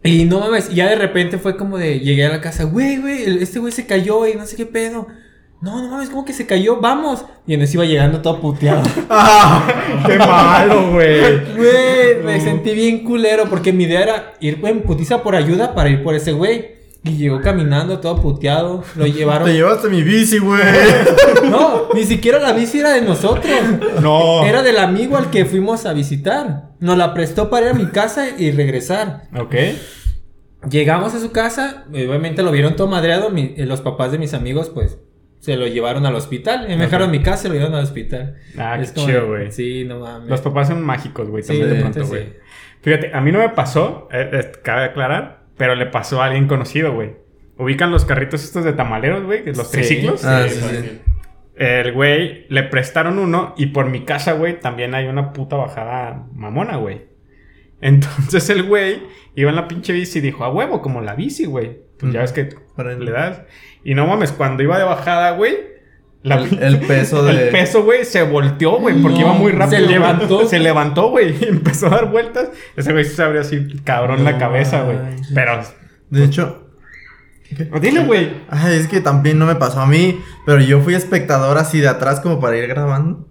[0.07, 2.99] Y no mames, y ya de repente fue como de, llegué a la casa, güey,
[2.99, 5.07] güey, este güey se cayó y no sé qué pedo.
[5.62, 6.79] No, no mames, ¿cómo que se cayó?
[6.79, 7.25] Vamos.
[7.47, 8.83] Y en eso iba llegando todo puteado.
[9.09, 9.67] ¡Ah!
[10.07, 11.55] ¡Qué malo, güey!
[11.57, 15.89] Güey, me sentí bien culero porque mi idea era ir en putiza por ayuda para
[15.89, 16.84] ir por ese güey.
[17.05, 18.83] Y llegó caminando todo puteado.
[18.97, 19.47] Lo llevaron.
[19.49, 20.63] Te llevaste mi bici, güey.
[21.51, 23.53] No, ni siquiera la bici era de nosotros.
[24.01, 24.45] No.
[24.47, 26.71] Era del amigo al que fuimos a visitar.
[26.81, 29.25] Nos la prestó para ir a mi casa y regresar.
[29.39, 29.55] Ok.
[30.71, 34.33] Llegamos a su casa, obviamente lo vieron todo madreado, mi- eh, los papás de mis
[34.33, 34.99] amigos pues
[35.41, 38.37] se lo llevaron al hospital, me dejaron mi casa y lo llevaron al hospital.
[38.57, 39.53] Ah, Es qué chido, güey.
[39.53, 40.31] Sí, no mames.
[40.31, 42.23] Los papás son mágicos, güey, Sí, también de pronto, güey.
[42.25, 42.33] sí.
[42.81, 46.47] Fíjate, a mí no me pasó, eh, eh, cabe aclarar, pero le pasó a alguien
[46.49, 47.13] conocido, güey.
[47.57, 49.77] Ubican los carritos estos de tamaleros, güey, los Sí.
[49.79, 50.25] triciclos.
[50.25, 51.01] Ah, Sí, sí.
[51.57, 56.27] El güey le prestaron uno y por mi casa, güey, también hay una puta bajada
[56.33, 57.03] mamona, güey.
[57.81, 59.03] Entonces el güey
[59.35, 61.79] iba en la pinche bici y dijo, a huevo, como la bici, güey.
[61.99, 62.23] Pues ya Ujú.
[62.23, 63.43] ves que Para le das.
[63.85, 65.57] Y no mames, cuando iba de bajada, güey,
[66.25, 67.31] la El, el peso de.
[67.31, 69.81] el peso, güey, se volteó, güey, porque No, iba muy rápido.
[69.81, 70.49] se levantó.
[70.49, 72.49] Se levantó, güey, y empezó a dar vueltas.
[72.77, 74.99] Ese güey se abrió así, cabrón, la No cabeza, güey.
[75.35, 75.61] Pero,
[76.11, 76.68] De hecho.
[77.81, 78.33] dile, güey.
[78.49, 80.20] Ay, es que también no me pasó a mí.
[80.47, 83.29] Pero yo fui espectador así de atrás como para ir grabando.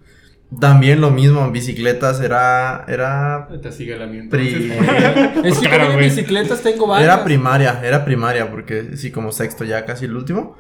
[0.60, 2.86] También lo mismo, en bicicletas era.
[2.88, 3.48] Era.
[3.60, 4.72] Te sigue la pri-.
[5.44, 7.12] Es que Claro, en bicicletas tengo varias.
[7.12, 10.56] Era primaria, era primaria, porque sí, como sexto ya casi el último.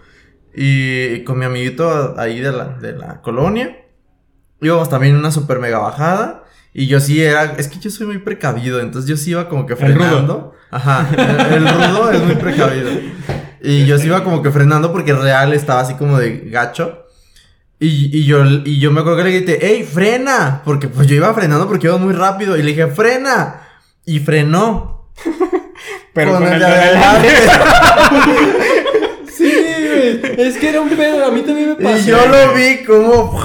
[0.55, 3.77] Y con mi amiguito ahí de la, de la colonia.
[4.61, 6.43] Íbamos también en una super mega bajada.
[6.73, 9.65] Y yo sí era, es que yo soy muy precavido, entonces yo sí iba como
[9.67, 10.05] que El rudo.
[10.05, 10.53] frenando.
[10.71, 12.89] Ajá, el, el rudo es muy precavido.
[13.61, 17.05] Y yo sí iba como que frenando porque real estaba así como de gacho.
[17.79, 20.61] Y, y yo, y yo me acuerdo que le grité, ¡Ey, frena!
[20.65, 22.57] Porque pues yo iba frenando porque iba muy rápido.
[22.57, 23.61] Y le dije, ¡frena!
[24.05, 25.09] Y frenó.
[26.13, 27.29] Pero Con con, el el de adelante.
[30.21, 30.21] Sí.
[30.41, 31.25] Es que era un pedo.
[31.25, 31.97] A mí también me pasó.
[31.97, 33.39] Y yo lo vi como.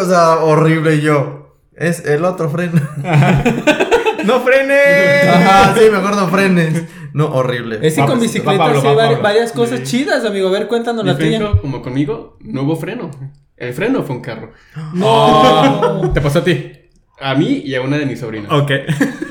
[0.00, 0.96] O sea, horrible.
[0.96, 1.54] Y yo.
[1.74, 2.80] Es el otro freno.
[4.24, 5.28] ¡No frenes!
[5.28, 6.84] Ajá, sí, mejor no frenes.
[7.12, 7.78] No, horrible.
[7.82, 9.22] Es que con Pablo, hay va, vari- Pablo.
[9.22, 10.48] varias cosas chidas, amigo.
[10.48, 11.52] A ver, cuéntanos la tuya.
[11.60, 13.10] Como conmigo, no hubo freno.
[13.56, 14.52] El freno fue un carro.
[14.94, 16.10] No.
[16.12, 16.72] Te pasó a ti.
[17.20, 18.50] A mí y a una de mis sobrinas.
[18.52, 18.70] Ok.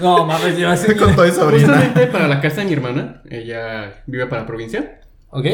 [0.02, 0.96] No, mames, yo así.
[0.96, 1.68] con todo y sobrina.
[1.68, 3.22] Justamente para la casa de mi hermana.
[3.30, 5.02] Ella vive para la provincia.
[5.30, 5.46] ¿Ok?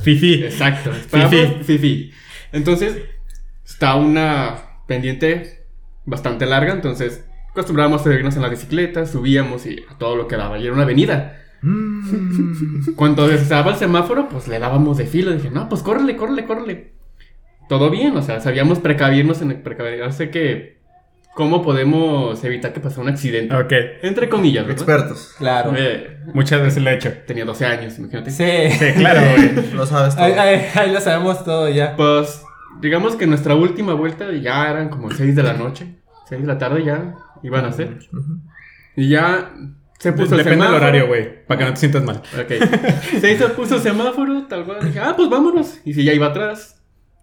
[0.00, 0.44] Fifi.
[0.44, 0.92] Exacto.
[0.92, 1.64] Fifi.
[1.64, 2.12] Fifi.
[2.52, 2.96] Entonces,
[3.64, 5.66] está una pendiente
[6.04, 6.72] bastante larga.
[6.72, 10.58] Entonces, acostumbrábamos a subirnos en la bicicleta, subíamos y a todo lo que daba.
[10.58, 11.38] Y era una avenida.
[11.62, 12.92] Mm.
[12.96, 15.32] Cuando estaba el semáforo, pues le dábamos de filo.
[15.32, 16.92] Dije, no, pues córrele, córrele, córrele.
[17.68, 20.81] Todo bien, o sea, sabíamos precavirnos en el precavirse que.
[21.34, 23.54] ¿Cómo podemos evitar que pase un accidente?
[23.56, 23.72] Ok.
[24.02, 24.82] Entre comillas, ¿verdad?
[24.82, 25.34] Expertos.
[25.38, 25.72] Claro.
[25.76, 27.10] Eh, Muchas veces lo he hecho.
[27.26, 28.30] tenía 12 años, imagínate.
[28.30, 28.44] Sí.
[28.78, 29.70] Sí, claro, güey.
[29.74, 30.24] Lo sabes todo.
[30.26, 31.96] Ahí, ahí- ahí lo sabemos todo ya.
[31.96, 32.42] Pues,
[32.82, 35.86] digamos que nuestra última vuelta ya eran como 6 de la noche.
[36.28, 37.98] 6 de la tarde ya iban a ser.
[38.94, 39.52] Y ya
[39.98, 40.76] se puso el Depende del semáforo.
[40.76, 41.46] horario, güey.
[41.46, 42.16] Para que no te sientas mal.
[42.16, 43.20] Ok.
[43.20, 44.80] Se hizo, puso el semáforo, tal cual.
[44.84, 45.78] Dije, ah, pues vámonos.
[45.84, 46.81] Y si ya iba atrás,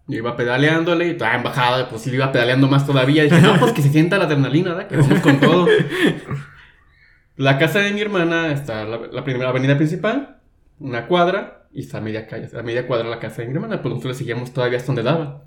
[0.10, 3.24] yo iba pedaleándole y toda en bajada, pues sí, iba pedaleando más todavía.
[3.24, 4.88] Dije, no, pues que se sienta la adrenalina, ¿verdad?
[4.88, 5.68] Que vamos con todo.
[7.38, 10.42] La casa de mi hermana está la, la primera avenida principal,
[10.78, 13.82] una cuadra, y está a media calle, a media cuadra la casa de mi hermana.
[13.82, 15.46] Pues nosotros le seguíamos todavía hasta donde daba.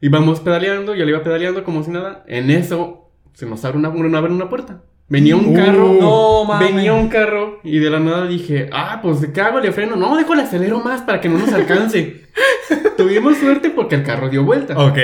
[0.00, 2.22] Íbamos pedaleando, yo le iba pedaleando como si nada.
[2.28, 4.82] En eso se nos abre una, una, abre una puerta.
[5.08, 5.92] Venía un Uh, carro.
[6.00, 6.74] No, mames.
[6.74, 9.60] Venía un carro y de la nada dije, ah, pues ¿qué hago?
[9.60, 9.96] Le freno.
[9.96, 12.24] No, déjale acelero más para que no nos alcance.
[12.96, 14.78] Tuvimos suerte porque el carro dio vuelta.
[14.78, 14.98] Ok.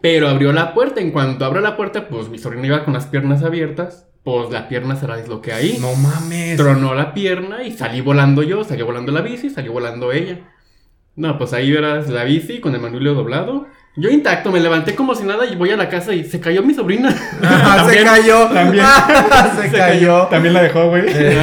[0.00, 1.00] Pero abrió la puerta.
[1.00, 4.06] En cuanto abre la puerta, pues mi sobrino iba con las piernas abiertas.
[4.22, 5.78] Pues la pierna se la desbloqueé ahí.
[5.80, 6.56] No mames.
[6.56, 8.62] Tronó la pierna y salí volando yo.
[8.62, 10.40] Salió volando la bici, salió volando ella.
[11.16, 13.66] No, pues ahí verás la bici con el manubrio doblado.
[14.00, 16.62] Yo intacto, me levanté como si nada y voy a la casa y se cayó
[16.62, 17.08] mi sobrina.
[17.42, 18.46] Ah, se También- cayó.
[18.48, 18.84] también.
[19.60, 20.26] se cayó.
[20.28, 21.02] También la dejó, güey.
[21.06, 21.38] Eh.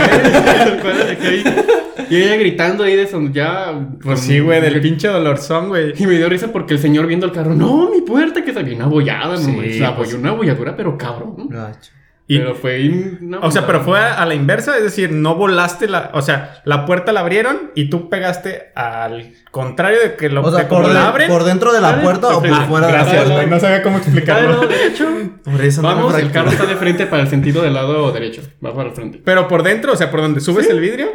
[2.09, 3.73] Y ella gritando ahí de son ya.
[4.03, 5.93] Pues sí, güey, del pinche dolorzón, güey.
[5.97, 8.61] Y me dio risa porque el señor viendo el carro, no, mi puerta, que se
[8.63, 11.47] bien abollada, Sí, no la pues- abolló una abolladura, pero cabrón.
[11.49, 11.91] Gacho.
[12.27, 12.79] Y- pero fue.
[12.81, 16.09] in- O sea, pero fue a, a la inversa, es decir, no volaste la.
[16.13, 20.51] O sea, la puerta la abrieron y tú pegaste al contrario de que lo O
[20.51, 21.29] sea, por, la abren.
[21.29, 23.35] por dentro de la puerta o por ah, fuera de la Gracias, puerta.
[23.35, 24.53] güey, no sabía cómo Ah, explicarlo.
[24.53, 25.07] no, derecho.
[25.43, 26.33] Por eso no Vamos, el fracturó.
[26.33, 28.41] carro está de frente para el sentido del lado derecho.
[28.65, 29.21] Va para el frente.
[29.23, 31.09] Pero por dentro, o sea, por donde subes el vidrio.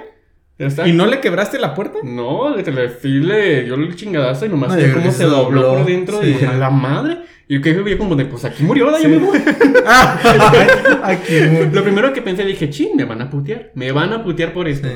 [0.86, 1.98] ¿Y no le quebraste la puerta?
[2.04, 2.90] No, le, le,
[3.20, 5.78] le dio el chingadazo y nomás yo creo cómo se dobló dobló.
[5.78, 6.36] por dentro Sí.
[6.40, 7.18] y a la madre.
[7.48, 9.00] Y yo que vi como de, pues aquí murió, ¿verdad?
[9.02, 9.38] Ya me voy.
[11.02, 11.34] Aquí.
[11.72, 13.70] Lo primero que pensé, dije, ching, me van a putear.
[13.74, 14.88] Me van a putear por esto.
[14.88, 14.94] Sí.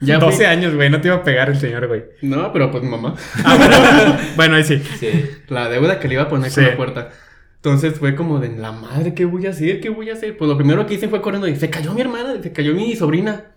[0.00, 2.02] Ya fui- 12 años, güey, no te iba a pegar el señor, güey.
[2.22, 3.14] No, pero pues mamá.
[3.44, 4.82] Ah, bueno, bueno, ahí sí.
[4.98, 5.10] Sí.
[5.48, 6.56] La deuda que le iba a poner Sí.
[6.60, 7.10] con la puerta.
[7.56, 9.80] Entonces fue como de la madre, ¿qué voy a hacer?
[9.80, 10.36] ¿Qué voy a hacer?
[10.36, 12.96] Pues lo primero que hice fue corriendo y se cayó mi hermana, se cayó mi
[12.96, 13.51] sobrina.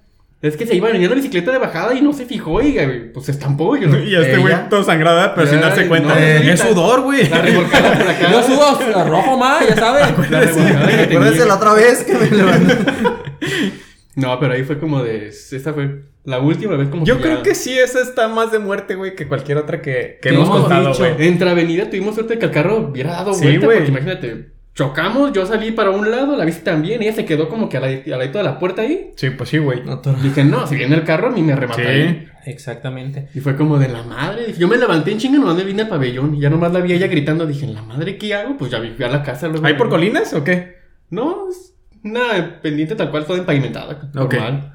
[0.46, 2.78] Es que se iba a venir la bicicleta de bajada y no se fijó y
[2.78, 3.76] eh, pues se estampó.
[3.76, 5.34] Y yo, Y este güey todo sangrado, ¿verdad?
[5.36, 6.10] pero Ya, sin darse cuenta.
[6.14, 7.28] no, Eh, es sudor, güey.
[7.28, 8.32] la revolcada por acá.
[8.32, 8.64] Yo subo
[8.98, 10.30] a rojo más, ya sabes.
[10.30, 10.40] La.
[10.42, 12.76] Acuérdense la otra vez que me levanté.
[14.16, 15.28] No, pero ahí fue como de.
[15.28, 18.50] Esa fue la última vez como Yo que creo ya- que sí, esa está más
[18.50, 21.16] de muerte, güey, que cualquier otra que, que hemos contado, güey.
[21.28, 23.66] Entre avenida tuvimos suerte que el carro hubiera dado Sí, vuelta.
[23.68, 27.70] Porque imagínate, chocamos, yo salí para un lado, la bici también, ella se quedó como
[27.70, 29.12] que al lado al ladito de la puerta ahí.
[29.16, 29.82] Sí, pues sí, güey.
[30.22, 31.88] Dije, no, si viene el carro, a mí me remata Sí.
[31.88, 32.28] ahí.
[32.46, 33.30] Exactamente.
[33.34, 34.54] Y fue como de la madre.
[34.58, 36.36] Yo me levanté en chinga, nomás me vine al pabellón.
[36.36, 37.48] Y ya nomás la vi a ella gritando.
[37.48, 38.56] Dije, ¿la madre qué hago?
[38.58, 39.48] Pues ya vi- fui a la casa.
[39.48, 40.76] luego- ¿Hay por colinas o qué?
[41.10, 41.74] No, es
[42.04, 44.12] una pendiente tal cual, toda empavimentada.
[44.16, 44.34] Ok.
[44.34, 44.75] Normal.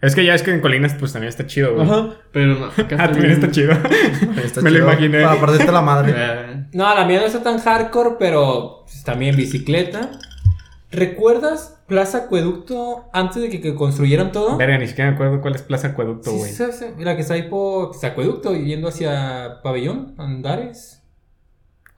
[0.00, 1.86] Es que ya es que en colinas, pues también está chido, güey.
[1.88, 2.10] Ajá.
[2.32, 2.66] Pero no.
[2.76, 3.72] acá Ah, también está chido.
[4.44, 5.22] Está Me lo imaginé.
[5.24, 6.14] Para perderte la madre.
[6.72, 10.10] No, la mía no está tan hardcore, pero pues, también bicicleta.
[10.90, 14.56] ¿Recuerdas Plaza Acueducto antes de que, que construyeran todo?
[14.58, 16.52] Verga, ni siquiera me acuerdo cuál es Plaza Acueducto, Sí, güey.
[16.52, 20.97] sí, sí, La que está ahí por pues, Acueducto yendo hacia Pabellón, Andares.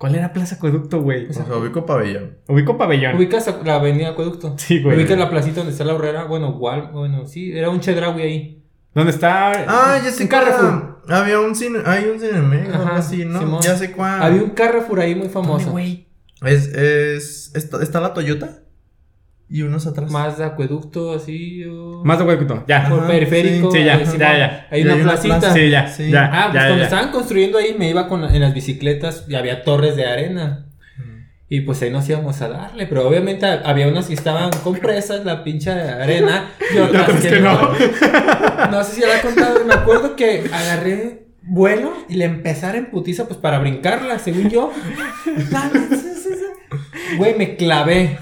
[0.01, 1.26] ¿Cuál era Plaza Acueducto, güey?
[1.28, 2.38] O sea, ubico pabellón.
[2.48, 3.16] Ubico pabellón.
[3.16, 4.55] Ubicas la avenida Acueducto.
[4.57, 4.96] Sí, güey.
[4.96, 6.24] Ubicas la placita donde está la horrera.
[6.24, 8.64] Bueno, igual, bueno, sí, era un chedraui ahí.
[8.94, 9.53] ¿Dónde está?
[9.68, 10.44] Ah, ya sé Un cuál.
[10.46, 11.03] Carrefour.
[11.07, 13.40] Había un cine, hay un cine medio, algo Ajá, así, ¿no?
[13.40, 13.61] Simón.
[13.61, 14.22] Ya sé cuál.
[14.22, 15.78] Había un Carrefour ahí muy famoso.
[15.78, 18.62] Es, es, está, está la Toyota
[19.51, 20.11] y unos atrás.
[20.11, 21.64] Más de acueducto, así.
[21.64, 22.64] o- Más de Acueducto.
[22.68, 22.88] Ya.
[22.88, 23.70] por Ajá, periférico.
[23.72, 23.78] sí.
[23.78, 24.66] Sí, ya, ya, ya.
[24.70, 25.38] Hay Y una hay una placita.
[25.40, 25.55] plaza.
[25.55, 25.86] Sí, ya.
[25.88, 26.11] Sí.
[26.11, 26.30] Ya.
[26.32, 26.84] Ah, pues ya, cuando ya.
[26.84, 30.66] estaban construyendo ahí me iba con en las bicicletas y había torres de arena.
[31.53, 35.42] Y pues ahí nos íbamos a darle, pero obviamente había unas que estaban compresas, la
[35.42, 37.61] pinche arena, y otras otras que, que no.
[37.61, 38.70] no.
[38.70, 42.76] No sé si ya la he contado, me acuerdo que agarré vuelo y le dar
[42.76, 44.72] en putiza pues para brincarla, según yo.
[45.51, 47.18] No, no.
[47.18, 48.18] Güey, me clavé,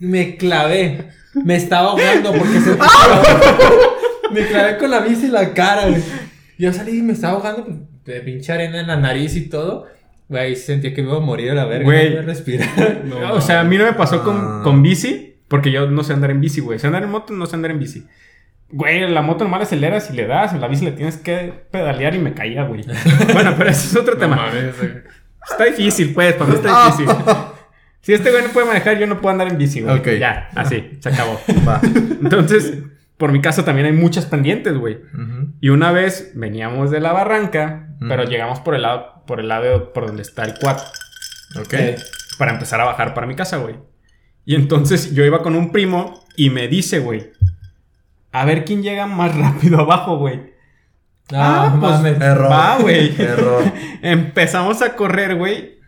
[0.00, 1.08] me clavé,
[1.44, 2.70] me estaba ahogando porque se
[4.32, 6.02] me clavé con la bici en la cara, güey.
[6.58, 7.66] Yo salí y me estaba ahogando
[8.04, 9.86] de pinche arena en la nariz y todo.
[10.28, 11.84] Güey, sentía que me iba a morir a la verga.
[11.84, 12.04] Güey.
[12.10, 13.02] No podía respirar.
[13.04, 14.60] No, o sea, a mí no me pasó con, Ah.
[14.62, 16.78] con bici, porque yo no sé andar en bici, güey.
[16.78, 18.04] Sé andar en moto, no sé andar en bici.
[18.70, 22.14] Güey, la moto normal aceleras y le das, en la bici le tienes que pedalear
[22.14, 22.84] y me caía, güey.
[23.32, 24.36] bueno, pero ese es otro no tema.
[24.36, 25.04] mames, eh.
[25.50, 27.16] Está difícil, pues, para mí está difícil.
[28.00, 29.98] Si este güey no puede manejar, yo no puedo andar en bici, güey.
[29.98, 30.08] Ok.
[30.18, 31.40] Ya, así, se acabó.
[31.68, 31.80] Va.
[31.84, 32.78] Entonces,
[33.16, 34.98] por mi casa también hay muchas pendientes, güey.
[35.60, 39.92] Y una vez veníamos de la barranca, pero llegamos por el lado, por el lado
[39.92, 40.84] por donde está el 4
[41.60, 41.74] Ok.
[42.38, 43.74] para empezar a bajar para mi casa, güey.
[44.44, 47.32] Y entonces yo iba con un primo y me dice, güey,
[48.32, 50.36] a ver quién llega más rápido abajo, güey.
[51.30, 52.20] No, Ah, pues, mames.
[52.22, 52.50] Error.
[52.50, 53.20] Va, güey.
[53.20, 53.64] Error.
[54.02, 55.78] Empezamos a correr, güey.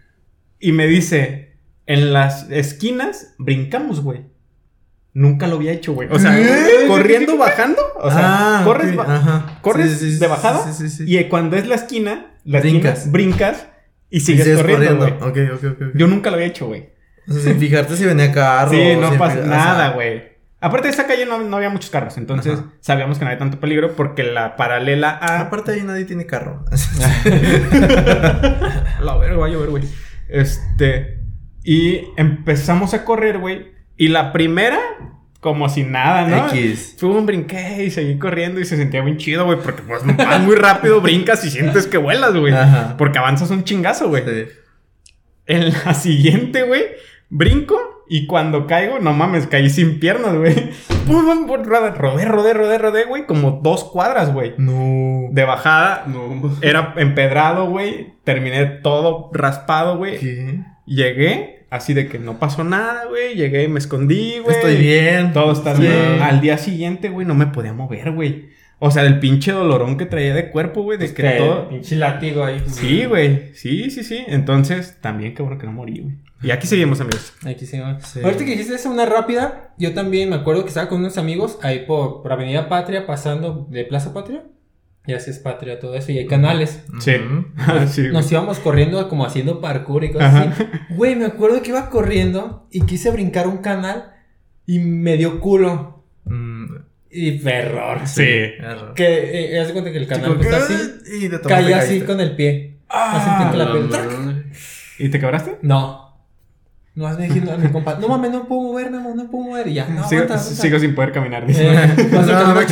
[0.59, 1.50] Y me dice,
[1.87, 4.27] en las esquinas brincamos, güey.
[5.13, 6.09] Nunca lo había hecho, güey.
[6.13, 6.87] O sea, ¿Qué?
[6.87, 7.83] corriendo, bajando.
[7.97, 9.59] O sea, Ah, corres, ok, ba- ajá.
[9.61, 10.65] corres Sí, sí, sí, de bajada.
[10.67, 11.19] sí, sí, sí, sí.
[11.19, 12.99] Y cuando es la esquina, la Brincas.
[12.99, 13.67] esquina, brincas
[14.09, 15.13] y Y sigues, corriendo, güey.
[15.15, 15.23] Ok,
[15.55, 15.83] ok, ok.
[15.83, 15.95] ok.
[15.95, 16.91] Yo nunca lo había hecho, güey.
[17.29, 18.71] O sea, sin fijarte si venía carro.
[18.71, 20.31] Sí, no pasa nada, o sea, güey.
[20.61, 22.67] Aparte de esa calle no, no había muchos carros, entonces Ajá.
[22.81, 25.41] sabíamos que no había tanto peligro porque la paralela a...
[25.41, 26.65] Aparte ahí nadie tiene carro.
[29.01, 29.85] La verga, va a llover, güey.
[30.29, 31.20] Este.
[31.65, 33.73] Y empezamos a correr, güey.
[33.97, 34.79] Y la primera,
[35.41, 36.49] como si nada, ¿no?
[36.49, 36.97] X.
[36.99, 39.59] Fue un brinqué y seguí corriendo y se sentía bien chido, güey.
[39.59, 42.55] Porque pues vas muy rápido, brincas y sientes que vuelas, güey.
[42.97, 44.25] Porque avanzas un chingazo, güey.
[44.25, 44.53] Sí.
[45.47, 46.85] En la siguiente, güey,
[47.29, 50.53] brinco y cuando caigo, no mames, caí sin piernas, güey.
[51.07, 53.25] Rodé, rodé, rodé, rodé, rodé, güey.
[53.25, 54.55] Como dos cuadras, güey.
[54.59, 55.29] No.
[55.31, 56.05] De bajada.
[56.07, 56.57] No.
[56.61, 58.15] Era empedrado, güey.
[58.25, 60.19] Terminé todo raspado, güey.
[60.19, 60.61] ¿Qué?
[60.95, 63.37] Llegué, así de que no pasó nada, güey.
[63.37, 64.57] Llegué, me escondí, güey.
[64.57, 65.33] Estoy bien.
[65.33, 65.83] Todo está Sí.
[65.83, 66.21] bien.
[66.21, 68.49] Al día siguiente, güey, no me podía mover, güey.
[68.81, 71.69] O sea, del pinche dolorón que traía de cuerpo, güey, de que Este, todo...
[71.69, 72.61] Pinche látigo ahí.
[72.67, 73.55] Sí, güey.
[73.55, 74.25] Sí, sí, sí.
[74.27, 76.15] Entonces, también qué bueno que no morí, güey.
[76.43, 77.35] Y aquí seguimos, amigos.
[77.47, 78.01] Aquí se va.
[78.01, 78.19] Sí.
[78.25, 81.59] Ahorita que dijiste esa una rápida, yo también me acuerdo que estaba con unos amigos
[81.63, 84.43] ahí por, por Avenida Patria, pasando de Plaza Patria.
[85.07, 86.85] Y así es Patria, todo eso, y hay canales.
[87.01, 87.13] Sí.
[87.57, 88.09] Ah, sí.
[88.13, 90.51] Nos íbamos corriendo como haciendo parkour y cosas Ajá.
[90.53, 90.65] así.
[90.91, 94.13] Güey, me acuerdo que iba corriendo y quise brincar un canal
[94.67, 96.05] y me dio culo.
[96.25, 96.67] Mm,
[97.11, 98.07] Y perror.
[98.07, 98.23] Sí.
[98.23, 98.95] error.
[98.95, 100.75] Que, eh, haz de cuenta que el canal Chico, pues, así,
[101.25, 102.79] Y de caí así con el pie.
[102.89, 104.43] Ah, que la No, piel- no, no.
[104.99, 105.59] ¿Y te quebraste?
[105.63, 106.10] No.
[106.95, 109.69] No has diciendo a mi compa, no mames, no puedo mover, no, no puedo mover.
[109.69, 110.63] Y ya, no, sigo, aguanta, aguanta.
[110.63, 111.47] sigo sin poder caminar.
[111.47, 111.73] dice.
[111.73, 112.67] Eh, No, me.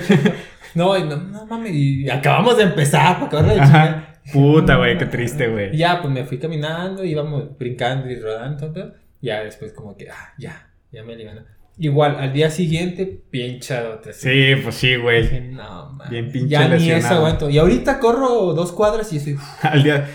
[0.74, 3.64] No, y no, no mames, y acabamos de empezar para acabar de Ajá.
[3.64, 4.16] chingar.
[4.32, 5.74] Puta, güey, qué triste, güey.
[5.74, 8.92] ya, pues me fui caminando, íbamos brincando y rodando, todo.
[9.22, 11.40] Ya después como que, ah, ya, ya me alivianó.
[11.78, 14.10] Igual, al día siguiente, pinchadote.
[14.10, 14.20] así.
[14.54, 15.22] Sí, pues sí, güey.
[15.22, 16.08] Dije, no, man.
[16.08, 17.50] Bien pinche Ya ni eso aguanto.
[17.50, 19.36] Y ahorita corro dos cuadras y estoy.
[19.62, 20.08] Al día.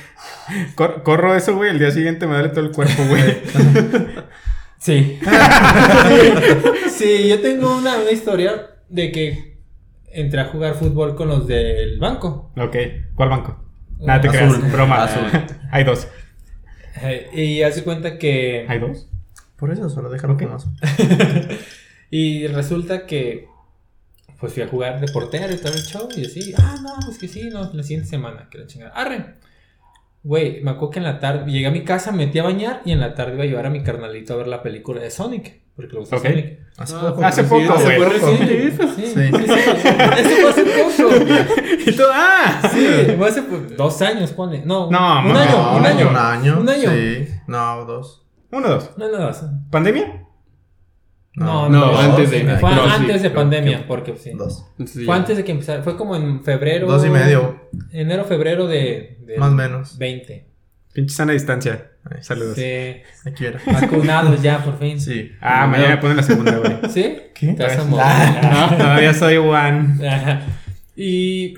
[0.75, 1.69] cor- corro eso, güey.
[1.69, 3.21] El día siguiente me duele todo el cuerpo, güey.
[4.79, 5.19] Sí.
[6.89, 9.57] sí, yo tengo una, una historia de que
[10.11, 12.51] entré a jugar fútbol con los del banco.
[12.57, 12.75] ok.
[13.15, 13.63] ¿Cuál banco?
[13.99, 14.57] Nada, te Azul.
[14.57, 14.71] creas.
[14.71, 15.03] Broma.
[15.03, 15.23] Azul.
[15.71, 16.07] Hay dos.
[17.03, 18.65] Eh, y hace cuenta que.
[18.67, 19.07] ¿Hay dos?
[19.61, 20.73] Por eso, solo déjalo como azul.
[22.11, 23.47] y resulta que.
[24.39, 26.09] Pues fui a jugar de portero y todo el show.
[26.17, 28.91] Y así, ah, no, pues que sí, no, la siguiente semana, que la chingada.
[28.93, 29.35] Arre.
[30.23, 32.81] Güey, me acuerdo que en la tarde llegué a mi casa, me metí a bañar
[32.85, 35.11] y en la tarde iba a llevar a mi carnalito a ver la película de
[35.11, 35.61] Sonic.
[35.75, 36.17] Porque le gusta.
[36.19, 36.59] Sonic.
[36.77, 37.23] Hace Ah, poco.
[37.23, 37.97] Hace poco, hace güey.
[37.97, 38.95] fue reciente eso.
[38.95, 39.13] Sí, Sí.
[39.13, 39.53] sí, sí.
[40.17, 41.15] Eso fue hace poco.
[41.91, 41.95] Y.
[42.13, 42.69] ¡Ah!
[42.71, 44.63] Sí, fue hace pues, dos años, pone.
[44.65, 45.37] No, No, un mames.
[45.37, 46.09] año, No, un año.
[46.09, 46.59] Un año.
[46.61, 46.89] Un año.
[46.91, 47.27] Sí.
[47.47, 48.23] No, dos.
[48.51, 48.91] Uno, dos.
[48.97, 49.43] No, no, dos.
[49.69, 50.25] ¿Pandemia?
[51.33, 54.31] No, No, no, antes de- Fue no, sí, antes de pandemia, porque sí.
[54.33, 54.65] Dos.
[54.85, 55.81] Sí, Fue antes de que empezara.
[55.81, 56.87] Fue como en febrero.
[56.87, 57.69] Dos y medio.
[57.93, 59.17] Enero, febrero de.
[59.25, 59.97] de Más o menos.
[59.97, 60.45] 20.
[60.93, 61.87] Pinche sana distancia.
[62.19, 62.55] Saludos.
[62.55, 62.97] Sí.
[63.25, 63.61] Aquí era.
[63.65, 64.99] Vacunados ya, por fin.
[64.99, 65.31] Sí.
[65.39, 66.73] Ah, mañana me ponen la segunda, güey.
[66.91, 67.15] ¿Sí?
[67.33, 67.53] ¿Qué?
[67.53, 68.05] Te vas a morir.
[68.51, 70.05] No, todavía soy one.
[70.09, 70.41] Ajá.
[70.97, 71.53] Y.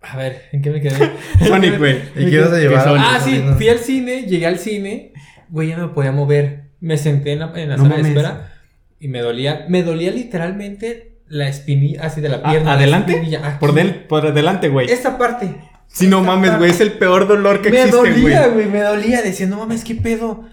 [0.00, 1.12] A ver, ¿en qué me quedé?
[1.46, 1.98] Sonic, güey.
[2.16, 2.96] ¿Y qué ibas a llevar?
[2.98, 5.11] Ah, sí, fui al cine, llegué al cine,
[5.52, 6.70] güey, ya no me podía mover.
[6.80, 8.52] Me senté en la, en la No sala de espera
[8.98, 12.70] y me dolía, me dolía literalmente la espinilla, así de la pierna.
[12.70, 13.22] la ¿Adelante?
[13.60, 14.90] Por, del, por delante, güey.
[14.90, 15.56] Esta parte.
[15.88, 16.70] Si no esta mames, güey.
[16.70, 18.12] Es el peor dolor que Me existe, güey.
[18.22, 19.22] dolía, güey, me dolía.
[19.22, 20.44] Decía, no mames, qué pedo.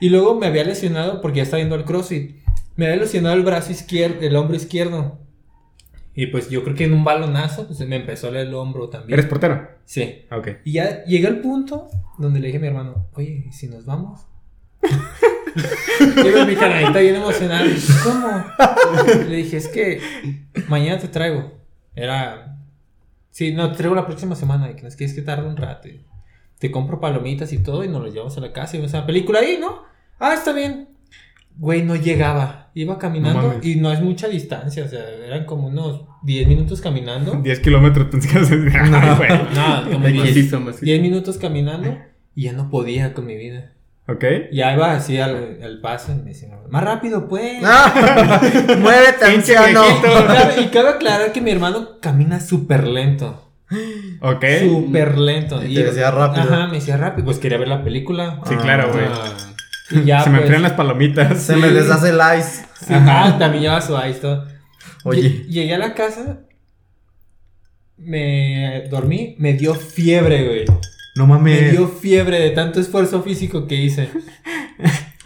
[0.00, 2.36] Y luego me había lesionado porque ya estaba yendo al crossfit.
[2.76, 5.18] Me había lesionado el brazo izquierdo, el hombro izquierdo.
[6.14, 9.18] Y pues yo creo que en un balonazo pues, me empezó a el hombro también.
[9.18, 9.68] ¿Eres portero?
[9.84, 10.24] Sí.
[10.30, 10.48] Ok.
[10.64, 13.84] Y ya llegué al punto donde le dije a mi hermano, oye, ¿y si nos
[13.84, 14.27] vamos?
[16.22, 18.44] Llevo mi canalita bien dije, ¿Cómo?
[19.28, 20.00] Le dije, es que
[20.68, 21.58] mañana te traigo.
[21.94, 22.56] Era.
[23.30, 24.70] Sí, no, te traigo la próxima semana.
[24.70, 25.88] Y que nos quieres que tarde un rato.
[25.88, 26.04] y
[26.58, 29.06] te compro palomitas y todo y nos lo llevamos a la casa y vemos una
[29.06, 29.82] película ahí, ¿no?
[30.18, 30.88] Ah, está bien.
[31.56, 32.70] Güey, no llegaba.
[32.74, 34.84] Iba caminando No y no es mucha distancia.
[34.84, 37.32] O sea, eran como unos 10 minutos caminando.
[37.42, 38.08] 10 kilómetros.
[39.54, 40.84] No, como Macizo, 10 macizo.
[40.84, 41.98] 10 minutos caminando
[42.34, 43.72] y ya no podía con mi vida.
[44.08, 44.24] Ok.
[44.52, 47.60] Ya iba así al, al paso y me decía, más rápido pues.
[47.64, 48.40] ¡Ah!
[48.78, 49.82] ¡Muévete, anciano!
[50.58, 53.44] Y cabe, y aclarar que mi hermano camina súper lento.
[54.22, 54.44] Ok.
[54.60, 55.62] Súper lento.
[55.62, 56.42] Y te decía rápido.
[56.44, 57.26] Ajá, me decía rápido.
[57.26, 58.40] Pues quería ver la película.
[58.48, 59.04] Sí, claro, güey.
[59.06, 59.32] Ah,
[59.90, 61.38] Y ya, Se me pues, enfrían las palomitas.
[61.42, 62.64] Se me deshace el ice.
[62.80, 64.46] sí, Ajá, también lleva su ice todo.
[65.04, 65.20] Oye.
[65.22, 66.38] Lle- Llegué a la casa.
[67.98, 69.36] Me dormí.
[69.38, 70.64] Me dio fiebre, güey.
[71.18, 71.72] No Me mames.
[71.72, 74.08] dio fiebre de tanto esfuerzo físico que hice.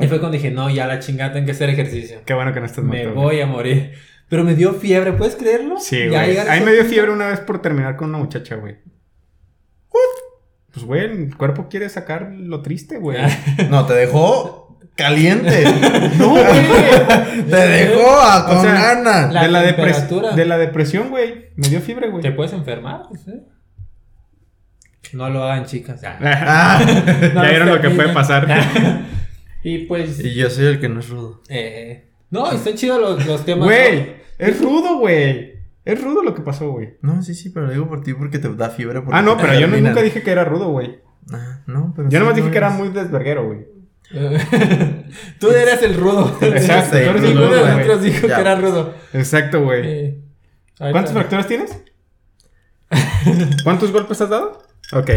[0.01, 2.23] Y fue cuando dije, no, ya la chingada, tengo que hacer ejercicio.
[2.24, 3.20] Qué bueno que no estás Me muerto.
[3.20, 3.93] voy a morir.
[4.28, 5.78] Pero me dio fiebre, ¿puedes creerlo?
[5.78, 6.39] Sí, güey.
[6.39, 8.78] A mí me dio fiebre una vez por terminar con una muchacha, güey.
[10.73, 13.19] Pues, güey, el cuerpo quiere sacar lo triste, güey.
[13.70, 15.64] No, te dejó caliente.
[16.19, 17.47] No, güey.
[17.48, 19.32] te dejó a, con O sea, ganas.
[19.32, 19.62] La de, la
[20.35, 21.51] de la depresión, güey.
[21.56, 22.23] Me dio fiebre, güey.
[22.23, 23.02] ¿Te puedes enfermar?
[23.09, 23.43] Pues, ¿eh?
[25.12, 26.01] No lo hagan, chicas.
[26.05, 26.78] Ah.
[26.80, 26.84] Ah.
[27.34, 28.47] ya vieron lo que puede pasar.
[29.62, 30.20] y pues.
[30.20, 31.40] Y yo soy el que no es rudo.
[31.48, 33.66] eh, no, están chidos los, los temas.
[33.66, 35.52] Güey, es rudo, güey.
[35.84, 36.94] Es rudo lo que pasó, güey.
[37.02, 39.02] No, sí, sí, pero lo digo por ti porque te da fiebre.
[39.10, 41.01] Ah, no, pero yo no- nunca dije que era rudo, güey.
[41.30, 43.66] Ah, no, pero Yo sí nomás dije que era muy desverguero, güey.
[45.39, 46.36] Tú eres el rudo.
[46.40, 48.34] Exacto, tú eres el Ninguno rudo, nosotros dijo Ya.
[48.36, 48.94] que era rudo.
[49.12, 49.82] Exacto, güey.
[49.84, 50.20] Eh,
[50.78, 51.76] ¿Cuántas fracturas tienes?
[53.64, 54.62] ¿Cuántos golpes has dado?
[54.93, 55.10] Ok.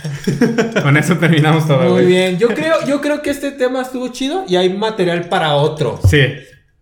[0.82, 2.06] Con eso terminamos todo, Muy güey.
[2.06, 2.38] bien.
[2.38, 6.00] Yo creo, yo creo que este tema estuvo chido y hay material para otro.
[6.08, 6.22] Sí.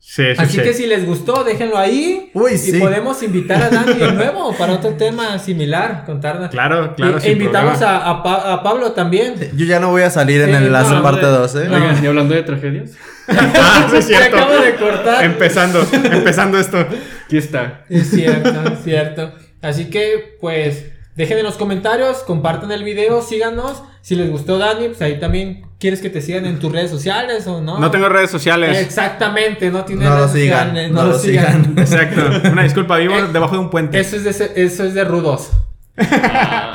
[0.03, 0.63] Sí, sí, Así sí.
[0.63, 2.31] que si les gustó, déjenlo ahí.
[2.35, 2.79] Uy, y sí.
[2.81, 6.51] podemos invitar a Dani de nuevo para otro tema similar, contarnos.
[6.51, 9.35] Claro, claro, Y- sin e invitamos a, a Pa- a Pablo también.
[9.57, 11.65] Yo ya no voy a salir en el enlace no, parte no, 2, ¿eh?
[11.69, 11.77] no.
[11.77, 12.91] Oigan, y hablando de tragedias,
[13.29, 14.37] Ah, sí, es cierto.
[14.37, 15.25] acaba de cortar.
[15.25, 16.79] Empezando, empezando esto.
[17.27, 17.85] aquí está.
[17.89, 19.33] Es cierto, es cierto.
[19.63, 23.83] Así que, pues, dejen en los comentarios, compartan el video, síganos.
[24.03, 27.47] Si les gustó Dani, pues ahí también quieres que te sigan en tus redes sociales
[27.47, 27.79] o no.
[27.79, 28.79] No tengo redes sociales.
[28.79, 31.75] Exactamente, no tiene No lo redes sigan, sociales, no lo sigan.
[31.79, 32.51] Exacto.
[32.51, 33.99] Una disculpa, vivo Eh, debajo de un puente.
[34.01, 35.51] Eso es de, eso es de rudos.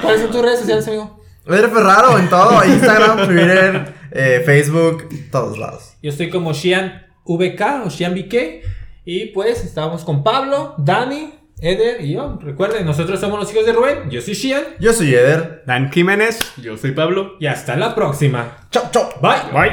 [0.02, 1.24] ¿Cuáles son tus redes sociales, amigo?
[1.48, 5.94] Eder Ferraro en todo, Instagram, Twitter, eh, Facebook, todos lados.
[6.02, 8.64] Yo estoy como Shian VK o Shian BK.
[9.06, 12.38] Y pues estamos con Pablo, Dani, Eder y yo.
[12.42, 14.10] Recuerden, nosotros somos los hijos de Rubén.
[14.10, 14.64] Yo soy Shian.
[14.80, 15.64] Yo soy Eder.
[15.66, 16.54] Dan Jiménez.
[16.58, 17.38] Yo soy Pablo.
[17.40, 18.68] Y hasta la próxima.
[18.72, 19.10] Chau, chau.
[19.22, 19.52] Bye.
[19.54, 19.72] Bye.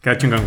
[0.00, 0.40] Queda chingón.